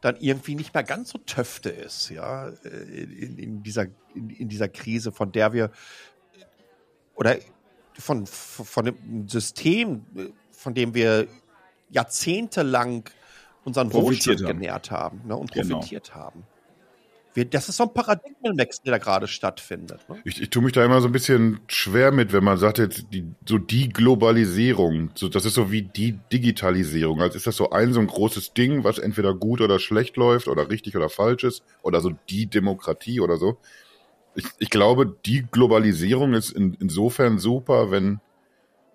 dann 0.00 0.16
irgendwie 0.20 0.54
nicht 0.54 0.74
mehr 0.74 0.84
ganz 0.84 1.10
so 1.10 1.18
töfte 1.18 1.70
ist, 1.70 2.10
ja, 2.10 2.48
äh, 2.48 2.68
in, 2.68 3.38
in, 3.38 3.62
dieser, 3.62 3.86
in, 4.14 4.30
in 4.30 4.48
dieser 4.48 4.68
Krise, 4.68 5.10
von 5.10 5.32
der 5.32 5.52
wir 5.52 5.70
oder 7.14 7.36
von, 7.94 8.26
von 8.26 8.84
dem 8.84 9.28
System, 9.28 10.06
von 10.52 10.74
dem 10.74 10.94
wir 10.94 11.26
jahrzehntelang 11.90 13.10
unseren 13.68 13.92
Wohlstand 13.92 14.40
haben. 14.40 14.58
genährt 14.58 14.90
haben 14.90 15.20
ne, 15.26 15.36
und 15.36 15.52
genau. 15.52 15.76
profitiert 15.76 16.10
genau. 16.12 16.24
haben. 16.24 16.42
Wir, 17.34 17.44
das 17.44 17.68
ist 17.68 17.76
so 17.76 17.84
ein 17.84 17.94
Paradigmenwechsel, 17.94 18.82
der 18.84 18.92
da 18.94 18.98
gerade 18.98 19.28
stattfindet. 19.28 20.00
Ne? 20.08 20.20
Ich, 20.24 20.42
ich 20.42 20.50
tue 20.50 20.62
mich 20.62 20.72
da 20.72 20.84
immer 20.84 21.00
so 21.00 21.08
ein 21.08 21.12
bisschen 21.12 21.60
schwer 21.68 22.10
mit, 22.10 22.32
wenn 22.32 22.42
man 22.42 22.58
sagt 22.58 22.78
jetzt 22.78 23.06
die, 23.12 23.26
so 23.46 23.58
die 23.58 23.90
Globalisierung, 23.90 25.10
so, 25.14 25.28
das 25.28 25.44
ist 25.44 25.54
so 25.54 25.70
wie 25.70 25.82
die 25.82 26.18
Digitalisierung. 26.32 27.20
Also 27.20 27.36
ist 27.36 27.46
das 27.46 27.54
so 27.54 27.70
ein 27.70 27.92
so 27.92 28.00
ein 28.00 28.08
großes 28.08 28.54
Ding, 28.54 28.82
was 28.82 28.98
entweder 28.98 29.34
gut 29.34 29.60
oder 29.60 29.78
schlecht 29.78 30.16
läuft 30.16 30.48
oder 30.48 30.68
richtig 30.70 30.96
oder 30.96 31.10
falsch 31.10 31.44
ist 31.44 31.62
oder 31.82 32.00
so 32.00 32.12
die 32.28 32.46
Demokratie 32.46 33.20
oder 33.20 33.36
so. 33.36 33.58
Ich, 34.34 34.46
ich 34.58 34.70
glaube, 34.70 35.14
die 35.24 35.46
Globalisierung 35.48 36.32
ist 36.34 36.50
in, 36.50 36.76
insofern 36.80 37.38
super, 37.38 37.90
wenn 37.90 38.20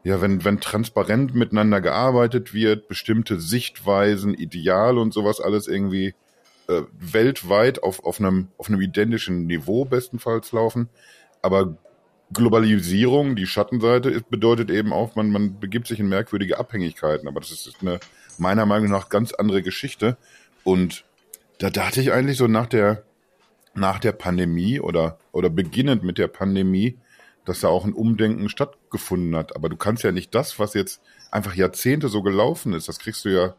ja, 0.04 0.22
wenn, 0.22 0.44
wenn 0.44 0.60
transparent 0.60 1.34
miteinander 1.34 1.80
gearbeitet 1.80 2.54
wird, 2.54 2.88
bestimmte 2.88 3.40
Sichtweisen, 3.40 4.34
Ideale 4.34 5.00
und 5.00 5.14
sowas 5.14 5.40
alles 5.40 5.68
irgendwie 5.68 6.14
äh, 6.68 6.82
weltweit 7.00 7.82
auf, 7.84 8.04
auf, 8.04 8.20
einem, 8.20 8.50
auf 8.58 8.68
einem 8.68 8.82
identischen 8.82 9.48
Niveau 9.48 9.86
bestenfalls 9.86 10.52
laufen. 10.52 10.90
Aber 11.42 11.78
Globalisierung, 12.34 13.36
die 13.36 13.46
Schattenseite, 13.46 14.24
bedeutet 14.30 14.72
eben 14.72 14.92
auch, 14.92 15.16
man, 15.16 15.30
man 15.30 15.60
begibt 15.60 15.88
sich 15.88 16.00
in 16.00 16.10
merkwürdige 16.10 16.58
Abhängigkeiten. 16.58 17.28
Aber 17.28 17.40
das 17.40 17.52
ist 17.52 17.78
eine 17.82 18.00
meiner 18.38 18.66
Meinung 18.66 18.90
nach 18.90 19.10
ganz 19.10 19.34
andere 19.34 19.62
Geschichte. 19.62 20.18
Und 20.64 21.06
da 21.60 21.70
dachte 21.70 22.02
ich 22.02 22.12
eigentlich 22.12 22.38
so 22.38 22.48
nach 22.48 22.68
der, 22.68 23.04
nach 23.74 24.00
der 24.00 24.12
Pandemie 24.12 24.80
oder, 24.80 25.18
oder 25.32 25.50
beginnend 25.50 26.04
mit 26.04 26.18
der 26.18 26.28
Pandemie, 26.28 26.98
dass 27.46 27.62
da 27.62 27.68
auch 27.68 27.86
ein 27.86 27.94
Umdenken 27.94 28.50
stattgefunden 28.50 29.36
hat. 29.36 29.56
Aber 29.56 29.70
du 29.70 29.76
kannst 29.76 30.04
ja 30.04 30.12
nicht 30.12 30.34
das, 30.34 30.60
was 30.60 30.74
jetzt 30.74 31.02
einfach 31.32 31.56
Jahrzehnte 31.56 32.08
so 32.10 32.22
gelaufen 32.22 32.74
ist, 32.74 32.88
das 32.88 33.00
kriegst 33.00 33.26
du 33.26 33.30
ja, 33.30 33.56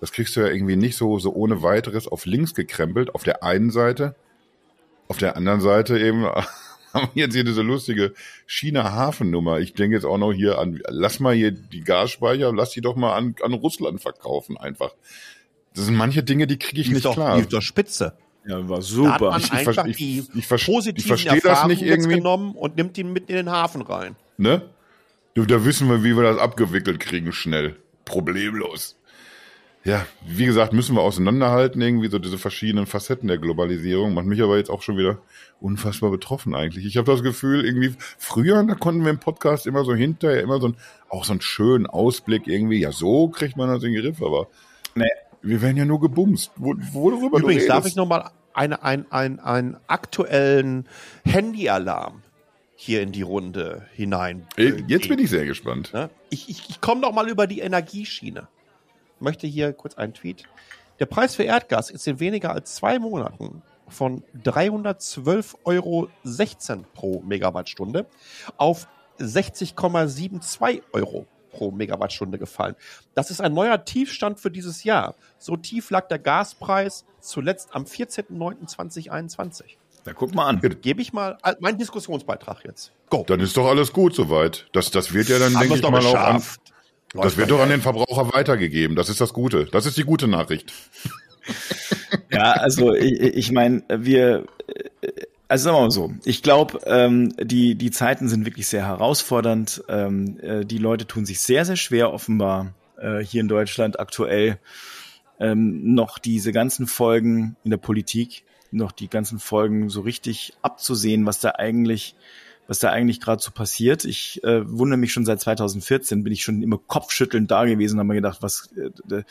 das 0.00 0.12
kriegst 0.12 0.36
du 0.36 0.40
ja 0.40 0.48
irgendwie 0.48 0.76
nicht 0.76 0.96
so, 0.96 1.18
so 1.18 1.32
ohne 1.32 1.62
weiteres 1.62 2.08
auf 2.08 2.26
links 2.26 2.54
gekrempelt, 2.54 3.14
auf 3.14 3.22
der 3.22 3.42
einen 3.42 3.70
Seite. 3.70 4.14
Auf 5.08 5.18
der 5.18 5.36
anderen 5.36 5.60
Seite 5.60 5.98
eben 5.98 6.24
haben 6.92 7.08
wir 7.14 7.24
jetzt 7.24 7.34
hier 7.34 7.44
diese 7.44 7.62
lustige 7.62 8.14
China-Hafennummer. 8.46 9.58
Ich 9.60 9.74
denke 9.74 9.96
jetzt 9.96 10.04
auch 10.06 10.18
noch 10.18 10.32
hier 10.32 10.58
an, 10.58 10.80
lass 10.88 11.20
mal 11.20 11.34
hier 11.34 11.50
die 11.50 11.82
Gasspeicher, 11.82 12.52
lass 12.52 12.70
die 12.70 12.80
doch 12.80 12.96
mal 12.96 13.14
an, 13.14 13.34
an 13.42 13.52
Russland 13.52 14.00
verkaufen 14.00 14.56
einfach. 14.56 14.94
Das 15.74 15.86
sind 15.86 15.96
manche 15.96 16.22
Dinge, 16.22 16.46
die 16.46 16.58
kriege 16.58 16.80
ich 16.80 16.86
lief 16.86 16.94
nicht 16.94 17.06
doch, 17.06 17.14
klar. 17.14 17.36
Lief 17.36 17.48
doch 17.48 17.62
spitze. 17.62 18.16
Ja, 18.46 18.68
war 18.68 18.82
super. 18.82 19.08
Da 19.08 19.14
hat 19.14 19.20
man 19.20 19.40
ich, 19.40 19.52
einfach 19.52 19.86
ich, 19.86 19.96
die 19.96 20.18
ich, 20.18 20.50
ich, 20.50 20.66
positiven 20.66 21.16
ich 21.16 21.42
das 21.42 21.66
nicht 21.66 21.82
irgendwie. 21.82 22.16
genommen 22.16 22.54
und 22.54 22.76
nimmt 22.76 22.96
ihn 22.98 23.12
mit 23.12 23.30
in 23.30 23.36
den 23.36 23.50
Hafen 23.50 23.82
rein. 23.82 24.16
Ne? 24.36 24.62
Da 25.34 25.64
wissen 25.64 25.88
wir, 25.88 26.04
wie 26.04 26.16
wir 26.16 26.22
das 26.22 26.38
abgewickelt 26.38 27.00
kriegen, 27.00 27.32
schnell. 27.32 27.76
Problemlos. 28.04 28.96
Ja, 29.84 30.06
wie 30.26 30.46
gesagt, 30.46 30.72
müssen 30.72 30.96
wir 30.96 31.02
auseinanderhalten, 31.02 31.80
irgendwie 31.82 32.08
so 32.08 32.18
diese 32.18 32.38
verschiedenen 32.38 32.86
Facetten 32.86 33.28
der 33.28 33.36
Globalisierung. 33.36 34.14
Macht 34.14 34.24
mich 34.24 34.40
aber 34.40 34.56
jetzt 34.56 34.70
auch 34.70 34.80
schon 34.80 34.96
wieder 34.96 35.18
unfassbar 35.60 36.10
betroffen 36.10 36.54
eigentlich. 36.54 36.86
Ich 36.86 36.96
habe 36.96 37.10
das 37.10 37.22
Gefühl, 37.22 37.66
irgendwie, 37.66 37.94
früher, 38.16 38.62
da 38.64 38.74
konnten 38.76 39.02
wir 39.02 39.10
im 39.10 39.18
Podcast 39.18 39.66
immer 39.66 39.84
so 39.84 39.94
hinterher 39.94 40.42
immer 40.42 40.58
so 40.58 40.68
ein, 40.68 40.76
auch 41.10 41.24
so 41.24 41.32
einen 41.32 41.42
schönen 41.42 41.86
Ausblick 41.86 42.46
irgendwie, 42.46 42.80
ja, 42.80 42.92
so 42.92 43.28
kriegt 43.28 43.58
man 43.58 43.68
das 43.68 43.82
in 43.82 43.92
den 43.92 44.02
Griff, 44.02 44.22
aber 44.22 44.48
nee, 44.94 45.10
wir 45.44 45.62
werden 45.62 45.76
ja 45.76 45.84
nur 45.84 46.00
gebumst. 46.00 46.50
Wo, 46.56 46.74
worüber 46.92 47.38
Übrigens, 47.38 47.66
darf 47.66 47.86
ich 47.86 47.96
nochmal 47.96 48.30
eine, 48.54 48.82
ein, 48.82 49.10
ein, 49.12 49.40
einen 49.40 49.76
aktuellen 49.86 50.88
Handyalarm 51.24 52.22
hier 52.76 53.02
in 53.02 53.12
die 53.12 53.22
Runde 53.22 53.86
hinein. 53.92 54.46
Äh, 54.56 54.82
Jetzt 54.88 55.08
bin 55.08 55.18
ich 55.18 55.30
sehr 55.30 55.46
gespannt. 55.46 55.92
Ich, 56.30 56.48
ich, 56.48 56.68
ich 56.70 56.80
komme 56.80 57.00
noch 57.00 57.12
mal 57.12 57.28
über 57.28 57.46
die 57.46 57.60
Energieschiene. 57.60 58.48
Ich 59.16 59.20
möchte 59.20 59.46
hier 59.46 59.72
kurz 59.72 59.94
einen 59.94 60.14
Tweet. 60.14 60.44
Der 60.98 61.06
Preis 61.06 61.34
für 61.34 61.44
Erdgas 61.44 61.90
ist 61.90 62.06
in 62.06 62.20
weniger 62.20 62.52
als 62.52 62.74
zwei 62.74 62.98
Monaten 62.98 63.62
von 63.88 64.22
312,16 64.42 65.54
Euro 65.64 66.08
pro 66.94 67.20
Megawattstunde 67.20 68.06
auf 68.56 68.88
60,72 69.18 70.82
Euro 70.92 71.26
pro 71.54 71.70
Megawattstunde 71.70 72.38
gefallen. 72.38 72.74
Das 73.14 73.30
ist 73.30 73.40
ein 73.40 73.54
neuer 73.54 73.84
Tiefstand 73.84 74.40
für 74.40 74.50
dieses 74.50 74.84
Jahr. 74.84 75.14
So 75.38 75.56
tief 75.56 75.90
lag 75.90 76.08
der 76.08 76.18
Gaspreis 76.18 77.04
zuletzt 77.20 77.70
am 77.72 77.84
14.09.2021. 77.84 79.76
Na, 80.04 80.12
guck 80.12 80.34
mal 80.34 80.46
an. 80.46 80.60
Gebe 80.82 81.00
ich 81.00 81.12
mal 81.12 81.38
meinen 81.60 81.78
Diskussionsbeitrag 81.78 82.64
jetzt. 82.64 82.92
Go. 83.08 83.24
Dann 83.26 83.40
ist 83.40 83.56
doch 83.56 83.66
alles 83.66 83.92
gut 83.92 84.14
soweit. 84.14 84.66
Das, 84.72 84.90
das 84.90 85.14
wird 85.14 85.28
ja 85.28 85.38
dann, 85.38 85.54
denke 85.54 85.76
ich 85.76 85.82
mal, 85.82 85.92
geschafft. 85.92 86.60
auch 87.14 87.18
an, 87.18 87.22
das 87.22 87.36
wird 87.36 87.50
doch 87.50 87.60
an 87.60 87.70
den 87.70 87.80
Verbraucher 87.80 88.32
weitergegeben. 88.34 88.96
Das 88.96 89.08
ist 89.08 89.20
das 89.20 89.32
Gute. 89.32 89.66
Das 89.66 89.86
ist 89.86 89.96
die 89.96 90.04
gute 90.04 90.28
Nachricht. 90.28 90.72
Ja, 92.30 92.52
also 92.52 92.94
ich, 92.94 93.20
ich 93.20 93.52
meine, 93.52 93.82
wir 93.88 94.46
also 95.54 95.66
sagen 95.66 95.76
wir 95.76 95.82
mal 95.82 95.90
so, 95.92 96.12
ich 96.24 96.42
glaube, 96.42 96.80
ähm, 96.84 97.32
die, 97.40 97.76
die 97.76 97.92
Zeiten 97.92 98.28
sind 98.28 98.44
wirklich 98.44 98.66
sehr 98.66 98.84
herausfordernd. 98.84 99.84
Ähm, 99.88 100.36
äh, 100.40 100.64
die 100.64 100.78
Leute 100.78 101.06
tun 101.06 101.24
sich 101.24 101.38
sehr, 101.38 101.64
sehr 101.64 101.76
schwer, 101.76 102.12
offenbar 102.12 102.74
äh, 102.98 103.20
hier 103.20 103.40
in 103.40 103.46
Deutschland 103.46 104.00
aktuell 104.00 104.58
ähm, 105.38 105.94
noch 105.94 106.18
diese 106.18 106.50
ganzen 106.50 106.88
Folgen 106.88 107.54
in 107.62 107.70
der 107.70 107.76
Politik, 107.76 108.42
noch 108.72 108.90
die 108.90 109.06
ganzen 109.06 109.38
Folgen 109.38 109.90
so 109.90 110.00
richtig 110.00 110.54
abzusehen, 110.62 111.24
was 111.24 111.38
da 111.38 111.50
eigentlich 111.50 112.16
was 112.66 112.78
da 112.78 112.90
eigentlich 112.90 113.20
gerade 113.20 113.42
so 113.42 113.50
passiert. 113.50 114.04
Ich 114.04 114.42
äh, 114.44 114.62
wundere 114.66 114.98
mich 114.98 115.12
schon 115.12 115.24
seit 115.24 115.40
2014, 115.40 116.24
bin 116.24 116.32
ich 116.32 116.42
schon 116.42 116.62
immer 116.62 116.78
kopfschüttelnd 116.78 117.50
da 117.50 117.64
gewesen, 117.64 117.98
habe 117.98 118.08
mir 118.08 118.14
gedacht, 118.14 118.38
was, 118.40 118.70
äh, 118.76 119.22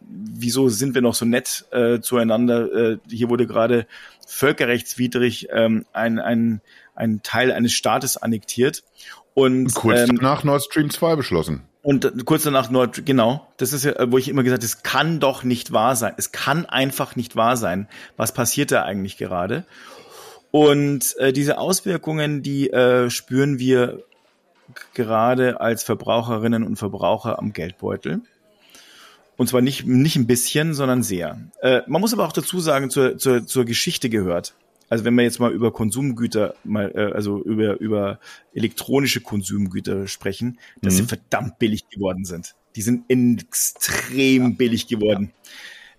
wieso 0.00 0.68
sind 0.68 0.94
wir 0.94 1.02
noch 1.02 1.14
so 1.14 1.24
nett 1.24 1.66
äh, 1.70 2.00
zueinander? 2.00 2.72
Äh, 2.72 2.98
hier 3.08 3.28
wurde 3.28 3.46
gerade 3.46 3.86
völkerrechtswidrig 4.26 5.48
ähm, 5.52 5.84
ein, 5.92 6.18
ein, 6.18 6.60
ein 6.94 7.22
Teil 7.22 7.52
eines 7.52 7.72
Staates 7.72 8.16
annektiert. 8.16 8.82
Und 9.34 9.74
kurz 9.74 10.08
ähm, 10.08 10.16
danach 10.16 10.44
Nord 10.44 10.62
Stream 10.62 10.90
2 10.90 11.16
beschlossen. 11.16 11.62
Und 11.82 12.24
kurz 12.24 12.44
danach 12.44 12.70
Nord, 12.70 13.04
genau, 13.04 13.46
das 13.58 13.74
ist 13.74 13.84
ja, 13.84 14.10
wo 14.10 14.16
ich 14.16 14.28
immer 14.28 14.42
gesagt, 14.42 14.64
es 14.64 14.82
kann 14.82 15.20
doch 15.20 15.42
nicht 15.42 15.70
wahr 15.72 15.96
sein. 15.96 16.14
Es 16.16 16.32
kann 16.32 16.64
einfach 16.64 17.14
nicht 17.14 17.36
wahr 17.36 17.58
sein. 17.58 17.88
Was 18.16 18.32
passiert 18.32 18.72
da 18.72 18.84
eigentlich 18.84 19.18
gerade? 19.18 19.66
Und 20.54 21.16
äh, 21.18 21.32
diese 21.32 21.58
Auswirkungen, 21.58 22.44
die 22.44 22.70
äh, 22.70 23.10
spüren 23.10 23.58
wir 23.58 24.04
gerade 24.94 25.60
als 25.60 25.82
Verbraucherinnen 25.82 26.62
und 26.62 26.76
Verbraucher 26.76 27.40
am 27.40 27.52
Geldbeutel. 27.52 28.20
Und 29.36 29.48
zwar 29.48 29.62
nicht, 29.62 29.84
nicht 29.84 30.14
ein 30.14 30.28
bisschen, 30.28 30.72
sondern 30.72 31.02
sehr. 31.02 31.40
Äh, 31.60 31.80
man 31.88 32.00
muss 32.00 32.12
aber 32.12 32.24
auch 32.24 32.32
dazu 32.32 32.60
sagen, 32.60 32.88
zur, 32.88 33.18
zur, 33.18 33.44
zur 33.44 33.64
Geschichte 33.64 34.08
gehört 34.08 34.54
also 34.90 35.04
wenn 35.04 35.14
wir 35.14 35.24
jetzt 35.24 35.40
mal 35.40 35.50
über 35.50 35.72
Konsumgüter 35.72 36.54
mal, 36.62 36.92
äh, 36.94 37.12
also 37.12 37.42
über, 37.42 37.80
über 37.80 38.20
elektronische 38.54 39.22
Konsumgüter 39.22 40.06
sprechen, 40.06 40.60
dass 40.82 40.94
mhm. 40.94 40.98
sie 40.98 41.04
verdammt 41.04 41.58
billig 41.58 41.88
geworden 41.88 42.24
sind. 42.24 42.54
Die 42.76 42.82
sind 42.82 43.06
extrem 43.08 44.42
ja. 44.42 44.48
billig 44.50 44.86
geworden. 44.86 45.32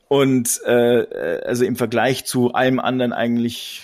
Und 0.08 0.62
äh, 0.66 1.41
also 1.43 1.66
im 1.66 1.76
Vergleich 1.76 2.24
zu 2.24 2.53
allem 2.53 2.80
anderen 2.80 3.12
eigentlich 3.12 3.82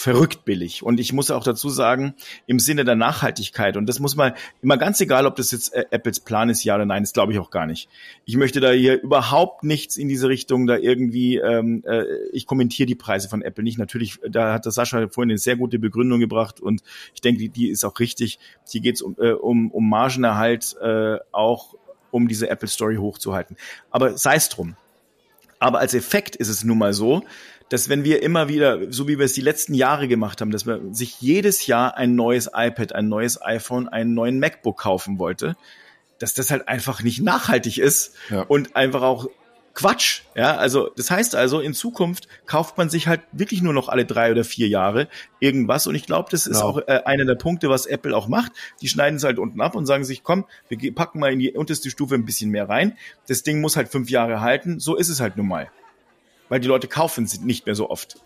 verrückt 0.00 0.46
billig. 0.46 0.82
Und 0.82 0.98
ich 0.98 1.12
muss 1.12 1.30
auch 1.30 1.44
dazu 1.44 1.68
sagen, 1.68 2.14
im 2.46 2.58
Sinne 2.58 2.86
der 2.86 2.94
Nachhaltigkeit, 2.94 3.76
und 3.76 3.84
das 3.84 4.00
muss 4.00 4.16
man 4.16 4.32
immer 4.62 4.78
ganz 4.78 4.98
egal, 5.02 5.26
ob 5.26 5.36
das 5.36 5.50
jetzt 5.50 5.74
äh, 5.74 5.84
Apples 5.90 6.20
Plan 6.20 6.48
ist, 6.48 6.64
ja 6.64 6.74
oder 6.74 6.86
nein, 6.86 7.02
das 7.02 7.12
glaube 7.12 7.34
ich 7.34 7.38
auch 7.38 7.50
gar 7.50 7.66
nicht. 7.66 7.90
Ich 8.24 8.38
möchte 8.38 8.60
da 8.60 8.70
hier 8.70 8.98
überhaupt 9.02 9.62
nichts 9.62 9.98
in 9.98 10.08
diese 10.08 10.30
Richtung, 10.30 10.66
da 10.66 10.78
irgendwie, 10.78 11.36
ähm, 11.36 11.84
äh, 11.86 12.04
ich 12.32 12.46
kommentiere 12.46 12.86
die 12.86 12.94
Preise 12.94 13.28
von 13.28 13.42
Apple 13.42 13.62
nicht. 13.62 13.76
Natürlich, 13.76 14.18
da 14.26 14.54
hat 14.54 14.64
der 14.64 14.72
Sascha 14.72 15.06
vorhin 15.08 15.32
eine 15.32 15.38
sehr 15.38 15.56
gute 15.56 15.78
Begründung 15.78 16.18
gebracht 16.18 16.60
und 16.60 16.80
ich 17.14 17.20
denke, 17.20 17.38
die, 17.38 17.50
die 17.50 17.68
ist 17.68 17.84
auch 17.84 18.00
richtig. 18.00 18.38
Hier 18.66 18.80
geht 18.80 18.94
es 18.94 19.02
um, 19.02 19.16
äh, 19.18 19.32
um, 19.32 19.70
um 19.70 19.86
Margenerhalt, 19.86 20.76
äh, 20.80 21.18
auch 21.30 21.74
um 22.10 22.26
diese 22.26 22.48
Apple 22.48 22.68
Story 22.68 22.96
hochzuhalten. 22.96 23.58
Aber 23.90 24.16
sei 24.16 24.36
es 24.36 24.48
drum. 24.48 24.76
Aber 25.58 25.80
als 25.80 25.92
Effekt 25.92 26.36
ist 26.36 26.48
es 26.48 26.64
nun 26.64 26.78
mal 26.78 26.94
so, 26.94 27.22
dass 27.70 27.88
wenn 27.88 28.04
wir 28.04 28.22
immer 28.22 28.48
wieder, 28.48 28.92
so 28.92 29.08
wie 29.08 29.18
wir 29.18 29.24
es 29.24 29.32
die 29.32 29.40
letzten 29.40 29.74
Jahre 29.74 30.08
gemacht 30.08 30.40
haben, 30.40 30.50
dass 30.50 30.66
man 30.66 30.92
sich 30.92 31.20
jedes 31.20 31.66
Jahr 31.66 31.96
ein 31.96 32.16
neues 32.16 32.50
iPad, 32.52 32.92
ein 32.94 33.08
neues 33.08 33.40
iPhone, 33.40 33.88
einen 33.88 34.12
neuen 34.12 34.40
MacBook 34.40 34.78
kaufen 34.78 35.18
wollte, 35.18 35.56
dass 36.18 36.34
das 36.34 36.50
halt 36.50 36.68
einfach 36.68 37.02
nicht 37.02 37.22
nachhaltig 37.22 37.78
ist 37.78 38.14
ja. 38.28 38.42
und 38.42 38.76
einfach 38.76 39.02
auch 39.02 39.28
Quatsch. 39.72 40.22
Ja, 40.34 40.56
also 40.56 40.90
das 40.96 41.12
heißt 41.12 41.36
also, 41.36 41.60
in 41.60 41.72
Zukunft 41.72 42.26
kauft 42.44 42.76
man 42.76 42.90
sich 42.90 43.06
halt 43.06 43.20
wirklich 43.30 43.62
nur 43.62 43.72
noch 43.72 43.88
alle 43.88 44.04
drei 44.04 44.32
oder 44.32 44.42
vier 44.42 44.66
Jahre 44.66 45.06
irgendwas. 45.38 45.86
Und 45.86 45.94
ich 45.94 46.06
glaube, 46.06 46.28
das 46.28 46.48
ist 46.48 46.58
genau. 46.58 46.70
auch 46.70 46.78
äh, 46.88 47.02
einer 47.04 47.24
der 47.24 47.36
Punkte, 47.36 47.68
was 47.68 47.86
Apple 47.86 48.16
auch 48.16 48.26
macht. 48.26 48.50
Die 48.82 48.88
schneiden 48.88 49.16
es 49.16 49.24
halt 49.24 49.38
unten 49.38 49.60
ab 49.60 49.76
und 49.76 49.86
sagen 49.86 50.02
sich, 50.02 50.24
komm, 50.24 50.44
wir 50.68 50.92
packen 50.92 51.20
mal 51.20 51.32
in 51.32 51.38
die 51.38 51.52
unterste 51.52 51.88
Stufe 51.88 52.16
ein 52.16 52.24
bisschen 52.24 52.50
mehr 52.50 52.68
rein. 52.68 52.98
Das 53.28 53.44
Ding 53.44 53.60
muss 53.60 53.76
halt 53.76 53.88
fünf 53.88 54.10
Jahre 54.10 54.40
halten. 54.40 54.80
So 54.80 54.96
ist 54.96 55.08
es 55.08 55.20
halt 55.20 55.36
nun 55.36 55.46
mal 55.46 55.70
weil 56.50 56.60
die 56.60 56.68
Leute 56.68 56.86
kaufen 56.86 57.26
sie 57.26 57.38
nicht 57.38 57.64
mehr 57.64 57.74
so 57.74 57.88
oft. 57.88 58.18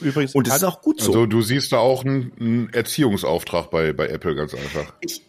Übrigens, 0.00 0.34
und 0.34 0.48
das 0.48 0.56
ist 0.56 0.64
auch 0.64 0.80
gut 0.80 1.00
so. 1.00 1.12
Also 1.12 1.26
du 1.26 1.42
siehst 1.42 1.72
da 1.72 1.78
auch 1.78 2.04
einen, 2.04 2.32
einen 2.40 2.72
Erziehungsauftrag 2.72 3.70
bei, 3.70 3.92
bei 3.92 4.08
Apple 4.08 4.34
ganz 4.34 4.54
einfach. 4.54 4.92
Ich, 5.00 5.22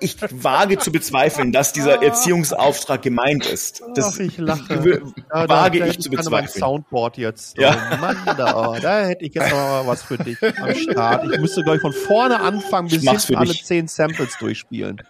ich 0.00 0.16
wage 0.30 0.78
zu 0.78 0.92
bezweifeln, 0.92 1.52
dass 1.52 1.72
dieser 1.72 2.02
Erziehungsauftrag 2.02 3.02
gemeint 3.02 3.46
ist. 3.46 3.82
Das 3.94 4.14
Ach, 4.14 4.20
ich 4.20 4.38
lache. 4.38 5.02
Ja, 5.32 5.48
wage 5.48 5.80
da, 5.80 5.86
ich 5.86 5.98
zu 5.98 6.10
bezweifeln. 6.10 6.60
Soundboard 6.60 7.18
jetzt. 7.18 7.58
Ja. 7.58 7.76
Oh 7.92 8.00
Mann, 8.00 8.16
da, 8.24 8.70
oh, 8.70 8.76
da 8.80 9.06
hätte 9.06 9.24
ich 9.24 9.34
jetzt 9.34 9.50
noch 9.50 9.56
mal 9.56 9.86
was 9.86 10.02
für 10.02 10.18
dich 10.18 10.38
am 10.42 10.74
Start. 10.74 11.30
Ich 11.30 11.40
müsste 11.40 11.62
gleich 11.62 11.80
von 11.80 11.92
vorne 11.92 12.40
anfangen, 12.40 12.88
bis 12.88 13.02
hinten 13.02 13.36
alle 13.36 13.54
zehn 13.54 13.88
Samples 13.88 14.38
durchspielen. 14.38 15.02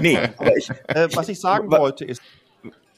nee, 0.00 0.18
aber 0.36 0.56
ich, 0.56 0.70
äh, 0.88 1.08
was 1.12 1.28
ich 1.28 1.38
sagen 1.38 1.70
wollte 1.70 2.04
ist, 2.06 2.22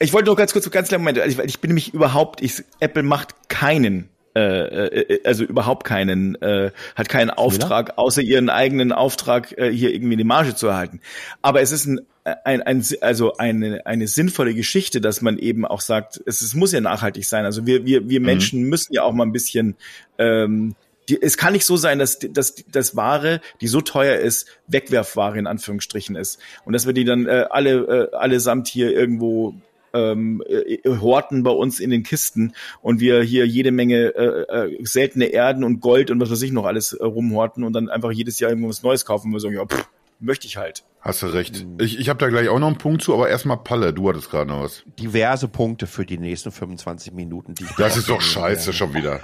ich 0.03 0.13
wollte 0.13 0.27
nur 0.27 0.35
ganz 0.35 0.53
kurz, 0.53 0.69
ganz 0.69 0.89
kleinen 0.89 1.03
Moment, 1.03 1.25
ich, 1.25 1.39
ich 1.39 1.59
bin 1.59 1.69
nämlich 1.69 1.93
überhaupt, 1.93 2.41
ich, 2.41 2.63
Apple 2.79 3.03
macht 3.03 3.49
keinen 3.49 4.09
äh, 4.35 4.39
äh, 4.39 5.19
also 5.25 5.43
überhaupt 5.43 5.83
keinen, 5.83 6.41
äh, 6.41 6.71
hat 6.95 7.07
keinen 7.07 7.29
Auftrag, 7.29 7.97
außer 7.97 8.21
ihren 8.21 8.49
eigenen 8.49 8.91
Auftrag, 8.91 9.55
äh, 9.57 9.71
hier 9.71 9.93
irgendwie 9.93 10.17
die 10.17 10.23
Marge 10.23 10.55
zu 10.55 10.67
erhalten. 10.67 11.01
Aber 11.43 11.61
es 11.61 11.71
ist 11.71 11.85
ein, 11.85 12.01
ein, 12.43 12.63
ein 12.63 12.83
also 13.01 13.37
eine, 13.37 13.85
eine 13.85 14.07
sinnvolle 14.07 14.55
Geschichte, 14.55 15.01
dass 15.01 15.21
man 15.21 15.37
eben 15.37 15.65
auch 15.65 15.81
sagt, 15.81 16.19
es, 16.25 16.41
es 16.41 16.55
muss 16.55 16.71
ja 16.71 16.81
nachhaltig 16.81 17.25
sein. 17.25 17.45
Also 17.45 17.67
wir, 17.67 17.85
wir, 17.85 18.09
wir 18.09 18.19
mhm. 18.19 18.25
Menschen 18.25 18.63
müssen 18.63 18.93
ja 18.93 19.03
auch 19.03 19.13
mal 19.13 19.25
ein 19.25 19.33
bisschen 19.33 19.75
ähm, 20.17 20.75
die, 21.09 21.21
es 21.21 21.37
kann 21.37 21.53
nicht 21.53 21.65
so 21.65 21.75
sein, 21.77 21.99
dass, 21.99 22.17
dass 22.19 22.55
dass 22.55 22.95
Ware, 22.95 23.41
die 23.61 23.67
so 23.67 23.81
teuer 23.81 24.17
ist, 24.17 24.47
Wegwerfware 24.67 25.37
in 25.37 25.47
Anführungsstrichen 25.47 26.15
ist. 26.15 26.39
Und 26.65 26.73
dass 26.73 26.85
wir 26.85 26.93
die 26.93 27.03
dann 27.03 27.27
äh, 27.27 27.45
alle 27.49 28.09
äh, 28.11 28.15
allesamt 28.15 28.67
hier 28.67 28.91
irgendwo 28.91 29.53
ähm, 29.93 30.43
äh, 30.47 30.77
horten 30.99 31.43
bei 31.43 31.51
uns 31.51 31.79
in 31.79 31.89
den 31.89 32.03
Kisten 32.03 32.53
und 32.81 32.99
wir 32.99 33.21
hier 33.21 33.45
jede 33.47 33.71
Menge 33.71 34.15
äh, 34.15 34.67
äh, 34.73 34.85
seltene 34.85 35.25
Erden 35.25 35.63
und 35.63 35.79
Gold 35.79 36.11
und 36.11 36.19
was 36.19 36.31
weiß 36.31 36.41
ich 36.41 36.51
noch 36.51 36.65
alles 36.65 36.93
äh, 36.93 37.03
rumhorten 37.03 37.63
und 37.63 37.73
dann 37.73 37.89
einfach 37.89 38.11
jedes 38.11 38.39
Jahr 38.39 38.51
irgendwas 38.51 38.83
Neues 38.83 39.05
kaufen 39.05 39.27
und 39.27 39.33
wir 39.33 39.39
sagen, 39.39 39.55
ja, 39.55 39.65
pff, 39.65 39.87
möchte 40.19 40.47
ich 40.47 40.57
halt. 40.57 40.83
Hast 41.01 41.21
du 41.21 41.27
recht. 41.27 41.65
Ich, 41.79 41.99
ich 41.99 42.09
habe 42.09 42.19
da 42.19 42.29
gleich 42.29 42.47
auch 42.47 42.59
noch 42.59 42.67
einen 42.67 42.77
Punkt 42.77 43.03
zu, 43.03 43.13
aber 43.13 43.29
erstmal 43.29 43.57
Palle, 43.57 43.93
du 43.93 44.09
hattest 44.09 44.29
gerade 44.29 44.49
noch 44.49 44.63
was. 44.63 44.83
Diverse 44.99 45.47
Punkte 45.47 45.85
für 45.85 46.05
die 46.05 46.17
nächsten 46.17 46.51
25 46.51 47.13
Minuten. 47.13 47.55
Die 47.55 47.65
das 47.77 47.97
ist 47.97 48.09
doch 48.09 48.21
scheiße 48.21 48.67
werde. 48.67 48.77
schon 48.77 48.93
wieder. 48.93 49.19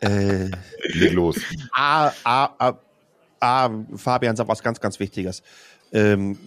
äh, 0.00 0.50
Leg 0.88 1.12
los. 1.12 1.40
A, 1.72 2.12
A, 2.24 2.50
A, 2.58 2.78
A, 3.40 3.70
Fabian 3.96 4.36
sagt 4.36 4.48
was 4.48 4.62
ganz, 4.62 4.80
ganz 4.80 5.00
Wichtiges. 5.00 5.42
Ähm, 5.92 6.38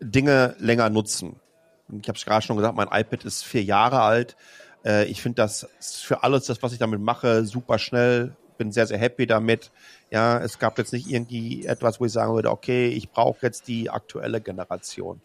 Dinge 0.00 0.54
länger 0.58 0.90
nutzen. 0.90 1.40
Ich 1.88 2.08
habe 2.08 2.16
es 2.16 2.24
gerade 2.24 2.44
schon 2.44 2.56
gesagt, 2.56 2.76
mein 2.76 2.88
iPad 2.88 3.24
ist 3.24 3.44
vier 3.44 3.62
Jahre 3.62 4.00
alt. 4.00 4.36
Äh, 4.84 5.04
ich 5.06 5.22
finde 5.22 5.36
das 5.36 5.68
für 5.80 6.22
alles, 6.22 6.46
das, 6.46 6.62
was 6.62 6.72
ich 6.72 6.78
damit 6.78 7.00
mache, 7.00 7.44
super 7.44 7.78
schnell. 7.78 8.36
Bin 8.56 8.70
sehr, 8.70 8.86
sehr 8.86 8.98
happy 8.98 9.26
damit. 9.26 9.72
Ja, 10.10 10.38
es 10.38 10.58
gab 10.58 10.78
jetzt 10.78 10.92
nicht 10.92 11.08
irgendwie 11.10 11.66
etwas, 11.66 12.00
wo 12.00 12.04
ich 12.04 12.12
sagen 12.12 12.34
würde, 12.34 12.50
okay, 12.50 12.88
ich 12.88 13.10
brauche 13.10 13.44
jetzt 13.44 13.66
die 13.66 13.90
aktuelle 13.90 14.40
Generation. 14.40 15.20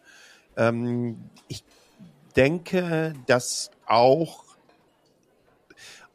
Ähm, 0.57 1.29
ich 1.47 1.63
denke, 2.35 3.13
dass 3.27 3.71
auch, 3.85 4.43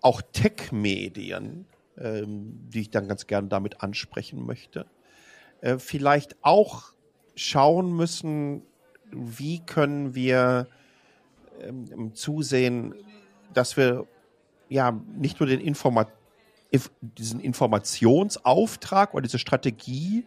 auch 0.00 0.22
Tech-Medien, 0.32 1.66
ähm, 1.98 2.68
die 2.68 2.80
ich 2.80 2.90
dann 2.90 3.06
ganz 3.06 3.26
gerne 3.26 3.48
damit 3.48 3.80
ansprechen 3.82 4.44
möchte, 4.44 4.86
äh, 5.60 5.78
vielleicht 5.78 6.36
auch 6.42 6.93
schauen 7.36 7.94
müssen, 7.96 8.62
wie 9.10 9.60
können 9.60 10.14
wir 10.14 10.68
ähm, 11.60 12.14
zusehen, 12.14 12.94
dass 13.52 13.76
wir 13.76 14.06
ja 14.68 14.98
nicht 15.16 15.40
nur 15.40 15.48
den 15.48 15.60
Informa 15.60 16.06
diesen 17.00 17.38
Informationsauftrag 17.38 19.14
oder 19.14 19.22
diese 19.22 19.38
Strategie, 19.38 20.26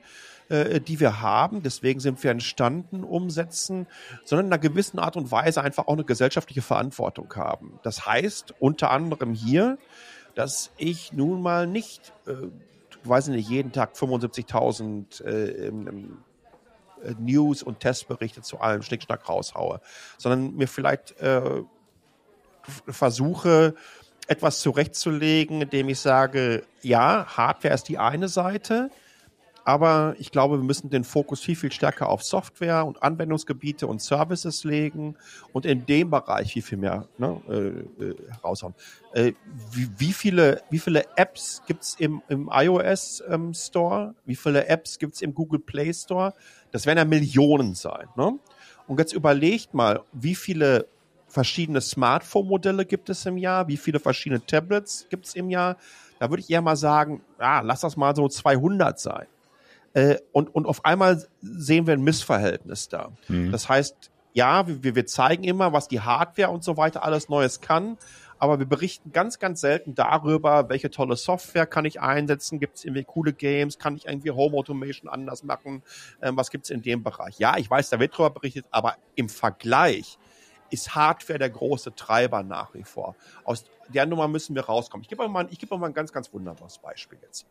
äh, 0.49 0.79
die 0.79 0.99
wir 1.01 1.21
haben, 1.21 1.61
deswegen 1.61 1.99
sind 1.99 2.23
wir 2.23 2.31
entstanden, 2.31 3.03
umsetzen, 3.03 3.85
sondern 4.23 4.47
in 4.47 4.53
einer 4.53 4.61
gewissen 4.61 4.97
Art 4.99 5.17
und 5.17 5.29
Weise 5.29 5.61
einfach 5.61 5.87
auch 5.87 5.93
eine 5.93 6.05
gesellschaftliche 6.05 6.61
Verantwortung 6.61 7.33
haben. 7.35 7.79
Das 7.83 8.05
heißt 8.05 8.53
unter 8.59 8.91
anderem 8.91 9.33
hier, 9.33 9.77
dass 10.35 10.71
ich 10.77 11.11
nun 11.11 11.41
mal 11.41 11.67
nicht, 11.67 12.13
äh, 12.27 12.47
weiß 13.03 13.27
nicht, 13.27 13.49
jeden 13.49 13.73
Tag 13.73 13.95
75.000 13.95 15.23
äh, 15.23 15.71
News 17.19 17.63
und 17.63 17.79
Testberichte 17.79 18.41
zu 18.41 18.59
allem 18.59 18.81
Schnickschnack 18.81 19.27
raushaue, 19.27 19.81
sondern 20.17 20.55
mir 20.55 20.67
vielleicht 20.67 21.19
äh, 21.19 21.61
versuche, 22.87 23.75
etwas 24.27 24.59
zurechtzulegen, 24.59 25.61
indem 25.61 25.89
ich 25.89 25.99
sage, 25.99 26.63
ja, 26.81 27.25
Hardware 27.37 27.73
ist 27.73 27.87
die 27.87 27.97
eine 27.97 28.27
Seite, 28.27 28.91
aber 29.67 30.15
ich 30.17 30.31
glaube, 30.31 30.57
wir 30.57 30.63
müssen 30.63 30.89
den 30.89 31.03
Fokus 31.03 31.41
viel, 31.41 31.57
viel 31.57 31.73
stärker 31.73 32.07
auf 32.07 32.23
Software 32.23 32.85
und 32.85 33.03
Anwendungsgebiete 33.03 33.85
und 33.85 34.01
Services 34.01 34.63
legen 34.63 35.17
und 35.51 35.65
in 35.65 35.85
dem 35.85 36.09
Bereich 36.09 36.53
viel, 36.53 36.61
viel 36.61 36.77
mehr 36.77 37.05
ne, 37.17 37.41
äh, 37.49 38.03
äh, 38.05 38.15
raushauen. 38.41 38.73
Äh, 39.11 39.33
wie, 39.73 39.89
wie, 39.97 40.13
viele, 40.13 40.61
wie 40.69 40.79
viele 40.79 41.03
Apps 41.17 41.63
gibt's 41.67 41.95
im, 41.99 42.21
im 42.29 42.49
iOS 42.49 43.21
ähm, 43.27 43.53
Store? 43.53 44.15
Wie 44.23 44.37
viele 44.37 44.67
Apps 44.67 44.99
gibt's 44.99 45.21
im 45.21 45.33
Google 45.33 45.59
Play 45.59 45.93
Store? 45.93 46.33
Das 46.71 46.85
werden 46.85 46.99
ja 46.99 47.03
Millionen 47.03 47.75
sein. 47.75 48.07
Ne? 48.15 48.39
Und 48.87 48.99
jetzt 49.01 49.11
überlegt 49.11 49.73
mal, 49.73 49.99
wie 50.13 50.35
viele 50.35 50.87
verschiedene 51.27 51.81
Smartphone-Modelle 51.81 52.85
gibt 52.85 53.09
es 53.09 53.25
im 53.25 53.35
Jahr? 53.35 53.67
Wie 53.67 53.75
viele 53.75 53.99
verschiedene 53.99 54.45
Tablets 54.45 55.07
gibt 55.09 55.25
es 55.25 55.35
im 55.35 55.49
Jahr? 55.49 55.75
Da 56.19 56.29
würde 56.29 56.39
ich 56.39 56.49
eher 56.49 56.61
mal 56.61 56.77
sagen, 56.77 57.21
ja, 57.37 57.59
lass 57.59 57.81
das 57.81 57.97
mal 57.97 58.15
so 58.15 58.29
200 58.29 58.97
sein. 58.97 59.27
Äh, 59.93 60.17
und, 60.31 60.53
und 60.53 60.65
auf 60.65 60.85
einmal 60.85 61.25
sehen 61.41 61.87
wir 61.87 61.93
ein 61.93 62.03
Missverhältnis 62.03 62.89
da. 62.89 63.11
Mhm. 63.27 63.51
Das 63.51 63.69
heißt, 63.69 64.11
ja, 64.33 64.67
wir, 64.67 64.95
wir 64.95 65.05
zeigen 65.07 65.43
immer, 65.43 65.73
was 65.73 65.87
die 65.87 66.01
Hardware 66.01 66.51
und 66.51 66.63
so 66.63 66.77
weiter 66.77 67.03
alles 67.03 67.27
Neues 67.27 67.59
kann, 67.59 67.97
aber 68.39 68.59
wir 68.59 68.67
berichten 68.67 69.11
ganz, 69.11 69.39
ganz 69.39 69.61
selten 69.61 69.95
darüber, 69.95 70.69
welche 70.69 70.91
tolle 70.91 71.15
Software 71.15 71.65
kann 71.65 71.85
ich 71.85 72.01
einsetzen, 72.01 72.59
gibt 72.59 72.77
es 72.77 72.85
irgendwie 72.85 73.03
coole 73.03 73.33
Games, 73.33 73.79
kann 73.79 73.95
ich 73.95 74.05
irgendwie 74.05 74.29
Home 74.29 74.55
Automation 74.55 75.09
anders 75.09 75.43
machen, 75.43 75.81
ähm, 76.21 76.37
was 76.37 76.51
gibt 76.51 76.65
es 76.65 76.69
in 76.69 76.83
dem 76.83 77.03
Bereich. 77.03 77.39
Ja, 77.39 77.57
ich 77.57 77.69
weiß, 77.69 77.89
da 77.89 77.99
wird 77.99 78.13
darüber 78.13 78.29
berichtet, 78.29 78.65
aber 78.69 78.97
im 79.15 79.27
Vergleich 79.27 80.19
ist 80.69 80.93
Hardware 80.95 81.39
der 81.39 81.49
große 81.49 81.95
Treiber 81.95 82.43
nach 82.43 82.73
wie 82.73 82.83
vor. 82.83 83.15
Aus 83.43 83.65
der 83.87 84.05
Nummer 84.05 84.27
müssen 84.27 84.55
wir 84.55 84.65
rauskommen. 84.65 85.03
Ich 85.03 85.09
gebe 85.09 85.23
euch 85.23 85.29
mal, 85.29 85.47
ich 85.49 85.59
gebe 85.59 85.73
euch 85.73 85.79
mal 85.79 85.87
ein 85.87 85.93
ganz, 85.93 86.11
ganz 86.11 86.31
wunderbares 86.31 86.77
Beispiel 86.77 87.17
jetzt. 87.21 87.47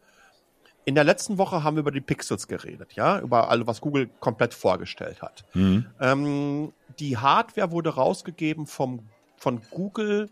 In 0.87 0.95
der 0.95 1.03
letzten 1.03 1.37
Woche 1.37 1.64
haben 1.64 1.74
wir 1.74 1.80
über 1.80 1.91
die 1.91 2.01
Pixels 2.01 2.47
geredet, 2.47 2.93
ja, 2.95 3.18
über 3.18 3.51
alles, 3.51 3.66
was 3.66 3.80
Google 3.80 4.09
komplett 4.20 4.55
vorgestellt 4.55 5.20
hat. 5.20 5.45
Mhm. 5.53 5.84
Ähm, 6.01 6.72
die 7.01 7.16
Hardware 7.16 7.72
wurde 7.72 7.91
rausgegeben 7.91 8.68
vom, 8.68 9.01
von 9.37 9.61
Google 9.70 10.30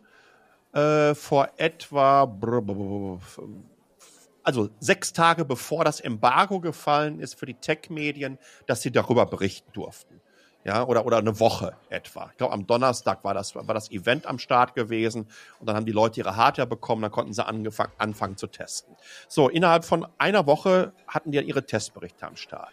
äh, 0.73 1.17
vor 1.17 1.51
etwa, 1.57 2.33
also 4.45 4.71
sechs 4.79 5.13
Tage 5.13 5.45
bevor 5.45 5.85
das 5.85 5.99
Embargo 5.99 6.61
gefallen 6.61 7.19
ist 7.19 7.35
für 7.35 7.47
die 7.47 7.55
Tech-Medien, 7.55 8.39
dass 8.67 8.81
sie 8.81 8.93
darüber 8.93 9.27
berichten 9.27 9.73
durften 9.73 10.21
ja, 10.65 10.87
oder, 10.87 11.05
oder 11.05 11.19
eine 11.19 11.39
Woche 11.41 11.77
etwa. 11.91 12.29
Ich 12.31 12.39
glaube, 12.39 12.55
am 12.55 12.67
Donnerstag 12.67 13.23
war 13.23 13.35
das, 13.35 13.55
war 13.55 13.75
das 13.75 13.91
Event 13.91 14.27
am 14.27 14.39
Start 14.39 14.75
gewesen 14.75 15.29
und 15.61 15.69
dann 15.69 15.77
haben 15.77 15.85
die 15.87 15.93
Leute 15.93 16.21
ihre 16.21 16.37
Hardware 16.37 16.67
bekommen, 16.67 17.03
dann 17.03 17.11
konnten 17.11 17.35
sie 17.35 17.45
angefangen, 17.45 17.93
anfangen 17.99 18.39
zu 18.39 18.47
testen. 18.47 18.97
So, 19.29 19.49
innerhalb 19.51 19.85
von 19.85 20.07
einer 20.17 20.47
Woche 20.47 20.95
hatten 21.07 21.33
die 21.33 21.41
ihre 21.41 21.67
Testberichte 21.67 22.27
am 22.27 22.37
Start. 22.37 22.73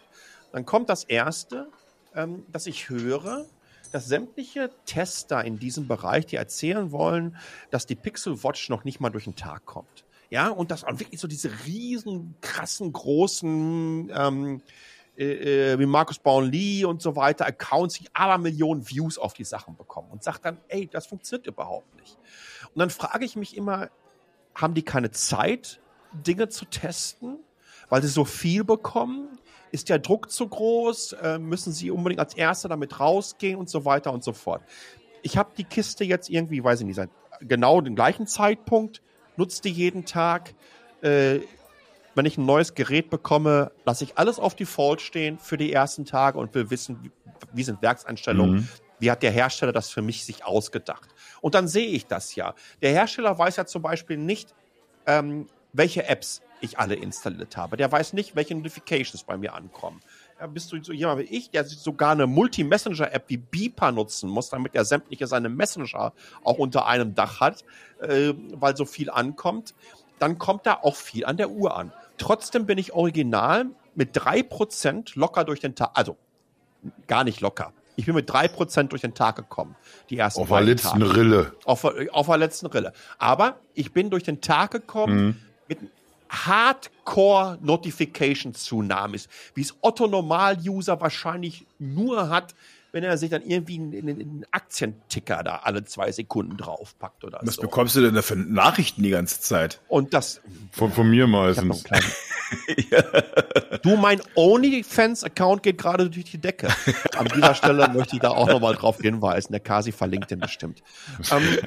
Dann 0.52 0.64
kommt 0.64 0.88
das 0.88 1.04
erste, 1.04 1.68
ähm, 2.14 2.46
dass 2.50 2.66
ich 2.66 2.88
höre, 2.88 3.44
dass 3.92 4.06
sämtliche 4.06 4.70
Tester 4.86 5.44
in 5.44 5.58
diesem 5.58 5.86
Bereich, 5.86 6.24
die 6.24 6.36
erzählen 6.36 6.92
wollen, 6.92 7.36
dass 7.70 7.84
die 7.84 7.94
Pixel 7.94 8.42
Watch 8.42 8.70
noch 8.70 8.84
nicht 8.84 9.00
mal 9.00 9.10
durch 9.10 9.24
den 9.24 9.36
Tag 9.36 9.66
kommt. 9.66 10.04
Ja, 10.30 10.48
und 10.48 10.70
das 10.70 10.82
wirklich 10.84 11.20
so 11.20 11.28
diese 11.28 11.50
riesen, 11.66 12.34
krassen, 12.40 12.90
großen 12.90 14.10
ähm, 14.16 14.62
äh, 15.16 15.72
äh, 15.72 15.78
wie 15.78 15.86
Markus 15.86 16.18
Baum-Lee 16.18 16.84
und 16.84 17.02
so 17.02 17.16
weiter, 17.16 17.46
Accounts, 17.46 17.94
die 17.98 18.06
aber 18.14 18.38
Millionen 18.38 18.88
Views 18.88 19.18
auf 19.18 19.34
die 19.34 19.44
Sachen 19.44 19.76
bekommen 19.76 20.08
und 20.10 20.22
sagt 20.22 20.44
dann, 20.44 20.58
ey, 20.68 20.86
das 20.86 21.06
funktioniert 21.06 21.46
überhaupt 21.46 21.94
nicht. 22.00 22.16
Und 22.74 22.78
dann 22.78 22.90
frage 22.90 23.24
ich 23.24 23.36
mich 23.36 23.56
immer, 23.56 23.90
haben 24.54 24.74
die 24.74 24.82
keine 24.82 25.10
Zeit, 25.10 25.80
Dinge 26.12 26.48
zu 26.48 26.64
testen, 26.64 27.38
weil 27.88 28.02
sie 28.02 28.08
so 28.08 28.24
viel 28.24 28.64
bekommen? 28.64 29.38
Ist 29.70 29.88
der 29.88 29.98
Druck 29.98 30.30
zu 30.30 30.48
groß? 30.48 31.12
Äh, 31.14 31.38
müssen 31.38 31.72
sie 31.72 31.90
unbedingt 31.90 32.20
als 32.20 32.34
Erster 32.34 32.68
damit 32.68 32.98
rausgehen 32.98 33.58
und 33.58 33.68
so 33.68 33.84
weiter 33.84 34.12
und 34.12 34.24
so 34.24 34.32
fort? 34.32 34.62
Ich 35.22 35.36
habe 35.36 35.50
die 35.56 35.64
Kiste 35.64 36.04
jetzt 36.04 36.30
irgendwie, 36.30 36.64
weiß 36.64 36.80
ich 36.80 36.86
nicht, 36.86 37.00
genau 37.40 37.80
dem 37.80 37.94
gleichen 37.94 38.26
Zeitpunkt, 38.26 39.02
nutze 39.36 39.62
die 39.62 39.70
jeden 39.70 40.04
Tag. 40.04 40.54
Äh, 41.02 41.40
wenn 42.14 42.26
ich 42.26 42.38
ein 42.38 42.46
neues 42.46 42.74
Gerät 42.74 43.10
bekomme, 43.10 43.72
lasse 43.84 44.04
ich 44.04 44.18
alles 44.18 44.38
auf 44.38 44.54
Default 44.54 45.00
stehen 45.00 45.38
für 45.38 45.56
die 45.56 45.72
ersten 45.72 46.04
Tage 46.04 46.38
und 46.38 46.54
will 46.54 46.70
wissen, 46.70 47.12
wie, 47.52 47.62
sind 47.62 47.82
Werkseinstellungen, 47.82 48.56
mhm. 48.56 48.68
wie 48.98 49.10
hat 49.10 49.22
der 49.22 49.30
Hersteller 49.30 49.72
das 49.72 49.90
für 49.90 50.02
mich 50.02 50.24
sich 50.24 50.44
ausgedacht. 50.44 51.08
Und 51.40 51.54
dann 51.54 51.68
sehe 51.68 51.88
ich 51.88 52.06
das 52.06 52.34
ja. 52.34 52.54
Der 52.80 52.92
Hersteller 52.92 53.38
weiß 53.38 53.56
ja 53.56 53.66
zum 53.66 53.82
Beispiel 53.82 54.16
nicht, 54.16 54.54
ähm, 55.06 55.46
welche 55.72 56.06
Apps 56.06 56.42
ich 56.60 56.78
alle 56.78 56.94
installiert 56.94 57.56
habe. 57.56 57.76
Der 57.76 57.90
weiß 57.90 58.12
nicht, 58.12 58.36
welche 58.36 58.54
Notifications 58.54 59.24
bei 59.24 59.36
mir 59.36 59.54
ankommen. 59.54 60.00
Ja, 60.38 60.46
bist 60.46 60.72
du 60.72 60.82
so 60.82 60.92
jemand 60.92 61.20
wie 61.20 61.36
ich, 61.36 61.50
der 61.50 61.64
sogar 61.64 62.12
eine 62.12 62.26
Multi-Messenger-App 62.26 63.24
wie 63.28 63.36
Beeper 63.36 63.90
nutzen 63.90 64.30
muss, 64.30 64.50
damit 64.50 64.74
er 64.74 64.84
sämtliche 64.84 65.26
seine 65.26 65.48
Messenger 65.48 66.12
auch 66.44 66.58
unter 66.58 66.86
einem 66.86 67.14
Dach 67.14 67.40
hat, 67.40 67.64
äh, 68.00 68.32
weil 68.52 68.76
so 68.76 68.84
viel 68.84 69.10
ankommt, 69.10 69.74
dann 70.18 70.38
kommt 70.38 70.66
da 70.66 70.74
auch 70.74 70.94
viel 70.94 71.24
an 71.24 71.36
der 71.36 71.50
Uhr 71.50 71.76
an. 71.76 71.92
Trotzdem 72.18 72.66
bin 72.66 72.78
ich 72.78 72.92
original 72.92 73.66
mit 73.94 74.10
drei 74.12 74.42
Prozent 74.42 75.14
locker 75.16 75.44
durch 75.44 75.60
den 75.60 75.74
Tag, 75.74 75.90
also 75.94 76.16
gar 77.06 77.24
nicht 77.24 77.40
locker. 77.40 77.72
Ich 77.96 78.06
bin 78.06 78.14
mit 78.14 78.30
drei 78.30 78.48
Prozent 78.48 78.92
durch 78.92 79.02
den 79.02 79.14
Tag 79.14 79.36
gekommen. 79.36 79.76
Die 80.08 80.18
ersten 80.18 80.40
Auf 80.40 80.48
der 80.48 80.62
letzten 80.62 81.00
Tage. 81.00 81.16
Rille. 81.16 81.52
Auf, 81.64 81.84
auf 81.84 82.26
der 82.26 82.38
letzten 82.38 82.66
Rille. 82.66 82.92
Aber 83.18 83.58
ich 83.74 83.92
bin 83.92 84.08
durch 84.10 84.22
den 84.22 84.40
Tag 84.40 84.70
gekommen 84.70 85.24
mhm. 85.24 85.36
mit 85.68 85.78
Hardcore 86.30 87.58
Notification 87.60 88.54
Tsunamis, 88.54 89.28
wie 89.54 89.60
es 89.60 89.74
Otto 89.82 90.06
Normal-User 90.06 90.98
wahrscheinlich 91.00 91.66
nur 91.78 92.30
hat, 92.30 92.54
wenn 92.92 93.04
er 93.04 93.16
sich 93.16 93.30
dann 93.30 93.42
irgendwie 93.42 93.76
einen, 93.76 94.08
einen 94.08 94.46
Aktienticker 94.50 95.42
da 95.42 95.56
alle 95.64 95.82
zwei 95.84 96.12
Sekunden 96.12 96.58
draufpackt 96.58 97.24
oder 97.24 97.38
Was 97.42 97.56
so. 97.56 97.62
Was 97.62 97.68
bekommst 97.68 97.96
du 97.96 98.02
denn 98.02 98.14
da 98.14 98.20
für 98.20 98.36
Nachrichten 98.36 99.02
die 99.02 99.10
ganze 99.10 99.40
Zeit? 99.40 99.80
Und 99.88 100.12
das. 100.12 100.42
Von, 100.70 100.92
von 100.92 101.08
mir 101.08 101.26
meistens. 101.26 101.84
ja. 102.90 103.02
Du, 103.82 103.96
mein 103.96 104.20
OnlyFans-Account 104.34 105.62
geht 105.62 105.78
gerade 105.78 106.10
durch 106.10 106.26
die 106.26 106.38
Decke. 106.38 106.68
An 107.16 107.28
dieser 107.34 107.54
Stelle 107.54 107.88
möchte 107.88 108.16
ich 108.16 108.20
da 108.20 108.28
auch 108.28 108.46
nochmal 108.46 108.74
drauf 108.74 108.98
hinweisen. 109.00 109.52
Der 109.52 109.60
Kasi 109.60 109.90
verlinkt 109.90 110.30
den 110.30 110.40
bestimmt. 110.40 110.82
Ähm, 111.30 111.58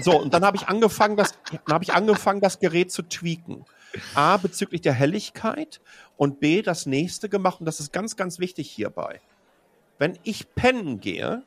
so, 0.00 0.20
und 0.20 0.32
dann 0.32 0.44
habe 0.44 0.56
ich 0.56 0.68
angefangen, 0.68 1.16
das, 1.16 1.34
dann 1.50 1.74
habe 1.74 1.84
ich 1.84 1.92
angefangen, 1.92 2.40
das 2.40 2.60
Gerät 2.60 2.92
zu 2.92 3.02
tweaken. 3.02 3.64
A, 4.14 4.36
bezüglich 4.36 4.80
der 4.80 4.94
Helligkeit 4.94 5.80
und 6.16 6.40
B, 6.40 6.62
das 6.62 6.86
nächste 6.86 7.28
gemacht, 7.28 7.60
und 7.60 7.66
das 7.66 7.80
ist 7.80 7.92
ganz, 7.92 8.16
ganz 8.16 8.38
wichtig 8.38 8.70
hierbei 8.70 9.20
wenn 10.02 10.18
ich 10.24 10.52
pennen 10.56 10.98
gehe, 10.98 11.44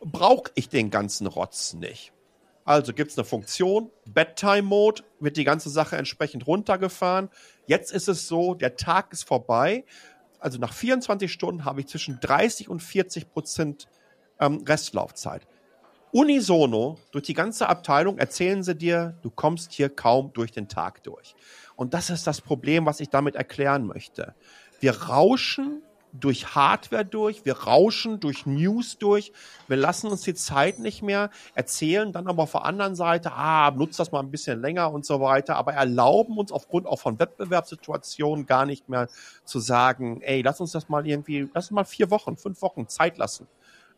brauche 0.00 0.50
ich 0.56 0.68
den 0.68 0.90
ganzen 0.90 1.28
Rotz 1.28 1.74
nicht. 1.74 2.12
Also 2.64 2.92
gibt 2.92 3.12
es 3.12 3.16
eine 3.16 3.24
Funktion, 3.24 3.92
Bedtime 4.04 4.62
Mode, 4.62 5.04
wird 5.20 5.36
die 5.36 5.44
ganze 5.44 5.70
Sache 5.70 5.96
entsprechend 5.96 6.48
runtergefahren. 6.48 7.30
Jetzt 7.68 7.92
ist 7.92 8.08
es 8.08 8.26
so, 8.26 8.54
der 8.54 8.74
Tag 8.74 9.12
ist 9.12 9.22
vorbei. 9.28 9.84
Also 10.40 10.58
nach 10.58 10.72
24 10.72 11.32
Stunden 11.32 11.64
habe 11.64 11.78
ich 11.78 11.86
zwischen 11.86 12.18
30 12.18 12.68
und 12.68 12.82
40 12.82 13.30
Prozent 13.30 13.86
ähm, 14.40 14.64
Restlaufzeit. 14.66 15.46
Unisono, 16.10 16.98
durch 17.12 17.26
die 17.26 17.34
ganze 17.34 17.68
Abteilung 17.68 18.18
erzählen 18.18 18.64
sie 18.64 18.74
dir, 18.74 19.16
du 19.22 19.30
kommst 19.30 19.70
hier 19.70 19.88
kaum 19.88 20.32
durch 20.32 20.50
den 20.50 20.66
Tag 20.66 21.04
durch. 21.04 21.36
Und 21.76 21.94
das 21.94 22.10
ist 22.10 22.26
das 22.26 22.40
Problem, 22.40 22.86
was 22.86 22.98
ich 22.98 23.08
damit 23.08 23.36
erklären 23.36 23.86
möchte. 23.86 24.34
Wir 24.80 25.00
rauschen 25.02 25.82
durch 26.12 26.54
Hardware 26.54 27.04
durch, 27.04 27.44
wir 27.44 27.56
rauschen 27.58 28.20
durch 28.20 28.46
News 28.46 28.98
durch, 28.98 29.32
wir 29.66 29.76
lassen 29.76 30.08
uns 30.08 30.22
die 30.22 30.34
Zeit 30.34 30.78
nicht 30.78 31.02
mehr, 31.02 31.30
erzählen 31.54 32.12
dann 32.12 32.26
aber 32.26 32.44
auf 32.44 32.52
der 32.52 32.64
anderen 32.64 32.94
Seite, 32.94 33.32
ah, 33.32 33.70
nutzt 33.70 33.98
das 33.98 34.12
mal 34.12 34.20
ein 34.20 34.30
bisschen 34.30 34.60
länger 34.60 34.92
und 34.92 35.04
so 35.04 35.20
weiter, 35.20 35.56
aber 35.56 35.74
erlauben 35.74 36.38
uns 36.38 36.52
aufgrund 36.52 36.86
auch 36.86 37.00
von 37.00 37.18
Wettbewerbssituationen 37.18 38.46
gar 38.46 38.66
nicht 38.66 38.88
mehr 38.88 39.08
zu 39.44 39.60
sagen, 39.60 40.20
ey, 40.22 40.42
lass 40.42 40.60
uns 40.60 40.72
das 40.72 40.88
mal 40.88 41.06
irgendwie, 41.06 41.48
lass 41.54 41.66
uns 41.66 41.72
mal 41.72 41.84
vier 41.84 42.10
Wochen, 42.10 42.36
fünf 42.36 42.62
Wochen 42.62 42.88
Zeit 42.88 43.18
lassen. 43.18 43.46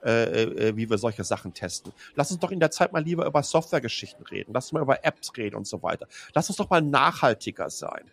Äh, 0.02 0.44
äh, 0.44 0.76
wie 0.78 0.88
wir 0.88 0.96
solche 0.96 1.24
Sachen 1.24 1.52
testen. 1.52 1.92
Lass 2.14 2.30
uns 2.30 2.40
doch 2.40 2.50
in 2.50 2.58
der 2.58 2.70
Zeit 2.70 2.90
mal 2.90 3.04
lieber 3.04 3.26
über 3.26 3.42
Softwaregeschichten 3.42 4.24
reden. 4.24 4.52
Lass 4.54 4.64
uns 4.64 4.72
mal 4.72 4.80
über 4.80 5.04
Apps 5.04 5.30
reden 5.36 5.56
und 5.56 5.66
so 5.66 5.82
weiter. 5.82 6.06
Lass 6.32 6.48
uns 6.48 6.56
doch 6.56 6.70
mal 6.70 6.80
nachhaltiger 6.80 7.68
sein 7.68 8.10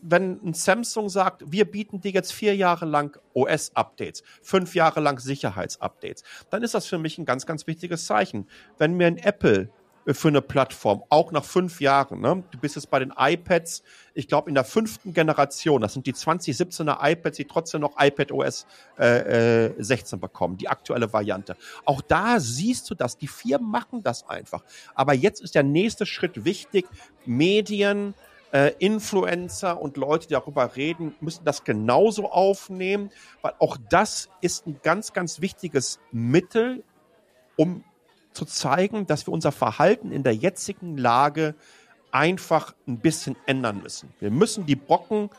wenn 0.00 0.40
ein 0.44 0.54
Samsung 0.54 1.08
sagt, 1.08 1.42
wir 1.46 1.64
bieten 1.64 2.00
dir 2.00 2.12
jetzt 2.12 2.32
vier 2.32 2.56
Jahre 2.56 2.86
lang 2.86 3.18
OS-Updates, 3.34 4.22
fünf 4.42 4.74
Jahre 4.74 5.00
lang 5.00 5.18
Sicherheitsupdates, 5.18 6.22
dann 6.50 6.62
ist 6.62 6.74
das 6.74 6.86
für 6.86 6.98
mich 6.98 7.18
ein 7.18 7.24
ganz, 7.24 7.46
ganz 7.46 7.66
wichtiges 7.66 8.06
Zeichen. 8.06 8.48
Wenn 8.78 8.94
mir 8.94 9.06
ein 9.06 9.18
Apple 9.18 9.70
äh, 10.06 10.14
für 10.14 10.28
eine 10.28 10.42
Plattform, 10.42 11.02
auch 11.08 11.32
nach 11.32 11.44
fünf 11.44 11.80
Jahren. 11.80 12.20
Ne? 12.20 12.42
Du 12.50 12.58
bist 12.58 12.76
jetzt 12.76 12.90
bei 12.90 12.98
den 12.98 13.12
iPads, 13.16 13.82
ich 14.14 14.28
glaube 14.28 14.48
in 14.48 14.54
der 14.54 14.64
fünften 14.64 15.12
Generation, 15.12 15.80
das 15.80 15.92
sind 15.92 16.06
die 16.06 16.14
2017er 16.14 16.98
iPads, 17.00 17.36
die 17.36 17.44
trotzdem 17.44 17.80
noch 17.80 17.94
iPad 17.98 18.32
OS 18.32 18.66
äh, 18.98 19.66
äh, 19.66 19.74
16 19.78 20.20
bekommen, 20.20 20.56
die 20.56 20.68
aktuelle 20.68 21.12
Variante. 21.12 21.56
Auch 21.84 22.00
da 22.00 22.40
siehst 22.40 22.90
du 22.90 22.94
das, 22.94 23.16
die 23.16 23.28
Firmen 23.28 23.70
machen 23.70 24.02
das 24.02 24.28
einfach. 24.28 24.64
Aber 24.94 25.14
jetzt 25.14 25.40
ist 25.40 25.54
der 25.54 25.62
nächste 25.62 26.06
Schritt 26.06 26.44
wichtig, 26.44 26.86
Medien, 27.24 28.14
äh, 28.52 28.72
Influencer 28.78 29.80
und 29.80 29.96
Leute, 29.96 30.28
die 30.28 30.34
darüber 30.34 30.76
reden, 30.76 31.14
müssen 31.20 31.44
das 31.44 31.64
genauso 31.64 32.30
aufnehmen, 32.30 33.10
weil 33.40 33.54
auch 33.58 33.76
das 33.88 34.28
ist 34.40 34.66
ein 34.66 34.78
ganz, 34.82 35.12
ganz 35.12 35.40
wichtiges 35.40 35.98
Mittel, 36.12 36.84
um 37.56 37.82
zu 38.32 38.44
zeigen, 38.44 39.06
dass 39.06 39.26
wir 39.26 39.32
unser 39.32 39.52
Verhalten 39.52 40.12
in 40.12 40.22
der 40.22 40.34
jetzigen 40.34 40.96
Lage 40.96 41.54
einfach 42.10 42.74
ein 42.86 42.98
bisschen 42.98 43.36
ändern 43.46 43.82
müssen. 43.82 44.12
Wir 44.20 44.30
müssen 44.30 44.66
die 44.66 44.76
Brocken 44.76 45.30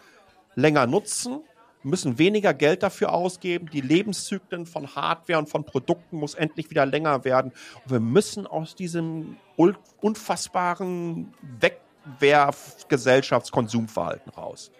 länger 0.55 0.88
nutzen, 0.88 1.41
müssen 1.84 2.18
weniger 2.18 2.53
Geld 2.53 2.82
dafür 2.82 3.14
ausgeben. 3.14 3.70
Die 3.72 3.82
Lebenszyklen 3.82 4.66
von 4.66 4.95
Hardware 4.95 5.38
und 5.39 5.49
von 5.49 5.66
Produkten 5.66 6.18
muss 6.18 6.34
endlich 6.34 6.70
wieder 6.70 6.86
länger 6.86 7.26
werden. 7.26 7.51
Und 7.84 7.91
wir 7.91 7.99
müssen 7.99 8.47
aus 8.47 8.76
diesem 8.76 9.38
unfassbaren 10.01 11.34
Weg 11.59 11.83
Gesellschaftskonsumverhalten 12.89 14.32
raus. 14.32 14.72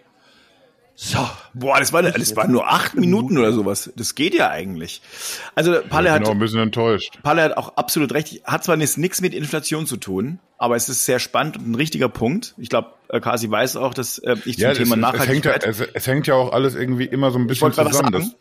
So. 0.96 1.18
Boah, 1.54 1.80
das 1.80 1.92
war, 1.92 2.02
das 2.02 2.36
war 2.36 2.46
nur 2.46 2.68
acht 2.68 2.94
Minuten 2.94 3.36
oder 3.36 3.52
sowas. 3.52 3.90
Das 3.96 4.14
geht 4.14 4.32
ja 4.32 4.50
eigentlich. 4.50 5.02
Also 5.56 5.80
Palle 5.88 6.08
ich 6.08 6.14
hat 6.14 6.20
bin 6.20 6.28
auch 6.28 6.32
ein 6.32 6.38
bisschen 6.38 6.60
enttäuscht. 6.60 7.18
Palle 7.24 7.42
hat 7.42 7.56
auch 7.56 7.76
absolut 7.76 8.12
recht. 8.12 8.42
Hat 8.44 8.62
zwar 8.62 8.76
nichts 8.76 9.20
mit 9.20 9.34
Inflation 9.34 9.86
zu 9.86 9.96
tun, 9.96 10.38
aber 10.56 10.76
es 10.76 10.88
ist 10.88 11.04
sehr 11.04 11.18
spannend 11.18 11.56
und 11.56 11.68
ein 11.68 11.74
richtiger 11.74 12.08
Punkt. 12.08 12.54
Ich 12.58 12.68
glaube, 12.68 12.92
äh, 13.08 13.18
Kasi 13.20 13.50
weiß 13.50 13.74
auch, 13.76 13.92
dass 13.92 14.18
äh, 14.18 14.36
ich 14.44 14.56
zum 14.56 14.62
Ja, 14.68 14.72
Thema 14.72 14.94
es, 14.94 15.00
Nachhaltigkeit. 15.00 15.64
es, 15.64 15.78
hängt 15.78 15.78
ja, 15.78 15.84
es, 15.86 15.94
es 15.94 16.06
hängt 16.06 16.26
ja 16.28 16.34
auch 16.34 16.52
alles 16.52 16.76
irgendwie 16.76 17.06
immer 17.06 17.32
so 17.32 17.40
ein 17.40 17.48
bisschen 17.48 17.72
zusammen. 17.72 18.32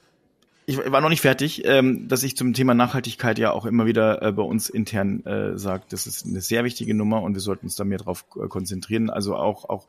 Ich 0.65 0.77
war 0.77 1.01
noch 1.01 1.09
nicht 1.09 1.21
fertig, 1.21 1.63
ähm, 1.65 2.07
dass 2.07 2.23
ich 2.23 2.37
zum 2.37 2.53
Thema 2.53 2.73
Nachhaltigkeit 2.73 3.37
ja 3.39 3.51
auch 3.51 3.65
immer 3.65 3.85
wieder 3.85 4.21
äh, 4.21 4.31
bei 4.31 4.43
uns 4.43 4.69
intern 4.69 5.25
äh, 5.25 5.57
sage, 5.57 5.83
das 5.89 6.07
ist 6.07 6.25
eine 6.25 6.41
sehr 6.41 6.63
wichtige 6.63 6.93
Nummer 6.93 7.21
und 7.21 7.33
wir 7.33 7.41
sollten 7.41 7.65
uns 7.65 7.75
da 7.75 7.83
mehr 7.83 7.97
drauf 7.97 8.25
äh, 8.35 8.47
konzentrieren. 8.47 9.09
Also 9.09 9.35
auch 9.35 9.69
auch 9.69 9.87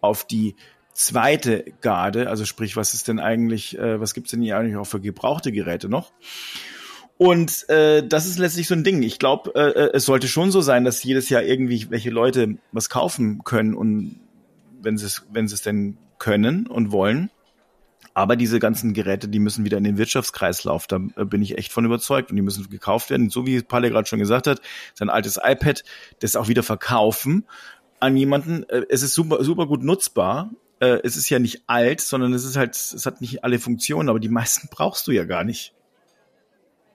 auf 0.00 0.26
die 0.26 0.56
zweite 0.92 1.64
Garde, 1.80 2.28
also 2.28 2.44
sprich, 2.44 2.76
was 2.76 2.94
ist 2.94 3.08
denn 3.08 3.18
eigentlich, 3.18 3.78
äh, 3.78 4.00
was 4.00 4.14
gibt's 4.14 4.30
denn 4.30 4.42
hier 4.42 4.56
eigentlich 4.56 4.76
auch 4.76 4.86
für 4.86 5.00
gebrauchte 5.00 5.52
Geräte 5.52 5.88
noch? 5.88 6.12
Und 7.16 7.68
äh, 7.68 8.06
das 8.06 8.26
ist 8.26 8.38
letztlich 8.38 8.66
so 8.66 8.74
ein 8.74 8.84
Ding. 8.84 9.02
Ich 9.02 9.18
glaube, 9.18 9.54
äh, 9.54 9.84
äh, 9.84 9.90
es 9.94 10.04
sollte 10.04 10.26
schon 10.26 10.50
so 10.50 10.60
sein, 10.60 10.84
dass 10.84 11.02
jedes 11.02 11.28
Jahr 11.28 11.42
irgendwie 11.42 11.90
welche 11.90 12.10
Leute 12.10 12.56
was 12.72 12.90
kaufen 12.90 13.42
können 13.44 13.74
und 13.74 14.20
wenn 14.80 14.98
sie 14.98 15.06
es, 15.06 15.24
wenn 15.32 15.46
sie 15.46 15.54
es 15.54 15.62
denn 15.62 15.96
können 16.18 16.66
und 16.66 16.90
wollen. 16.90 17.30
Aber 18.12 18.36
diese 18.36 18.58
ganzen 18.58 18.92
Geräte, 18.92 19.28
die 19.28 19.38
müssen 19.38 19.64
wieder 19.64 19.78
in 19.78 19.84
den 19.84 19.98
Wirtschaftskreislauf. 19.98 20.86
Da 20.86 21.00
äh, 21.16 21.24
bin 21.24 21.42
ich 21.42 21.56
echt 21.58 21.72
von 21.72 21.84
überzeugt. 21.84 22.30
Und 22.30 22.36
die 22.36 22.42
müssen 22.42 22.68
gekauft 22.68 23.10
werden. 23.10 23.30
So 23.30 23.46
wie 23.46 23.62
Palle 23.62 23.90
gerade 23.90 24.06
schon 24.06 24.18
gesagt 24.18 24.46
hat, 24.46 24.60
sein 24.94 25.10
altes 25.10 25.38
iPad, 25.42 25.82
das 26.20 26.36
auch 26.36 26.48
wieder 26.48 26.62
verkaufen 26.62 27.44
an 28.00 28.16
jemanden. 28.16 28.64
Äh, 28.68 28.82
Es 28.88 29.02
ist 29.02 29.14
super, 29.14 29.42
super 29.42 29.66
gut 29.66 29.82
nutzbar. 29.82 30.50
Äh, 30.80 30.98
Es 31.02 31.16
ist 31.16 31.30
ja 31.30 31.38
nicht 31.38 31.62
alt, 31.66 32.00
sondern 32.00 32.32
es 32.34 32.44
ist 32.44 32.56
halt, 32.56 32.74
es 32.74 33.06
hat 33.06 33.20
nicht 33.20 33.44
alle 33.44 33.58
Funktionen, 33.58 34.08
aber 34.08 34.20
die 34.20 34.28
meisten 34.28 34.68
brauchst 34.70 35.06
du 35.06 35.12
ja 35.12 35.24
gar 35.24 35.44
nicht. 35.44 35.72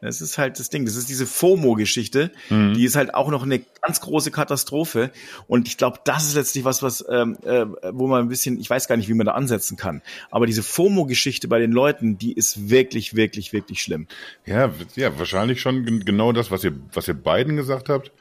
Das 0.02 0.22
ist 0.22 0.38
halt 0.38 0.60
das 0.60 0.70
Ding. 0.70 0.86
Das 0.86 0.96
ist 0.96 1.10
diese 1.10 1.26
FOMO-Geschichte. 1.26 2.32
Mhm. 2.50 2.74
Die 2.74 2.86
ist 2.86 2.96
halt 2.96 3.14
auch 3.14 3.30
noch 3.30 3.44
eine 3.44 3.60
ganz 3.82 4.00
große 4.00 4.32
Katastrophe. 4.32 5.12
Und 5.48 5.68
ich 5.68 5.78
glaube, 5.78 6.00
das 6.06 6.26
ist 6.28 6.36
letztlich 6.36 6.64
was, 6.64 6.82
was, 6.82 7.04
ähm, 7.10 7.38
äh, 7.44 7.66
wo 7.92 8.08
man 8.08 8.22
ein 8.22 8.30
bisschen, 8.30 8.60
ich 8.60 8.70
weiß 8.70 8.88
gar 8.88 8.96
nicht, 8.98 9.10
wie 9.10 9.14
man 9.14 9.26
da 9.26 9.34
ansetzen 9.34 9.76
kann. 9.78 10.02
Aber 10.32 10.46
diese 10.46 10.64
FOMO-Geschichte 10.64 11.48
bei 11.48 11.60
den 11.60 11.72
Leuten, 11.72 12.18
die 12.18 12.32
ist 12.34 12.70
wirklich, 12.70 13.16
wirklich, 13.16 13.52
wirklich 13.52 13.82
schlimm. 13.82 14.08
ja, 14.46 14.72
ja, 14.96 15.18
wahrscheinlich 15.20 15.60
schon 15.60 15.86
gen- 15.86 16.06
genau 16.06 16.32
das, 16.32 16.50
was 16.50 16.64
ihr, 16.64 16.74
was 16.94 17.08
ihr 17.08 17.14
beiden 17.14 17.58
gesagt 17.58 17.90
habt. 17.90 18.12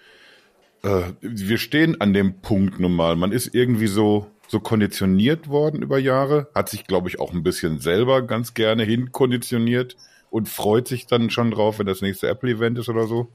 Äh, 0.83 1.03
wir 1.21 1.59
stehen 1.59 2.01
an 2.01 2.13
dem 2.13 2.41
Punkt 2.41 2.79
nun 2.81 2.93
mal. 2.95 3.17
Man 3.17 3.33
ist 3.33 3.55
irgendwie 3.55 3.89
so, 3.89 4.27
so 4.49 4.61
konditioniert 4.61 5.49
worden 5.49 5.83
über 5.83 5.99
Jahre, 5.99 6.49
hat 6.55 6.69
sich, 6.69 6.87
glaube 6.87 7.09
ich, 7.09 7.21
auch 7.21 7.33
ein 7.33 7.43
bisschen 7.43 7.79
selber 7.81 8.23
ganz 8.23 8.55
gerne 8.55 8.83
hinkonditioniert 8.85 9.97
und 10.31 10.49
freut 10.49 10.89
sich 10.89 11.07
dann 11.07 11.31
schon 11.31 11.51
drauf, 11.51 11.79
wenn 11.79 11.87
das 11.87 12.03
nächste 12.03 12.29
Apple-Event 12.29 12.79
ist 12.79 12.89
oder 12.89 13.07
so. 13.07 13.29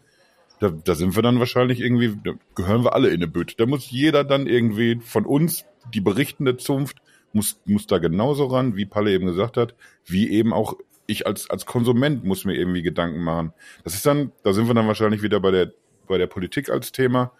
Da, 0.59 0.69
da 0.69 0.95
sind 0.95 1.15
wir 1.15 1.23
dann 1.23 1.39
wahrscheinlich 1.39 1.79
irgendwie, 1.79 2.15
da 2.23 2.33
gehören 2.55 2.83
wir 2.83 2.93
alle 2.93 3.09
in 3.09 3.15
eine 3.15 3.27
Bütt. 3.27 3.55
Da 3.59 3.65
muss 3.65 3.89
jeder 3.89 4.23
dann 4.23 4.47
irgendwie 4.47 4.99
von 5.01 5.25
uns, 5.25 5.65
die 5.93 6.01
berichtende 6.01 6.57
Zunft, 6.57 6.97
muss, 7.33 7.59
muss 7.65 7.87
da 7.87 7.97
genauso 7.97 8.45
ran, 8.45 8.75
wie 8.75 8.85
Palle 8.85 9.11
eben 9.11 9.25
gesagt 9.25 9.57
hat, 9.57 9.75
wie 10.05 10.29
eben 10.29 10.53
auch 10.53 10.75
ich 11.07 11.27
als, 11.27 11.49
als 11.49 11.65
Konsument 11.65 12.23
muss 12.23 12.45
mir 12.45 12.55
irgendwie 12.55 12.81
Gedanken 12.81 13.23
machen. 13.23 13.53
Das 13.83 13.93
ist 13.93 14.05
dann, 14.05 14.31
da 14.43 14.53
sind 14.53 14.67
wir 14.67 14.73
dann 14.73 14.87
wahrscheinlich 14.87 15.21
wieder 15.21 15.39
bei 15.39 15.51
der, 15.51 15.73
bei 16.07 16.17
der 16.17 16.27
Politik 16.27 16.69
als 16.69 16.91
Thema, 16.91 17.31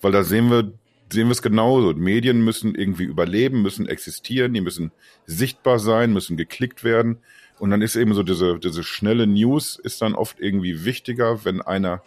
weil 0.00 0.12
da 0.12 0.22
sehen 0.22 0.50
wir, 0.50 0.72
sehen 1.12 1.26
wir 1.26 1.32
es 1.32 1.42
genauso. 1.42 1.92
Medien 1.94 2.44
müssen 2.44 2.74
irgendwie 2.74 3.04
überleben, 3.04 3.62
müssen 3.62 3.88
existieren, 3.88 4.54
die 4.54 4.60
müssen 4.60 4.92
sichtbar 5.26 5.78
sein, 5.78 6.12
müssen 6.12 6.36
geklickt 6.36 6.84
werden. 6.84 7.18
Und 7.60 7.70
dann 7.70 7.82
ist 7.82 7.94
eben 7.94 8.14
so 8.14 8.22
diese, 8.22 8.58
diese 8.58 8.82
schnelle 8.82 9.26
News 9.26 9.76
ist 9.76 10.00
dann 10.00 10.14
oft 10.14 10.40
irgendwie 10.40 10.86
wichtiger, 10.86 11.44
wenn 11.44 11.60
einer, 11.60 12.02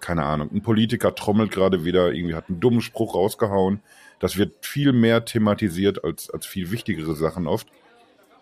keine 0.00 0.24
Ahnung, 0.24 0.50
ein 0.50 0.62
Politiker 0.62 1.14
trommelt 1.14 1.50
gerade 1.50 1.84
wieder, 1.84 2.12
irgendwie 2.12 2.34
hat 2.34 2.48
einen 2.48 2.60
dummen 2.60 2.80
Spruch 2.80 3.14
rausgehauen. 3.14 3.80
Das 4.18 4.38
wird 4.38 4.64
viel 4.64 4.94
mehr 4.94 5.26
thematisiert 5.26 6.02
als, 6.04 6.30
als 6.30 6.46
viel 6.46 6.70
wichtigere 6.70 7.14
Sachen 7.14 7.46
oft. 7.46 7.68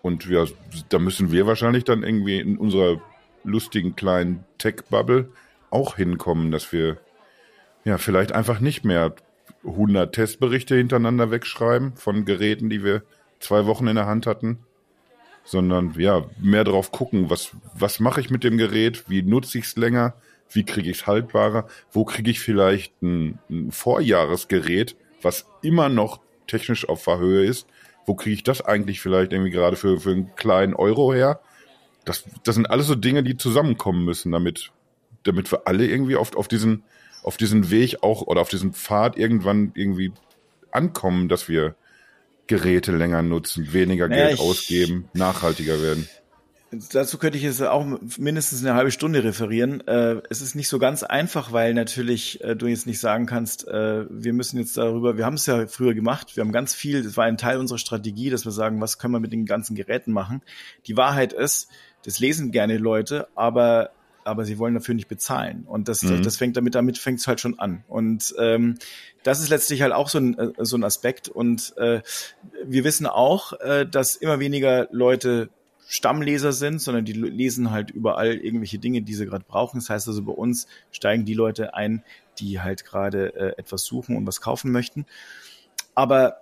Und 0.03 0.27
ja, 0.27 0.45
da 0.89 1.01
müssen 1.01 1.33
wir 1.33 1.49
wahrscheinlich 1.49 1.83
dann 1.83 2.05
irgendwie 2.05 2.39
in 2.39 2.57
unserer 2.57 3.01
lustigen 3.43 3.97
kleinen 3.97 4.45
Tech-Bubble 4.59 5.31
auch 5.71 5.97
hinkommen, 5.97 6.53
dass 6.53 6.73
wir 6.73 6.99
ja 7.85 7.99
vielleicht 7.99 8.31
einfach 8.31 8.61
nicht 8.61 8.85
mehr 8.85 9.17
100 9.67 10.15
Testberichte 10.15 10.77
hintereinander 10.77 11.33
wegschreiben 11.33 11.97
von 11.97 12.25
Geräten, 12.25 12.71
die 12.71 12.85
wir 12.85 13.03
zwei 13.41 13.67
Wochen 13.67 13.89
in 13.89 13.97
der 13.97 14.07
Hand 14.07 14.29
hatten, 14.29 14.61
sondern 15.45 15.95
ja, 15.99 16.25
mehr 16.39 16.65
drauf 16.65 16.93
gucken, 16.93 17.31
was, 17.31 17.53
was 17.75 18.01
mache 18.01 18.21
ich 18.21 18.31
mit 18.31 18.45
dem 18.45 18.59
Gerät, 18.59 19.05
wie 19.09 19.23
nutze 19.23 19.59
ich 19.59 19.65
es 19.65 19.77
länger, 19.77 20.15
wie 20.51 20.65
kriege 20.65 20.91
ich 20.91 20.99
es 20.99 21.07
haltbarer, 21.07 21.67
wo 21.91 22.05
kriege 22.05 22.31
ich 22.31 22.41
vielleicht 22.41 23.01
ein, 23.03 23.39
ein 23.51 23.73
Vorjahresgerät, 23.73 24.97
was 25.21 25.47
immer 25.63 25.89
noch 25.89 26.21
technisch 26.47 26.89
auf 26.89 27.05
der 27.05 27.19
Höhe 27.19 27.45
ist, 27.45 27.67
wo 28.07 28.15
kriege 28.15 28.35
ich 28.35 28.43
das 28.43 28.61
eigentlich 28.61 29.01
vielleicht 29.01 29.33
irgendwie 29.33 29.51
gerade 29.51 29.77
für, 29.77 30.01
für 30.01 30.11
einen 30.11 30.35
kleinen 30.37 30.75
Euro 30.75 31.13
her? 31.13 31.41
Das, 32.05 32.25
das 32.45 32.57
sind 32.57 32.69
alles 32.69 32.87
so 32.87 32.95
Dinge, 32.95 33.23
die 33.23 33.37
zusammenkommen 33.37 34.05
müssen, 34.05 34.33
damit, 34.33 34.73
damit 35.23 35.51
wir 35.53 35.67
alle 35.67 35.87
irgendwie 35.87 36.17
oft 36.17 36.37
auf 36.37 36.49
diesen, 36.49 36.83
auf 37.23 37.37
diesen 37.37 37.71
Weg 37.71 38.03
auch 38.03 38.23
oder 38.23 38.41
auf 38.41 38.49
diesen 38.49 38.73
Pfad 38.73 39.17
irgendwann 39.17 39.73
irgendwie 39.75 40.13
ankommen, 40.73 41.29
dass 41.29 41.49
wir 41.49 41.77
Geräte 42.47 42.93
länger 42.93 43.23
nutzen, 43.23 43.73
weniger 43.73 44.09
Naja, 44.09 44.29
Geld 44.29 44.41
ausgeben, 44.41 45.09
nachhaltiger 45.15 45.81
werden. 45.81 46.09
Dazu 46.91 47.19
könnte 47.19 47.37
ich 47.37 47.45
jetzt 47.45 47.63
auch 47.63 47.85
mindestens 48.17 48.65
eine 48.65 48.75
halbe 48.75 48.91
Stunde 48.91 49.23
referieren. 49.23 49.87
Äh, 49.87 50.23
es 50.31 50.41
ist 50.41 50.55
nicht 50.55 50.69
so 50.69 50.79
ganz 50.79 51.03
einfach, 51.03 51.53
weil 51.53 51.75
natürlich 51.75 52.43
äh, 52.43 52.57
du 52.57 52.67
jetzt 52.67 52.87
nicht 52.87 52.99
sagen 52.99 53.27
kannst, 53.27 53.69
äh, 53.69 54.07
wir 54.09 54.33
müssen 54.33 54.59
jetzt 54.59 54.79
darüber, 54.79 55.19
wir 55.19 55.27
haben 55.27 55.35
es 55.35 55.45
ja 55.45 55.67
früher 55.67 55.93
gemacht, 55.93 56.35
wir 56.35 56.43
haben 56.43 56.51
ganz 56.51 56.75
viel, 56.75 57.03
das 57.03 57.19
war 57.19 57.27
ein 57.27 57.37
Teil 57.37 57.59
unserer 57.59 57.77
Strategie, 57.77 58.31
dass 58.31 58.47
wir 58.47 58.53
sagen, 58.53 58.81
was 58.81 58.99
können 58.99 59.13
wir 59.13 59.21
mit 59.21 59.35
den 59.35 59.45
ganzen 59.45 59.77
Geräten 59.77 60.13
machen. 60.13 60.41
Die 60.87 60.97
Wahrheit 60.97 61.35
ist, 61.35 61.69
das 62.07 62.21
lesen 62.21 62.53
gerne 62.53 62.79
Leute, 62.79 63.29
aber 63.35 63.91
aber 64.25 64.45
sie 64.45 64.59
wollen 64.59 64.75
dafür 64.75 64.95
nicht 64.95 65.09
bezahlen. 65.09 65.65
Und 65.67 65.89
das, 65.89 66.03
Mhm. 66.03 66.23
das 66.23 66.37
fängt 66.37 66.57
damit, 66.57 66.75
damit 66.75 66.99
fängt 66.99 67.21
es 67.21 67.27
halt 67.27 67.41
schon 67.41 67.59
an. 67.59 67.85
Und 67.89 68.35
ähm, 68.39 68.79
das 69.23 69.41
ist 69.41 69.49
letztlich 69.49 69.83
halt 69.83 69.93
auch 69.93 70.09
so 70.09 70.19
ein, 70.19 70.39
äh, 70.39 70.53
so 70.65 70.77
ein 70.77 70.85
Aspekt. 70.85 71.29
Und 71.29 71.77
äh, 71.77 72.03
wir 72.65 72.85
wissen 72.85 73.07
auch, 73.07 73.53
äh, 73.61 73.87
dass 73.87 74.17
immer 74.17 74.41
weniger 74.41 74.89
Leute 74.91 75.49
Stammleser 75.89 76.53
sind, 76.53 76.81
sondern 76.81 77.05
die 77.05 77.13
lesen 77.13 77.71
halt 77.71 77.91
überall 77.91 78.35
irgendwelche 78.35 78.79
Dinge, 78.79 79.03
die 79.03 79.15
sie 79.15 79.27
gerade 79.27 79.45
brauchen. 79.47 79.79
Das 79.79 79.91
heißt 79.91 80.09
also, 80.09 80.23
bei 80.23 80.33
uns 80.33 80.67
steigen 80.91 81.25
die 81.25 81.35
Leute 81.35 81.75
ein, 81.75 82.03
die 82.39 82.61
halt 82.61 82.85
gerade 82.85 83.35
äh, 83.35 83.59
etwas 83.59 83.85
suchen 83.85 84.17
und 84.17 84.27
was 84.27 84.41
kaufen 84.41 84.73
möchten. 84.73 85.05
Aber 85.95 86.39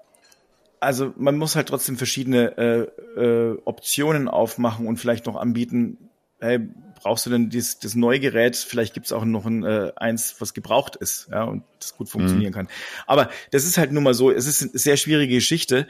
also 0.79 1.13
man 1.17 1.37
muss 1.37 1.57
halt 1.57 1.69
trotzdem 1.69 1.97
verschiedene 1.97 2.57
äh, 2.57 3.21
äh, 3.21 3.59
Optionen 3.65 4.29
aufmachen 4.29 4.87
und 4.87 4.99
vielleicht 4.99 5.27
noch 5.27 5.37
anbieten, 5.37 5.99
hey, 6.41 6.61
brauchst 7.03 7.27
du 7.27 7.31
denn 7.31 7.51
dieses, 7.51 7.79
das 7.79 7.95
neue 7.95 8.21
Gerät? 8.21 8.57
Vielleicht 8.57 8.95
gibt's 8.95 9.13
auch 9.13 9.25
noch 9.25 9.47
ein, 9.47 9.65
äh, 9.65 9.93
eins, 9.97 10.37
was 10.39 10.55
gebraucht 10.55 10.97
ist, 10.97 11.29
ja, 11.31 11.45
und 11.45 11.65
das 11.79 11.97
gut 11.97 12.09
funktionieren 12.09 12.53
kann. 12.53 12.69
Aber 13.07 13.31
das 13.51 13.65
ist 13.65 13.79
halt 13.79 13.93
nun 13.93 14.03
mal 14.03 14.15
so, 14.15 14.31
es 14.31 14.47
ist 14.47 14.63
eine 14.63 14.71
sehr 14.75 14.97
schwierige 14.97 15.35
Geschichte. 15.35 15.87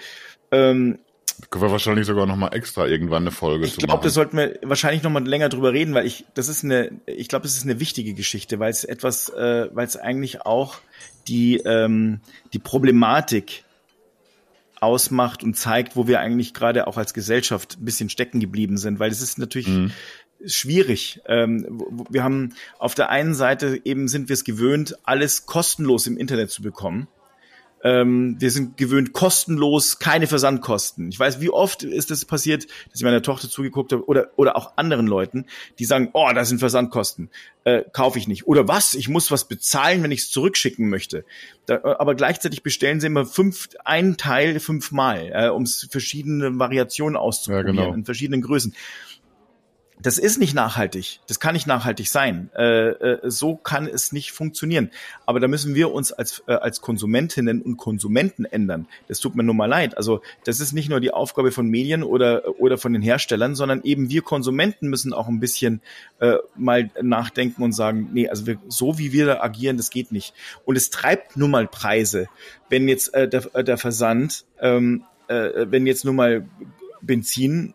Ähm, 0.53 0.99
Können 1.51 1.65
wir 1.65 1.71
wahrscheinlich 1.71 2.07
sogar 2.07 2.27
noch 2.27 2.37
mal 2.37 2.49
extra 2.55 2.87
irgendwann 2.87 3.23
eine 3.25 3.31
Folge 3.31 3.67
ich 3.67 3.73
zu 3.73 3.79
glaube, 3.79 3.95
machen. 3.95 4.05
das 4.05 4.15
sollten 4.15 4.37
wir 4.37 4.59
wahrscheinlich 4.63 5.03
noch 5.03 5.11
mal 5.11 5.27
länger 5.27 5.49
drüber 5.49 5.73
reden, 5.73 5.95
weil 5.95 6.07
ich, 6.07 6.27
das 6.35 6.49
ist 6.49 6.65
eine, 6.65 6.91
ich 7.07 7.29
glaube, 7.29 7.45
das 7.45 7.57
ist 7.57 7.65
eine 7.65 7.81
wichtige 7.81 8.15
Geschichte, 8.15 8.59
weil 8.59 8.71
es 8.71 8.85
etwas, 8.85 9.29
äh, 9.31 9.69
weil 9.73 9.87
es 9.87 9.97
eigentlich 9.97 10.43
auch 10.43 10.79
die, 11.29 11.57
ähm, 11.59 12.21
die 12.53 12.59
Problematik 12.59 13.65
ausmacht 14.81 15.43
und 15.45 15.55
zeigt, 15.57 15.95
wo 15.95 16.07
wir 16.07 16.21
eigentlich 16.21 16.55
gerade 16.55 16.87
auch 16.87 16.97
als 16.97 17.13
Gesellschaft 17.13 17.77
ein 17.79 17.85
bisschen 17.85 18.09
stecken 18.09 18.41
geblieben 18.41 18.79
sind, 18.79 18.99
weil 18.99 19.11
es 19.11 19.21
ist 19.21 19.39
natürlich 19.39 19.69
Mhm. 19.69 19.93
Schwierig. 20.47 21.21
Ähm, 21.27 21.83
wir 22.09 22.23
haben 22.23 22.55
auf 22.79 22.95
der 22.95 23.11
einen 23.11 23.35
Seite 23.35 23.81
eben 23.85 24.09
sind 24.09 24.29
wir 24.29 24.35
es 24.35 24.45
gewöhnt, 24.45 24.97
alles 25.05 25.47
kostenlos 25.47 26.07
im 26.07 26.17
Internet 26.17 26.51
zu 26.51 26.63
bekommen. 26.63 27.09
Ähm, 27.83 28.37
wir 28.39 28.51
sind 28.51 28.77
gewöhnt 28.77 29.15
kostenlos, 29.15 29.99
keine 29.99 30.27
Versandkosten. 30.27 31.09
Ich 31.09 31.19
weiß, 31.19 31.41
wie 31.41 31.49
oft 31.49 31.83
ist 31.83 32.11
das 32.11 32.27
passiert, 32.27 32.65
dass 32.65 32.97
ich 32.97 33.05
meiner 33.05 33.23
Tochter 33.23 33.49
zugeguckt 33.49 33.93
habe 33.93 34.05
oder 34.05 34.29
oder 34.37 34.57
auch 34.57 34.77
anderen 34.77 35.07
Leuten, 35.07 35.47
die 35.79 35.87
sagen, 35.87 36.11
oh, 36.13 36.29
da 36.35 36.45
sind 36.45 36.59
Versandkosten, 36.59 37.31
äh, 37.65 37.83
kaufe 37.91 38.19
ich 38.19 38.29
nicht. 38.29 38.47
Oder 38.47 38.69
was? 38.69 38.93
Ich 38.93 39.09
muss 39.09 39.31
was 39.31 39.49
bezahlen, 39.49 40.03
wenn 40.03 40.11
ich 40.11 40.21
es 40.21 40.31
zurückschicken 40.31 40.91
möchte. 40.91 41.25
Da, 41.65 41.81
aber 41.83 42.15
gleichzeitig 42.15 42.63
bestellen 42.63 43.01
sie 43.01 43.07
immer 43.07 43.25
fünf, 43.25 43.71
einen 43.83 44.19
Teil 44.19 44.61
fünfmal, 44.61 45.31
äh, 45.33 45.49
um 45.49 45.63
es 45.63 45.89
verschiedene 45.91 46.59
Variationen 46.59 47.17
auszuprobieren 47.17 47.77
Ja, 47.77 47.85
genau. 47.85 47.95
in 47.95 48.05
verschiedenen 48.05 48.43
Größen. 48.43 48.75
Das 50.03 50.19
ist 50.19 50.39
nicht 50.39 50.55
nachhaltig. 50.55 51.21
Das 51.27 51.41
kann 51.41 51.55
nicht 51.55 51.67
nachhaltig 51.67 52.09
sein. 52.09 52.51
Äh, 52.57 52.89
äh, 52.89 53.31
so 53.31 53.57
kann 53.57 53.87
es 53.87 54.13
nicht 54.13 54.33
funktionieren. 54.33 54.91
Aber 55.27 55.41
da 55.41 55.49
müssen 55.49 55.75
wir 55.75 55.93
uns 55.93 56.13
als, 56.13 56.43
äh, 56.47 56.53
als 56.53 56.81
Konsumentinnen 56.81 57.61
und 57.63 57.77
Konsumenten 57.77 58.45
ändern. 58.45 58.87
Das 59.09 59.21
tut 59.21 59.35
mir 59.35 59.43
nur 59.43 59.55
mal 59.55 59.67
leid. 59.67 59.97
Also 59.97 60.23
das 60.45 60.61
ist 60.61 60.73
nicht 60.73 60.89
nur 60.89 61.01
die 61.01 61.13
Aufgabe 61.13 61.53
von 61.53 61.69
Medien 61.69 62.03
oder, 62.03 62.61
oder 62.61 62.79
von 62.79 62.93
den 62.93 63.03
Herstellern, 63.03 63.55
sondern 63.55 63.83
eben 63.83 64.11
wir 64.11 64.23
Konsumenten 64.23 64.89
müssen 64.89 65.13
auch 65.13 65.29
ein 65.29 65.41
bisschen 65.41 65.81
äh, 66.21 66.37
mal 66.57 66.91
nachdenken 67.03 67.63
und 67.63 67.73
sagen, 67.73 68.11
nee, 68.13 68.29
also 68.29 68.47
wir, 68.47 68.59
so 68.69 68.99
wie 68.99 69.13
wir 69.13 69.27
da 69.27 69.41
agieren, 69.41 69.77
das 69.77 69.91
geht 69.91 70.13
nicht. 70.13 70.35
Und 70.65 70.77
es 70.77 70.91
treibt 70.91 71.37
nun 71.37 71.51
mal 71.51 71.67
Preise. 71.67 72.29
Wenn 72.69 72.89
jetzt 72.89 73.13
äh, 73.15 73.29
der, 73.29 73.43
der 73.63 73.77
Versand, 73.77 74.45
ähm, 74.61 75.05
äh, 75.29 75.67
wenn 75.69 75.87
jetzt 75.87 76.05
nun 76.05 76.17
mal 76.17 76.47
Benzin 77.03 77.75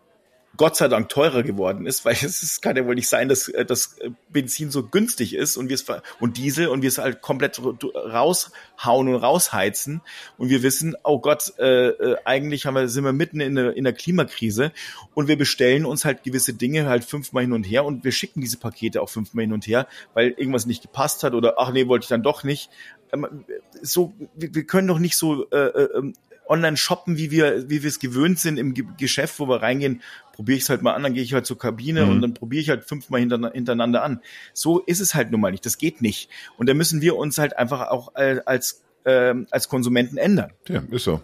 Gott 0.58 0.76
sei 0.76 0.88
Dank 0.88 1.10
teurer 1.10 1.44
geworden 1.44 1.86
ist, 1.86 2.06
weil 2.06 2.14
es 2.22 2.62
kann 2.62 2.76
ja 2.76 2.86
wohl 2.86 2.96
nicht 2.96 3.08
sein, 3.08 3.30
dass 3.30 3.48
äh, 3.50 3.66
das 3.66 3.98
Benzin 4.30 4.72
so 4.72 4.84
günstig 4.84 5.34
ist 5.36 5.58
und 5.58 5.70
wir 5.70 5.76
es 5.76 5.86
und 6.20 6.38
Diesel 6.38 6.68
und 6.68 6.82
wir 6.82 6.90
es 6.90 6.98
halt 6.98 7.22
komplett 7.22 7.62
raushauen 7.62 9.08
und 9.08 9.16
rausheizen 9.16 10.02
und 10.38 10.50
wir 10.50 10.64
wissen, 10.64 10.96
oh 11.04 11.20
Gott, 11.20 11.54
äh, 11.60 11.88
äh, 11.88 12.18
eigentlich 12.26 12.66
haben 12.66 12.76
wir, 12.76 12.88
sind 12.88 13.04
wir 13.04 13.14
mitten 13.14 13.40
in 13.40 13.56
der, 13.56 13.76
in 13.76 13.84
der 13.84 13.94
Klimakrise 13.94 14.72
und 15.14 15.28
wir 15.28 15.38
bestellen 15.38 15.86
uns 15.86 16.06
halt 16.06 16.24
gewisse 16.24 16.54
Dinge 16.54 16.88
halt 16.88 17.06
fünfmal 17.06 17.44
hin 17.44 17.54
und 17.54 17.64
her 17.64 17.86
und 17.86 18.04
wir 18.04 18.12
schicken 18.12 18.42
diese 18.42 18.58
Pakete 18.58 19.02
auch 19.02 19.10
fünfmal 19.10 19.44
hin 19.44 19.54
und 19.54 19.68
her, 19.68 19.88
weil 20.14 20.30
irgendwas 20.30 20.66
nicht 20.66 20.82
gepasst 20.82 21.24
hat 21.24 21.34
oder 21.34 21.56
ach 21.58 21.72
nee, 21.72 21.88
wollte 21.88 22.04
ich 22.06 22.10
dann 22.10 22.24
doch 22.24 22.44
nicht. 22.44 22.70
Ähm, 23.14 23.46
so, 23.82 24.14
wir, 24.36 24.54
wir 24.54 24.66
können 24.66 24.88
doch 24.88 25.00
nicht 25.00 25.18
so 25.18 25.50
äh, 25.52 25.58
äh, 25.58 25.98
ähm, 25.98 26.14
online 26.48 26.78
shoppen, 26.78 27.18
wie 27.18 27.32
wir, 27.32 27.70
wie 27.70 27.84
wir 27.84 27.88
es 27.88 28.00
gewöhnt 28.00 28.40
sind 28.40 28.58
im 28.58 28.74
Ge 28.74 28.86
Geschäft, 28.98 29.40
wo 29.40 29.48
wir 29.48 29.62
reingehen, 29.62 30.02
probiere 30.34 30.58
ich 30.58 30.64
es 30.64 30.70
halt 30.70 30.82
mal 30.82 30.94
an, 30.94 31.04
dann 31.04 31.14
gehe 31.14 31.24
ich 31.24 31.34
halt 31.34 31.46
zur 31.46 31.58
Kabine 31.58 32.06
mhm. 32.06 32.12
und 32.12 32.22
dann 32.22 32.34
probiere 32.34 32.62
ich 32.62 32.70
halt 32.70 32.86
fünfmal 32.86 33.22
hintereinander 33.22 34.04
an. 34.04 34.22
So 34.54 34.80
ist 34.80 35.00
es 35.00 35.16
halt 35.16 35.32
nun 35.32 35.42
mal 35.42 35.52
nicht. 35.52 35.66
Das 35.66 35.78
geht 35.78 36.02
nicht. 36.02 36.30
Und 36.58 36.68
da 36.68 36.74
müssen 36.74 37.02
wir 37.02 37.16
uns 37.16 37.38
halt 37.38 37.58
einfach 37.58 37.90
auch 37.90 38.14
als, 38.16 38.84
äh, 39.06 39.34
als 39.50 39.70
Konsumenten 39.70 40.18
ändern. 40.18 40.52
Ja, 40.68 40.84
ist 40.92 41.06
so. 41.06 41.22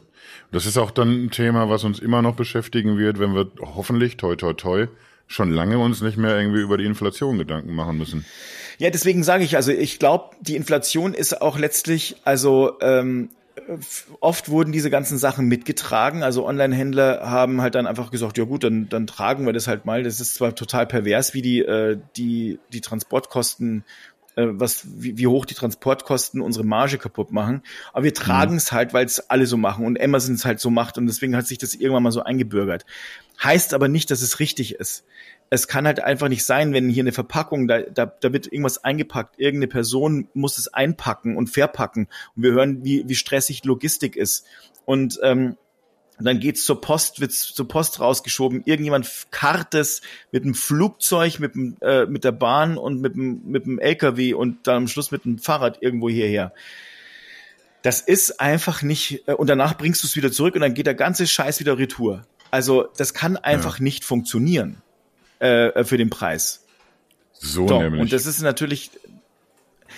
Das 0.51 0.65
ist 0.65 0.77
auch 0.77 0.91
dann 0.91 1.25
ein 1.25 1.31
Thema, 1.31 1.69
was 1.69 1.83
uns 1.83 1.99
immer 1.99 2.21
noch 2.21 2.35
beschäftigen 2.35 2.97
wird, 2.97 3.19
wenn 3.19 3.33
wir 3.33 3.51
hoffentlich, 3.59 4.17
toi, 4.17 4.35
toi, 4.35 4.53
toi, 4.53 4.87
schon 5.27 5.51
lange 5.51 5.77
uns 5.77 6.01
nicht 6.01 6.17
mehr 6.17 6.37
irgendwie 6.37 6.61
über 6.61 6.77
die 6.77 6.85
Inflation 6.85 7.37
Gedanken 7.37 7.73
machen 7.73 7.97
müssen. 7.97 8.25
Ja, 8.77 8.89
deswegen 8.89 9.23
sage 9.23 9.43
ich, 9.43 9.55
also 9.55 9.71
ich 9.71 9.99
glaube, 9.99 10.35
die 10.41 10.55
Inflation 10.55 11.13
ist 11.13 11.41
auch 11.41 11.57
letztlich, 11.57 12.17
also 12.23 12.79
ähm, 12.81 13.29
oft 14.19 14.49
wurden 14.49 14.71
diese 14.71 14.89
ganzen 14.89 15.17
Sachen 15.17 15.47
mitgetragen. 15.47 16.23
Also 16.23 16.45
Online-Händler 16.45 17.29
haben 17.29 17.61
halt 17.61 17.75
dann 17.75 17.87
einfach 17.87 18.11
gesagt, 18.11 18.37
ja 18.37 18.45
gut, 18.45 18.63
dann, 18.63 18.89
dann 18.89 19.07
tragen 19.07 19.45
wir 19.45 19.53
das 19.53 19.67
halt 19.67 19.85
mal. 19.85 20.03
Das 20.03 20.19
ist 20.19 20.35
zwar 20.35 20.55
total 20.55 20.87
pervers, 20.87 21.33
wie 21.33 21.41
die, 21.41 21.59
äh, 21.59 21.97
die, 22.17 22.59
die 22.71 22.81
Transportkosten, 22.81 23.83
äh, 24.35 24.45
was, 24.47 24.85
wie, 25.01 25.17
wie 25.17 25.27
hoch 25.27 25.45
die 25.45 25.53
Transportkosten 25.53 26.41
unsere 26.41 26.65
Marge 26.65 26.97
kaputt 26.97 27.31
machen. 27.31 27.61
Aber 27.93 28.03
wir 28.03 28.13
tragen 28.13 28.57
es 28.57 28.71
mhm. 28.71 28.75
halt, 28.75 28.93
weil 28.93 29.05
es 29.05 29.29
alle 29.29 29.45
so 29.45 29.57
machen 29.57 29.85
und 29.85 30.01
Amazon 30.01 30.35
es 30.35 30.45
halt 30.45 30.59
so 30.59 30.69
macht 30.69 30.97
und 30.97 31.07
deswegen 31.07 31.35
hat 31.35 31.47
sich 31.47 31.57
das 31.57 31.75
irgendwann 31.75 32.03
mal 32.03 32.11
so 32.11 32.23
eingebürgert. 32.23 32.85
Heißt 33.43 33.73
aber 33.73 33.87
nicht, 33.87 34.11
dass 34.11 34.21
es 34.21 34.39
richtig 34.39 34.75
ist 34.75 35.05
es 35.53 35.67
kann 35.67 35.85
halt 35.85 36.01
einfach 36.01 36.29
nicht 36.29 36.45
sein, 36.45 36.73
wenn 36.73 36.89
hier 36.89 37.03
eine 37.03 37.11
Verpackung, 37.11 37.67
da, 37.67 37.81
da, 37.81 38.05
da 38.05 38.31
wird 38.31 38.47
irgendwas 38.47 38.85
eingepackt, 38.85 39.37
irgendeine 39.37 39.67
Person 39.67 40.29
muss 40.33 40.57
es 40.57 40.73
einpacken 40.73 41.35
und 41.35 41.49
verpacken. 41.49 42.07
Und 42.35 42.43
wir 42.43 42.53
hören, 42.53 42.85
wie, 42.85 43.03
wie 43.07 43.15
stressig 43.15 43.65
Logistik 43.65 44.15
ist. 44.15 44.45
Und 44.85 45.19
ähm, 45.21 45.57
dann 46.21 46.39
geht's 46.39 46.63
zur 46.63 46.79
Post, 46.79 47.19
wird's 47.19 47.53
zur 47.53 47.67
Post 47.67 47.99
rausgeschoben. 47.99 48.63
Irgendjemand 48.63 49.09
karrt 49.31 49.75
es 49.75 50.01
mit 50.31 50.45
dem 50.45 50.53
Flugzeug, 50.53 51.39
mit, 51.39 51.53
dem, 51.53 51.75
äh, 51.81 52.05
mit 52.05 52.23
der 52.23 52.31
Bahn 52.31 52.77
und 52.77 53.01
mit 53.01 53.15
dem, 53.15 53.41
mit 53.43 53.65
dem 53.65 53.77
LKW 53.77 54.33
und 54.33 54.67
dann 54.67 54.77
am 54.77 54.87
Schluss 54.87 55.11
mit 55.11 55.25
dem 55.25 55.37
Fahrrad 55.37 55.79
irgendwo 55.81 56.07
hierher. 56.07 56.53
Das 57.81 57.99
ist 57.99 58.39
einfach 58.39 58.83
nicht, 58.83 59.27
äh, 59.27 59.33
und 59.33 59.47
danach 59.47 59.77
bringst 59.77 60.01
du 60.01 60.07
es 60.07 60.15
wieder 60.15 60.31
zurück 60.31 60.55
und 60.55 60.61
dann 60.61 60.75
geht 60.75 60.87
der 60.87 60.95
ganze 60.95 61.27
Scheiß 61.27 61.59
wieder 61.59 61.77
retour. 61.77 62.25
Also 62.51 62.87
das 62.95 63.13
kann 63.13 63.35
einfach 63.35 63.79
ja. 63.79 63.83
nicht 63.83 64.05
funktionieren 64.05 64.81
äh, 65.41 65.83
für 65.83 65.97
den 65.97 66.09
Preis. 66.09 66.65
So, 67.33 67.67
so 67.67 67.81
nämlich. 67.81 68.01
Und 68.01 68.13
das 68.13 68.25
ist 68.25 68.41
natürlich, 68.41 68.91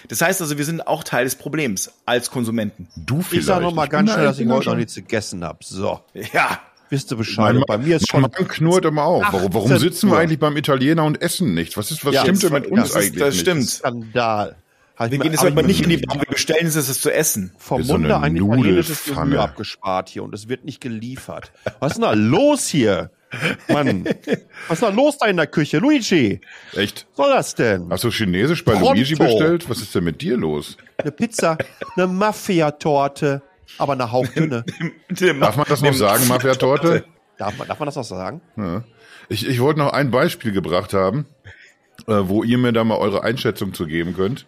das 0.08 0.22
heißt 0.22 0.42
also, 0.42 0.58
wir 0.58 0.66
sind 0.66 0.88
auch 0.88 1.04
Teil 1.04 1.26
des 1.26 1.36
Problems 1.36 1.92
als 2.06 2.32
Konsumenten. 2.32 2.88
Du 2.96 3.22
vielleicht. 3.22 3.42
Ich 3.42 3.46
sag 3.46 3.62
noch 3.62 3.74
mal 3.74 3.88
ganz 3.88 4.12
schnell, 4.12 4.26
dass 4.26 4.40
ich 4.40 4.48
heute 4.48 4.70
noch 4.70 4.76
nichts 4.78 4.96
gegessen 4.96 5.44
habe. 5.44 5.60
So. 5.62 6.00
Ja. 6.34 6.60
Wisst 6.90 7.12
ihr 7.12 7.18
Bescheid? 7.18 7.56
Mein, 7.56 7.64
bei 7.66 7.78
mir 7.80 7.96
ist 7.96 8.10
schon. 8.10 8.22
Man 8.22 8.32
knurrt 8.32 8.86
immer 8.86 9.04
auf. 9.04 9.26
Warum, 9.32 9.54
warum 9.54 9.78
sitzen 9.78 10.12
wir 10.12 10.18
eigentlich 10.18 10.40
beim 10.40 10.56
Italiener 10.56 11.04
und 11.04 11.22
essen 11.22 11.54
nicht? 11.54 11.76
Was 11.76 11.92
ist, 11.92 12.06
was 12.06 12.14
ja, 12.14 12.22
stimmt 12.22 12.44
denn 12.44 12.54
mit 12.54 12.68
uns 12.68 12.90
das 12.90 12.96
eigentlich? 12.96 13.14
Ist, 13.14 13.22
das 13.22 13.34
nicht? 13.34 13.42
stimmt. 13.42 13.70
Skandal. 13.70 14.56
wir 15.00 15.18
gehen 15.18 15.32
jetzt 15.32 15.44
aber 15.44 15.64
nicht 15.64 15.82
in 15.82 15.90
die 15.90 15.98
Bar, 15.98 16.20
wir 16.20 16.26
bestellen 16.26 16.68
es, 16.68 16.76
es 16.76 17.02
zu 17.02 17.12
essen. 17.12 17.52
Vom 17.58 17.82
Munde 17.82 18.10
so 18.10 18.16
ein 18.16 18.36
italienisches 18.36 19.06
Gemüse 19.06 19.42
abgespart 19.42 20.10
hier 20.10 20.24
und 20.24 20.36
es 20.36 20.48
wird 20.48 20.66
nicht 20.66 20.82
geliefert. 20.82 21.52
Was 21.80 21.94
ist 21.94 21.98
denn 21.98 22.04
da 22.04 22.14
los 22.14 22.68
hier? 22.68 23.10
Mann, 23.68 24.06
was 24.68 24.78
ist 24.80 24.84
da 24.84 24.90
los 24.90 25.18
da 25.18 25.28
in 25.28 25.38
der 25.38 25.48
Küche? 25.48 25.80
Luigi! 25.80 26.40
Echt? 26.74 27.06
Was 27.16 27.26
soll 27.26 27.36
das 27.36 27.56
denn? 27.56 27.90
Hast 27.90 28.04
du 28.04 28.10
Chinesisch 28.12 28.64
bei 28.64 28.74
Pronto. 28.74 28.94
Luigi 28.94 29.16
bestellt? 29.16 29.70
Was 29.70 29.82
ist 29.82 29.94
denn 29.96 30.04
mit 30.04 30.22
dir 30.22 30.38
los? 30.38 30.78
Eine 30.98 31.12
Pizza, 31.12 31.58
eine 31.96 32.08
Mafia-Torte, 32.08 33.42
aber 33.78 33.94
eine 33.94 34.12
hauchdünne. 34.12 34.66
Darf 35.40 35.58
man 35.58 35.66
das 35.68 35.82
noch 35.82 35.94
sagen, 35.94 36.28
Mafia-Torte? 36.28 37.06
Darf 37.38 37.58
man, 37.58 37.68
darf 37.68 37.80
man 37.80 37.88
das 37.88 37.96
noch 37.96 38.04
sagen? 38.04 38.42
Ja. 38.56 38.84
Ich, 39.30 39.48
ich 39.48 39.60
wollte 39.60 39.80
noch 39.80 39.94
ein 39.94 40.12
Beispiel 40.12 40.52
gebracht 40.52 40.94
haben, 40.94 41.26
äh, 42.08 42.14
wo 42.24 42.44
ihr 42.44 42.58
mir 42.58 42.74
da 42.74 42.84
mal 42.84 42.98
eure 42.98 43.24
Einschätzung 43.24 43.74
zu 43.74 43.88
geben 43.88 44.16
könnt. 44.16 44.46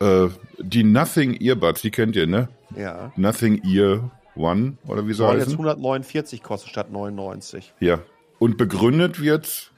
Äh, 0.00 0.28
die 0.58 0.84
Nothing 0.84 1.40
Earbuds, 1.40 1.82
die 1.82 1.90
kennt 1.90 2.16
ihr, 2.16 2.26
ne? 2.26 2.48
Ja. 2.76 3.12
Nothing 3.16 3.62
Ear 3.64 4.10
One 4.36 4.78
oder 4.86 5.06
wie 5.06 5.12
soll 5.12 5.36
es? 5.36 5.44
jetzt 5.44 5.52
149 5.52 6.42
kostet 6.42 6.70
statt 6.70 6.92
99. 6.92 7.72
Ja. 7.80 8.00
Und 8.38 8.58
begründet 8.58 9.20
wird 9.20 9.72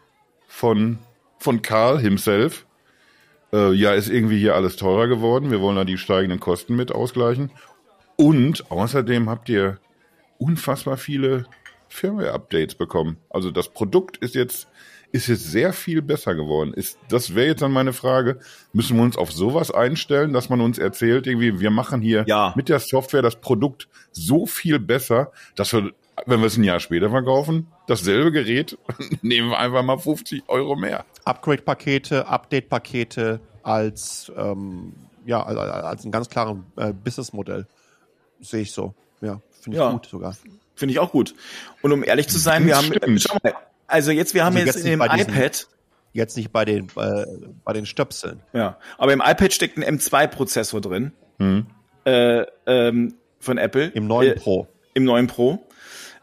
von, 0.46 0.98
von 1.38 1.62
Karl 1.62 1.98
himself. 2.00 2.66
Äh, 3.52 3.72
ja, 3.72 3.92
ist 3.94 4.10
irgendwie 4.10 4.38
hier 4.38 4.54
alles 4.54 4.76
teurer 4.76 5.06
geworden. 5.06 5.50
Wir 5.50 5.60
wollen 5.60 5.76
da 5.76 5.84
die 5.84 5.98
steigenden 5.98 6.40
Kosten 6.40 6.76
mit 6.76 6.92
ausgleichen. 6.92 7.50
Und 8.16 8.70
außerdem 8.70 9.30
habt 9.30 9.48
ihr 9.48 9.78
unfassbar 10.38 10.96
viele 10.96 11.46
Firmware-Updates 11.88 12.74
bekommen. 12.74 13.18
Also 13.30 13.50
das 13.50 13.68
Produkt 13.68 14.16
ist 14.18 14.34
jetzt 14.34 14.68
ist 15.12 15.28
jetzt 15.28 15.50
sehr 15.50 15.72
viel 15.72 16.02
besser 16.02 16.34
geworden. 16.34 16.74
Ist, 16.74 16.98
das 17.08 17.34
wäre 17.34 17.48
jetzt 17.48 17.62
dann 17.62 17.72
meine 17.72 17.92
Frage. 17.92 18.40
Müssen 18.72 18.96
wir 18.96 19.02
uns 19.02 19.16
auf 19.16 19.32
sowas 19.32 19.70
einstellen, 19.70 20.32
dass 20.32 20.48
man 20.48 20.60
uns 20.60 20.78
erzählt, 20.78 21.26
irgendwie, 21.26 21.60
wir 21.60 21.70
machen 21.70 22.00
hier 22.00 22.24
ja. 22.26 22.52
mit 22.56 22.68
der 22.68 22.78
Software 22.78 23.22
das 23.22 23.36
Produkt 23.36 23.88
so 24.12 24.46
viel 24.46 24.78
besser, 24.78 25.32
dass 25.56 25.72
wir, 25.72 25.92
wenn 26.26 26.40
wir 26.40 26.46
es 26.46 26.56
ein 26.56 26.64
Jahr 26.64 26.80
später 26.80 27.10
verkaufen, 27.10 27.68
dasselbe 27.86 28.32
Gerät, 28.32 28.76
nehmen 29.22 29.50
wir 29.50 29.58
einfach 29.58 29.82
mal 29.82 29.98
50 29.98 30.44
Euro 30.48 30.76
mehr. 30.76 31.04
Upgrade-Pakete, 31.24 32.26
Update-Pakete 32.26 33.40
als, 33.62 34.30
ähm, 34.36 34.92
ja, 35.24 35.42
als, 35.42 35.58
als 35.58 36.04
ein 36.04 36.12
ganz 36.12 36.28
klares 36.28 36.58
äh, 36.76 36.92
Businessmodell. 36.92 37.66
Sehe 38.40 38.62
ich 38.62 38.72
so. 38.72 38.94
Ja, 39.20 39.40
finde 39.60 39.78
ich 39.78 39.82
ja. 39.82 39.90
gut 39.90 40.06
sogar. 40.06 40.36
Finde 40.74 40.92
ich 40.92 41.00
auch 41.00 41.10
gut. 41.10 41.34
Und 41.82 41.92
um 41.92 42.04
ehrlich 42.04 42.28
zu 42.28 42.38
sein, 42.38 42.64
wir 42.66 42.76
haben, 42.76 43.18
schau 43.18 43.36
mal, 43.42 43.54
also 43.88 44.12
jetzt, 44.12 44.34
wir 44.34 44.44
haben 44.44 44.54
also 44.54 44.66
jetzt, 44.66 44.76
jetzt 44.76 44.84
in 44.84 44.90
dem 44.90 45.02
iPad. 45.02 45.66
Jetzt 46.12 46.36
nicht 46.36 46.52
bei 46.52 46.64
den, 46.64 46.86
äh, 46.96 47.26
bei 47.64 47.72
den 47.72 47.86
Stöpseln. 47.86 48.42
Ja, 48.52 48.78
aber 48.96 49.12
im 49.12 49.20
iPad 49.20 49.52
steckt 49.52 49.76
ein 49.76 49.98
M2-Prozessor 49.98 50.80
drin. 50.80 51.12
Mhm. 51.38 51.66
Äh, 52.04 52.44
ähm, 52.66 53.14
von 53.40 53.58
Apple. 53.58 53.88
Im 53.88 54.06
neuen 54.06 54.32
äh, 54.32 54.36
Pro. 54.36 54.68
Im 54.94 55.04
neuen 55.04 55.26
Pro. 55.26 55.66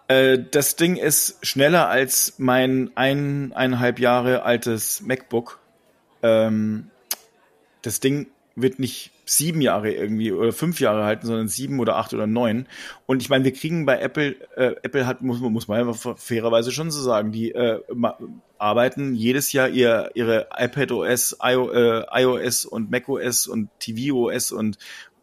Äh, 0.07 0.39
das 0.51 0.75
Ding 0.75 0.95
ist 0.95 1.45
schneller 1.45 1.87
als 1.87 2.35
mein 2.37 2.91
ein, 2.95 3.53
eineinhalb 3.53 3.99
Jahre 3.99 4.43
altes 4.43 5.01
MacBook. 5.01 5.59
Ähm, 6.23 6.89
das 7.81 7.99
Ding 7.99 8.27
wird 8.55 8.79
nicht 8.79 9.11
sieben 9.25 9.61
Jahre 9.61 9.91
irgendwie 9.91 10.31
oder 10.31 10.53
fünf 10.53 10.79
Jahre 10.79 11.03
halten, 11.03 11.25
sondern 11.27 11.47
sieben 11.47 11.79
oder 11.79 11.95
acht 11.97 12.13
oder 12.13 12.27
neun. 12.27 12.67
Und 13.05 13.21
ich 13.21 13.29
meine, 13.29 13.43
wir 13.43 13.53
kriegen 13.53 13.85
bei 13.85 13.99
Apple, 13.99 14.35
äh, 14.55 14.75
Apple 14.83 15.07
hat, 15.07 15.21
muss, 15.21 15.39
muss 15.39 15.67
man 15.67 15.93
fairerweise 15.93 16.71
schon 16.71 16.91
so 16.91 17.01
sagen, 17.01 17.31
die 17.31 17.51
äh, 17.51 17.81
arbeiten 18.57 19.15
jedes 19.15 19.51
Jahr 19.51 19.69
ihr, 19.69 20.11
ihre 20.13 20.47
iPad 20.57 20.91
OS, 20.91 21.37
IO, 21.41 21.71
äh, 21.71 22.05
iOS 22.21 22.65
und 22.65 22.91
macOS 22.91 23.47
und 23.47 23.69
tvOS 23.79 24.51
und 24.51 24.77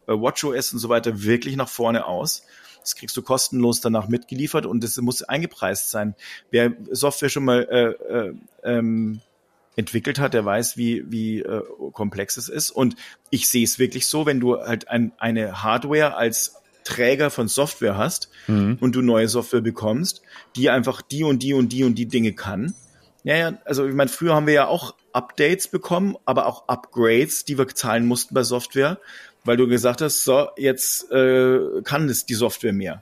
äh, 0.07 0.13
WatchOS 0.13 0.73
und 0.73 0.79
so 0.79 0.89
weiter 0.89 1.23
wirklich 1.23 1.55
nach 1.55 1.69
vorne 1.69 2.05
aus. 2.05 2.45
Das 2.81 2.95
kriegst 2.95 3.15
du 3.15 3.21
kostenlos 3.21 3.79
danach 3.79 4.09
mitgeliefert 4.09 4.65
und 4.65 4.83
das 4.83 4.97
muss 4.97 5.23
eingepreist 5.23 5.89
sein. 5.89 6.15
Wer 6.51 6.73
Software 6.91 7.29
schon 7.29 7.45
mal 7.45 7.63
äh, 7.63 8.13
äh, 8.13 8.33
ähm, 8.63 9.21
entwickelt 9.75 10.19
hat, 10.19 10.33
der 10.33 10.45
weiß, 10.45 10.77
wie, 10.77 11.03
wie 11.11 11.39
äh, 11.39 11.61
komplex 11.93 12.37
es 12.37 12.49
ist. 12.49 12.71
Und 12.71 12.95
ich 13.29 13.49
sehe 13.49 13.63
es 13.63 13.79
wirklich 13.79 14.07
so, 14.07 14.25
wenn 14.25 14.39
du 14.39 14.57
halt 14.57 14.87
ein, 14.87 15.11
eine 15.17 15.63
Hardware 15.63 16.15
als 16.15 16.55
Träger 16.83 17.29
von 17.29 17.47
Software 17.47 17.97
hast 17.97 18.29
mhm. 18.47 18.77
und 18.79 18.95
du 18.95 19.01
neue 19.01 19.27
Software 19.27 19.61
bekommst, 19.61 20.21
die 20.55 20.69
einfach 20.69 21.01
die 21.01 21.23
und 21.23 21.41
die 21.41 21.53
und 21.53 21.69
die 21.69 21.83
und 21.83 21.95
die 21.95 22.07
Dinge 22.07 22.33
kann, 22.33 22.75
Ja, 23.23 23.57
also 23.65 23.87
ich 23.87 23.93
meine, 23.93 24.09
früher 24.09 24.35
haben 24.35 24.47
wir 24.47 24.53
ja 24.53 24.67
auch 24.67 24.95
Updates 25.13 25.67
bekommen, 25.67 26.17
aber 26.25 26.45
auch 26.45 26.67
Upgrades, 26.67 27.45
die 27.45 27.57
wir 27.57 27.67
zahlen 27.69 28.05
mussten 28.05 28.35
bei 28.35 28.43
Software, 28.43 28.99
weil 29.45 29.57
du 29.57 29.67
gesagt 29.67 30.01
hast, 30.01 30.23
so, 30.23 30.49
jetzt 30.57 31.11
äh, 31.11 31.59
kann 31.83 32.09
es 32.09 32.25
die 32.25 32.33
Software 32.33 32.73
mehr. 32.73 33.01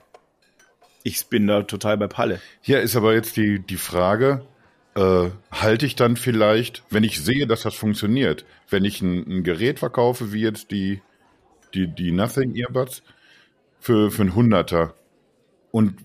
Ich 1.02 1.26
bin 1.26 1.48
da 1.48 1.62
total 1.62 1.96
bei 1.96 2.06
Palle. 2.06 2.40
Hier 2.60 2.80
ist 2.80 2.94
aber 2.94 3.14
jetzt 3.14 3.36
die, 3.36 3.58
die 3.58 3.76
Frage, 3.76 4.46
äh, 4.94 5.30
halte 5.50 5.86
ich 5.86 5.96
dann 5.96 6.16
vielleicht, 6.16 6.82
wenn 6.90 7.04
ich 7.04 7.20
sehe, 7.20 7.46
dass 7.46 7.62
das 7.62 7.74
funktioniert, 7.74 8.44
wenn 8.68 8.84
ich 8.84 9.00
ein, 9.00 9.26
ein 9.26 9.42
Gerät 9.44 9.78
verkaufe, 9.78 10.32
wie 10.32 10.42
jetzt 10.42 10.70
die, 10.70 11.00
die, 11.74 11.86
die 11.86 12.12
Nothing 12.12 12.54
Earbuds, 12.54 13.02
für, 13.82 14.12
für 14.12 14.22
ein 14.22 14.34
Hunderter 14.36 14.94
und 15.72 15.96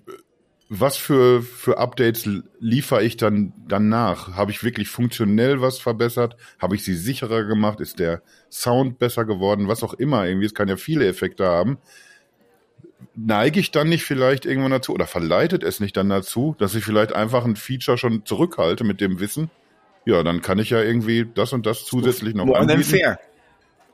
was 0.70 0.98
für, 0.98 1.42
für 1.42 1.78
Updates 1.78 2.28
liefere 2.60 3.04
ich 3.04 3.16
dann 3.16 3.54
danach? 3.68 4.36
Habe 4.36 4.52
ich 4.52 4.64
wirklich 4.64 4.90
funktionell 4.90 5.62
was 5.62 5.80
verbessert? 5.80 6.36
Habe 6.60 6.76
ich 6.76 6.84
sie 6.84 6.96
sicherer 6.96 7.46
gemacht? 7.46 7.80
Ist 7.80 8.00
der 8.00 8.22
Sound 8.52 9.00
besser 9.00 9.24
geworden? 9.24 9.70
Was 9.70 9.84
auch 9.84 9.94
immer. 9.94 10.28
Irgendwie, 10.28 10.48
es 10.48 10.54
kann 10.54 10.68
ja 10.68 10.76
viele 10.76 11.08
Effekte 11.08 11.46
haben. 11.46 11.78
Neige 13.16 13.60
ich 13.60 13.72
dann 13.72 13.90
nicht 13.90 14.04
vielleicht 14.04 14.46
irgendwann 14.46 14.72
dazu 14.72 14.94
oder 14.94 15.08
verleitet 15.08 15.64
es 15.64 15.80
nicht 15.80 15.98
dann 15.98 16.10
dazu, 16.10 16.56
dass 16.58 16.76
ich 16.76 16.84
vielleicht 16.84 17.14
einfach 17.14 17.46
ein 17.46 17.56
Feature 17.56 17.98
schon 17.98 18.26
zurückhalte 18.26 18.84
mit 18.84 19.02
dem 19.02 19.20
Wissen? 19.20 19.50
Ja, 20.06 20.24
dann 20.24 20.42
kann 20.42 20.58
ich 20.58 20.70
ja 20.70 20.82
irgendwie 20.82 21.28
das 21.36 21.54
und 21.54 21.66
das 21.66 21.86
zusätzlich 21.86 22.34
noch 22.34 22.46
More 22.46 22.60
anbieten. 22.60 22.84
fair. 22.84 23.20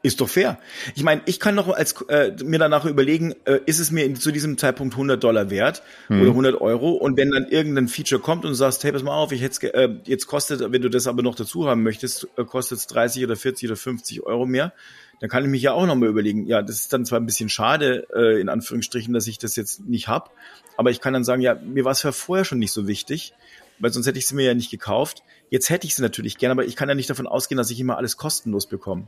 Ist 0.03 0.19
doch 0.19 0.27
fair. 0.27 0.59
Ich 0.95 1.03
meine, 1.03 1.21
ich 1.25 1.39
kann 1.39 1.55
noch 1.55 1.69
als 1.69 1.93
äh, 2.09 2.33
mir 2.43 2.59
danach 2.59 2.83
überlegen, 2.83 3.33
äh, 3.45 3.61
ist 3.65 3.79
es 3.79 3.89
mir 3.89 4.03
in, 4.03 4.17
zu 4.17 4.31
diesem 4.31 4.57
Zeitpunkt 4.57 4.95
100 4.95 5.23
Dollar 5.23 5.49
wert 5.49 5.81
hm. 6.07 6.21
oder 6.21 6.29
100 6.31 6.61
Euro? 6.61 6.91
Und 6.91 7.15
wenn 7.15 7.31
dann 7.31 7.47
irgendein 7.47 7.87
Feature 7.87 8.21
kommt 8.21 8.43
und 8.43 8.51
du 8.51 8.55
sagst, 8.55 8.83
hey, 8.83 8.91
pass 8.91 9.01
mal 9.01 9.15
auf, 9.15 9.31
ich 9.31 9.41
hätte 9.41 9.73
äh, 9.73 9.95
jetzt 10.03 10.27
kostet, 10.27 10.59
wenn 10.59 10.81
du 10.81 10.89
das 10.89 11.07
aber 11.07 11.23
noch 11.23 11.35
dazu 11.35 11.69
haben 11.69 11.83
möchtest, 11.83 12.27
äh, 12.35 12.43
kostet 12.43 12.79
es 12.79 12.87
30 12.87 13.23
oder 13.23 13.37
40 13.37 13.69
oder 13.69 13.77
50 13.77 14.23
Euro 14.23 14.45
mehr. 14.45 14.73
Dann 15.21 15.29
kann 15.29 15.43
ich 15.45 15.49
mich 15.49 15.61
ja 15.61 15.71
auch 15.71 15.85
noch 15.85 15.95
mal 15.95 16.09
überlegen. 16.09 16.47
Ja, 16.47 16.61
das 16.61 16.81
ist 16.81 16.91
dann 16.91 17.05
zwar 17.05 17.21
ein 17.21 17.25
bisschen 17.25 17.47
schade 17.47 18.05
äh, 18.13 18.41
in 18.41 18.49
Anführungsstrichen, 18.49 19.13
dass 19.13 19.25
ich 19.27 19.37
das 19.37 19.55
jetzt 19.55 19.85
nicht 19.87 20.09
hab, 20.09 20.31
aber 20.75 20.91
ich 20.91 20.99
kann 20.99 21.13
dann 21.13 21.23
sagen, 21.23 21.41
ja, 21.41 21.55
mir 21.55 21.85
war 21.85 21.93
es 21.93 22.03
ja 22.03 22.11
vorher 22.11 22.43
schon 22.43 22.59
nicht 22.59 22.73
so 22.73 22.87
wichtig 22.87 23.33
weil 23.79 23.91
sonst 23.91 24.07
hätte 24.07 24.19
ich 24.19 24.27
sie 24.27 24.35
mir 24.35 24.45
ja 24.45 24.53
nicht 24.53 24.71
gekauft. 24.71 25.23
Jetzt 25.49 25.69
hätte 25.69 25.85
ich 25.87 25.95
sie 25.95 26.01
natürlich 26.01 26.37
gern, 26.37 26.51
aber 26.51 26.65
ich 26.65 26.75
kann 26.75 26.89
ja 26.89 26.95
nicht 26.95 27.09
davon 27.09 27.27
ausgehen, 27.27 27.57
dass 27.57 27.71
ich 27.71 27.79
immer 27.79 27.97
alles 27.97 28.17
kostenlos 28.17 28.67
bekomme. 28.67 29.07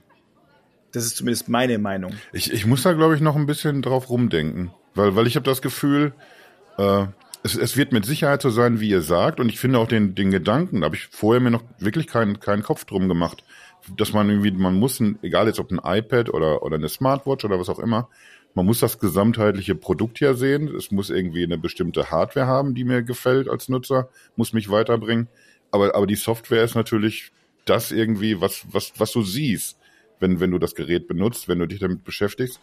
Das 0.96 1.06
ist 1.06 1.18
zumindest 1.18 1.50
meine 1.50 1.78
Meinung. 1.78 2.14
Ich, 2.32 2.54
ich 2.54 2.66
muss 2.66 2.84
da, 2.84 2.94
glaube 2.94 3.16
ich, 3.16 3.22
noch 3.22 3.36
ein 3.36 3.46
bisschen 3.46 3.82
drauf 3.82 4.10
rumdenken. 4.10 4.72
Weil, 4.94 5.16
weil 5.18 5.28
ich 5.28 5.36
habe 5.36 5.44
das 5.44 5.62
Gefühl, 5.62 6.14
äh, 6.78 7.06
es, 7.44 7.56
es 7.58 7.76
wird 7.76 7.92
mit 7.92 8.06
Sicherheit 8.06 8.42
so 8.42 8.50
sein, 8.50 8.80
wie 8.80 8.90
ihr 8.90 9.02
sagt. 9.02 9.42
Und 9.42 9.50
ich 9.50 9.60
finde 9.60 9.80
auch 9.80 9.90
den, 9.90 10.16
den 10.16 10.32
Gedanken, 10.32 10.82
da 10.82 10.86
habe 10.86 10.96
ich 10.96 11.08
vorher 11.12 11.42
mir 11.42 11.52
noch 11.52 11.64
wirklich 11.80 12.08
keinen, 12.08 12.40
keinen 12.40 12.64
Kopf 12.64 12.86
drum 12.86 13.10
gemacht, 13.10 13.44
dass 13.98 14.14
man 14.14 14.30
irgendwie, 14.30 14.52
man 14.52 14.76
muss, 14.76 15.02
ein, 15.02 15.20
egal 15.22 15.48
jetzt 15.48 15.60
ob 15.60 15.70
ein 15.70 15.82
iPad 15.84 16.34
oder, 16.34 16.64
oder 16.64 16.78
eine 16.78 16.88
Smartwatch 16.88 17.44
oder 17.44 17.60
was 17.60 17.68
auch 17.68 17.80
immer, 17.80 18.08
man 18.54 18.66
muss 18.66 18.80
das 18.80 18.98
gesamtheitliche 18.98 19.76
Produkt 19.76 20.22
ja 20.22 20.34
sehen. 20.34 20.74
Es 20.74 20.92
muss 20.92 21.10
irgendwie 21.10 21.44
eine 21.44 21.58
bestimmte 21.58 22.10
Hardware 22.10 22.48
haben, 22.48 22.74
die 22.74 22.86
mir 22.86 23.04
gefällt 23.04 23.50
als 23.50 23.68
Nutzer, 23.68 24.08
muss 24.38 24.54
mich 24.54 24.70
weiterbringen. 24.72 25.28
Aber, 25.72 25.94
aber 25.94 26.08
die 26.08 26.16
Software 26.16 26.64
ist 26.64 26.76
natürlich 26.76 27.34
das 27.66 27.92
irgendwie, 27.92 28.40
was, 28.40 28.66
was, 28.72 28.94
was 28.98 29.12
du 29.12 29.24
siehst 29.24 29.78
wenn, 30.26 30.40
wenn 30.40 30.52
du 30.52 30.58
das 30.58 30.74
Gerät 30.74 31.08
benutzt, 31.08 31.48
wenn 31.48 31.60
du 31.60 31.68
dich 31.68 31.80
damit 31.80 32.04
beschäftigst. 32.04 32.60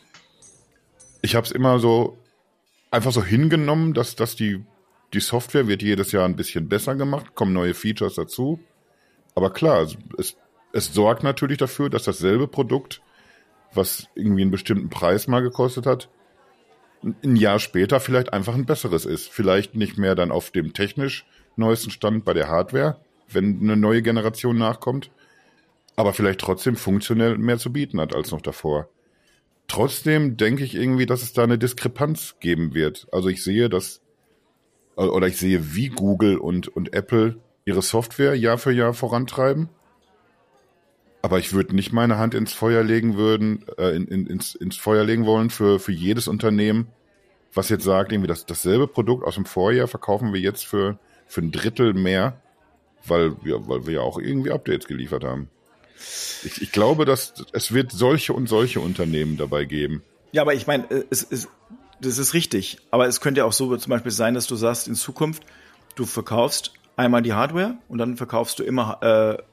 Ich 1.23 1.37
habe 1.37 1.47
es 1.47 1.53
immer 1.53 1.79
so 1.79 2.19
einfach 2.91 3.13
so 3.13 3.25
hingenommen, 3.25 3.95
dass, 3.95 4.17
dass 4.17 4.35
die, 4.35 4.65
die 5.15 5.21
Software 5.21 5.69
wird 5.69 5.83
jedes 5.83 6.11
Jahr 6.13 6.25
ein 6.25 6.37
bisschen 6.37 6.69
besser 6.69 6.97
gemacht, 6.97 7.35
kommen 7.35 7.53
neue 7.53 7.75
Features 7.75 8.17
dazu. 8.17 8.59
Aber 9.35 9.51
klar, 9.53 9.87
es, 10.19 10.37
es 10.73 10.93
sorgt 10.93 11.23
natürlich 11.23 11.59
dafür, 11.59 11.89
dass 11.89 12.03
dasselbe 12.03 12.49
Produkt, 12.49 13.01
was 13.73 14.09
irgendwie 14.15 14.43
einen 14.43 14.51
bestimmten 14.51 14.91
Preis 14.91 15.29
mal 15.29 15.41
gekostet 15.41 15.87
hat, 15.87 16.11
ein 17.25 17.37
Jahr 17.37 17.59
später 17.59 18.01
vielleicht 18.01 18.33
einfach 18.33 18.55
ein 18.55 18.67
besseres 18.67 19.07
ist. 19.07 19.29
Vielleicht 19.29 19.75
nicht 19.75 19.99
mehr 19.99 20.15
dann 20.15 20.31
auf 20.31 20.51
dem 20.51 20.73
technisch 20.73 21.25
neuesten 21.57 21.91
Stand 21.91 22.25
bei 22.25 22.35
der 22.35 22.49
Hardware, 22.49 23.01
wenn 23.29 23.61
eine 23.61 23.77
neue 23.77 24.03
Generation 24.03 24.59
nachkommt, 24.59 25.11
aber 25.97 26.13
vielleicht 26.13 26.41
trotzdem 26.41 26.77
funktionell 26.77 27.39
mehr 27.39 27.59
zu 27.59 27.73
bieten 27.73 28.01
hat 28.01 28.15
als 28.15 28.31
noch 28.31 28.41
davor. 28.41 28.89
Trotzdem 29.69 30.37
denke 30.37 30.65
ich 30.65 30.75
irgendwie, 30.75 31.07
dass 31.07 31.23
es 31.23 31.33
da 31.33 31.45
eine 31.45 31.59
Diskrepanz 31.59 32.37
geben 32.41 32.75
wird. 32.75 33.07
Also 33.13 33.29
ich 33.29 33.43
sehe, 33.43 33.69
dass, 33.69 34.01
oder 34.97 35.27
ich 35.27 35.37
sehe, 35.37 35.75
wie 35.75 35.89
Google 35.89 36.39
und, 36.39 36.69
und 36.69 36.93
Apple 36.93 37.39
ihre 37.65 37.83
Software 37.83 38.35
Jahr 38.35 38.59
für 38.59 38.73
Jahr 38.73 38.95
vorantreiben. 38.95 39.69
Aber 41.23 41.39
ich 41.39 41.53
würde 41.53 41.75
nicht 41.77 41.93
meine 41.93 42.19
Hand 42.19 42.35
ins 42.35 42.53
Feuer 42.53 42.83
legen 42.83 43.17
würden, 43.17 43.65
äh, 43.79 43.95
in, 43.95 44.09
in, 44.09 44.27
ins, 44.27 44.57
ins 44.57 44.77
Feuer 44.77 45.05
legen 45.05 45.25
wollen 45.25 45.51
für, 45.51 45.79
für 45.79 45.93
jedes 45.93 46.27
Unternehmen, 46.27 46.89
was 47.55 47.69
jetzt 47.69 47.85
sagt, 47.85 48.13
irgendwie 48.13 48.29
das, 48.29 48.45
dasselbe 48.45 48.89
Produkt 48.89 49.25
aus 49.25 49.37
dem 49.37 49.45
Vorjahr 49.45 49.87
verkaufen 49.87 50.33
wir 50.33 50.41
jetzt 50.41 50.67
für, 50.67 50.99
für 51.27 51.43
ein 51.43 51.53
Drittel 51.53 51.95
mehr, 51.95 52.41
weil 53.07 53.37
wir, 53.45 53.69
weil 53.69 53.87
wir 53.87 53.95
ja 53.95 54.01
auch 54.01 54.19
irgendwie 54.19 54.51
Updates 54.51 54.89
geliefert 54.89 55.23
haben. 55.23 55.49
Ich, 56.45 56.63
ich 56.63 56.73
glaube, 56.73 57.05
dass 57.05 57.35
es 57.53 57.73
wird 57.73 57.93
solche 57.93 58.33
und 58.33 58.49
solche 58.49 58.81
Unternehmen 58.81 59.37
dabei 59.37 59.65
geben. 59.65 60.03
Ja, 60.33 60.43
aber 60.43 60.55
ich 60.55 60.67
meine, 60.67 60.91
äh, 60.91 61.05
es 61.11 61.23
ist, 61.23 61.49
das 62.01 62.19
ist 62.19 62.35
richtig. 62.35 62.79
Aber 62.91 63.07
es 63.07 63.21
könnte 63.21 63.45
auch 63.45 63.53
so 63.53 63.77
zum 63.77 63.91
Beispiel 63.91 64.13
sein, 64.13 64.35
dass 64.35 64.47
du 64.47 64.57
sagst, 64.57 64.89
in 64.89 64.95
Zukunft, 64.95 65.45
du 65.95 66.05
verkaufst 66.07 66.73
einmal 66.97 67.23
die 67.23 67.33
Hardware 67.33 67.77
und 67.89 67.99
dann 67.99 68.17
verkaufst 68.17 68.59
du 68.59 68.65
immer 68.65 68.99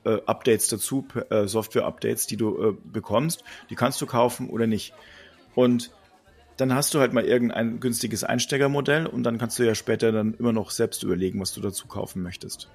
äh, 0.05 0.09
äh, 0.09 0.21
Updates 0.25 0.67
dazu, 0.67 1.07
äh, 1.29 1.47
Software-Updates, 1.47 2.27
die 2.27 2.37
du 2.37 2.69
äh, 2.69 2.73
bekommst. 2.83 3.43
Die 3.69 3.75
kannst 3.75 4.01
du 4.01 4.05
kaufen 4.05 4.49
oder 4.49 4.67
nicht. 4.67 4.93
Und 5.55 5.91
dann 6.57 6.73
hast 6.73 6.93
du 6.93 6.99
halt 6.99 7.13
mal 7.13 7.23
irgendein 7.23 7.79
günstiges 7.79 8.23
Einsteigermodell 8.23 9.05
und 9.05 9.23
dann 9.23 9.37
kannst 9.37 9.57
du 9.59 9.63
ja 9.63 9.75
später 9.75 10.11
dann 10.11 10.33
immer 10.33 10.51
noch 10.51 10.71
selbst 10.71 11.03
überlegen, 11.03 11.39
was 11.39 11.53
du 11.53 11.61
dazu 11.61 11.87
kaufen 11.87 12.21
möchtest. 12.21 12.69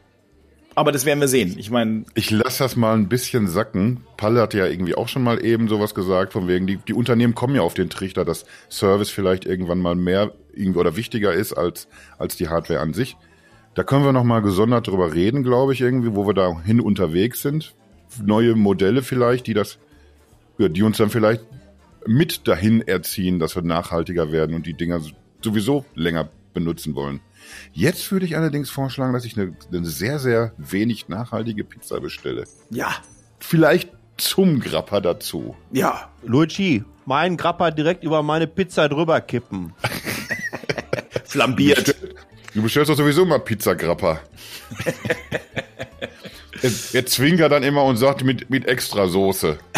Aber 0.74 0.90
das 0.90 1.04
werden 1.04 1.20
wir 1.20 1.28
sehen. 1.28 1.54
Ich 1.58 1.70
meine. 1.70 2.04
Ich 2.14 2.30
lasse 2.30 2.64
das 2.64 2.76
mal 2.76 2.94
ein 2.94 3.08
bisschen 3.08 3.46
sacken. 3.46 4.04
Palle 4.16 4.40
hat 4.40 4.54
ja 4.54 4.66
irgendwie 4.66 4.94
auch 4.94 5.08
schon 5.08 5.22
mal 5.22 5.44
eben 5.44 5.68
sowas 5.68 5.94
gesagt, 5.94 6.32
von 6.32 6.48
wegen, 6.48 6.66
die, 6.66 6.76
die 6.76 6.94
Unternehmen 6.94 7.34
kommen 7.34 7.54
ja 7.54 7.62
auf 7.62 7.74
den 7.74 7.90
Trichter, 7.90 8.24
dass 8.24 8.44
Service 8.70 9.10
vielleicht 9.10 9.44
irgendwann 9.44 9.78
mal 9.78 9.94
mehr 9.94 10.32
irgendwie 10.52 10.80
oder 10.80 10.96
wichtiger 10.96 11.32
ist 11.32 11.52
als, 11.52 11.88
als 12.18 12.36
die 12.36 12.48
Hardware 12.48 12.80
an 12.80 12.92
sich. 12.92 13.16
Da 13.74 13.82
können 13.82 14.04
wir 14.04 14.12
noch 14.12 14.24
mal 14.24 14.40
gesondert 14.40 14.86
drüber 14.86 15.14
reden, 15.14 15.42
glaube 15.42 15.72
ich, 15.72 15.80
irgendwie, 15.80 16.14
wo 16.14 16.26
wir 16.26 16.34
dahin 16.34 16.80
unterwegs 16.80 17.42
sind. 17.42 17.74
Neue 18.22 18.54
Modelle 18.54 19.02
vielleicht, 19.02 19.46
die 19.46 19.54
das, 19.54 19.78
die 20.58 20.82
uns 20.82 20.96
dann 20.98 21.10
vielleicht 21.10 21.44
mit 22.06 22.46
dahin 22.46 22.82
erziehen, 22.82 23.38
dass 23.38 23.56
wir 23.56 23.62
nachhaltiger 23.62 24.30
werden 24.30 24.54
und 24.54 24.66
die 24.66 24.74
Dinger 24.74 25.00
sowieso 25.42 25.84
länger 25.94 26.28
benutzen 26.52 26.94
wollen. 26.94 27.20
Jetzt 27.72 28.10
würde 28.12 28.26
ich 28.26 28.36
allerdings 28.36 28.70
vorschlagen, 28.70 29.12
dass 29.12 29.24
ich 29.24 29.36
eine, 29.36 29.56
eine 29.72 29.86
sehr, 29.86 30.18
sehr 30.18 30.52
wenig 30.56 31.08
nachhaltige 31.08 31.64
Pizza 31.64 32.00
bestelle. 32.00 32.44
Ja. 32.70 32.94
Vielleicht 33.38 33.90
zum 34.16 34.60
Grappa 34.60 35.00
dazu. 35.00 35.56
Ja. 35.72 36.10
Luigi, 36.22 36.84
meinen 37.04 37.36
Grappa 37.36 37.70
direkt 37.70 38.04
über 38.04 38.22
meine 38.22 38.46
Pizza 38.46 38.88
drüber 38.88 39.20
kippen. 39.20 39.74
Flambiert. 41.24 41.96
Du 42.54 42.62
bestellst 42.62 42.90
doch 42.90 42.96
sowieso 42.96 43.24
mal 43.24 43.40
Pizza 43.40 43.74
Grappa. 43.74 44.20
er, 46.62 46.70
er 46.92 47.06
zwinkert 47.06 47.50
dann 47.50 47.64
immer 47.64 47.82
und 47.84 47.96
sagt 47.96 48.22
mit, 48.22 48.48
mit 48.48 48.66
extra 48.66 49.08
Soße. 49.08 49.58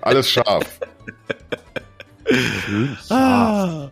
Alles 0.00 0.28
scharf. 0.28 0.80
ah. 3.08 3.90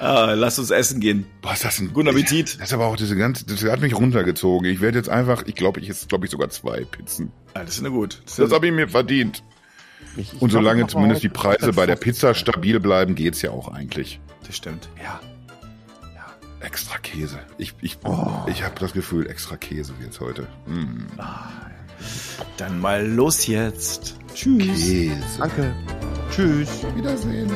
Ah, 0.00 0.32
lass 0.34 0.58
uns 0.58 0.70
essen 0.70 1.00
gehen. 1.00 1.26
Boah, 1.40 1.52
ist 1.52 1.64
das 1.64 1.78
ein 1.78 1.92
guter 1.92 2.10
Appetit. 2.10 2.56
Das 2.58 2.68
ist 2.68 2.72
aber 2.72 2.86
auch 2.86 2.96
diese 2.96 3.16
ganze, 3.16 3.46
das 3.46 3.62
hat 3.64 3.80
mich 3.80 3.94
runtergezogen. 3.94 4.68
Ich 4.68 4.80
werde 4.80 4.98
jetzt 4.98 5.08
einfach, 5.08 5.44
ich 5.46 5.54
glaube, 5.54 5.80
ich 5.80 5.88
esse, 5.88 6.06
glaube 6.06 6.26
ich, 6.26 6.30
sogar 6.30 6.50
zwei 6.50 6.84
Pizzen. 6.84 7.32
Ah, 7.54 7.60
das 7.60 7.74
ist 7.74 7.80
eine 7.80 7.90
gut. 7.90 8.20
Das, 8.24 8.36
das 8.36 8.52
habe 8.52 8.66
ich 8.66 8.72
mir 8.72 8.88
verdient. 8.88 9.42
Ich, 10.16 10.32
ich 10.32 10.42
Und 10.42 10.50
solange 10.50 10.86
zumindest 10.86 11.22
die 11.22 11.28
Preise 11.28 11.72
bei 11.72 11.86
der 11.86 11.96
Pizza 11.96 12.34
stabil 12.34 12.80
bleiben, 12.80 13.14
geht's 13.14 13.42
ja 13.42 13.50
auch 13.50 13.68
eigentlich. 13.68 14.20
Das 14.46 14.56
stimmt. 14.56 14.88
Ja. 14.98 15.20
ja. 16.14 16.26
Extra 16.60 16.98
Käse. 16.98 17.38
Ich, 17.58 17.74
ich, 17.80 17.98
oh. 18.04 18.44
ich 18.46 18.62
habe 18.62 18.74
das 18.80 18.92
Gefühl, 18.92 19.28
extra 19.28 19.56
Käse 19.56 19.94
wird's 20.00 20.20
heute. 20.20 20.46
Mm. 20.66 21.06
Ah, 21.18 21.48
dann 22.56 22.80
mal 22.80 23.06
los 23.06 23.46
jetzt. 23.46 24.16
Tschüss. 24.34 24.66
Käse. 24.66 25.16
Danke. 25.38 25.74
Tschüss. 26.30 26.84
Wiedersehen. 26.94 27.50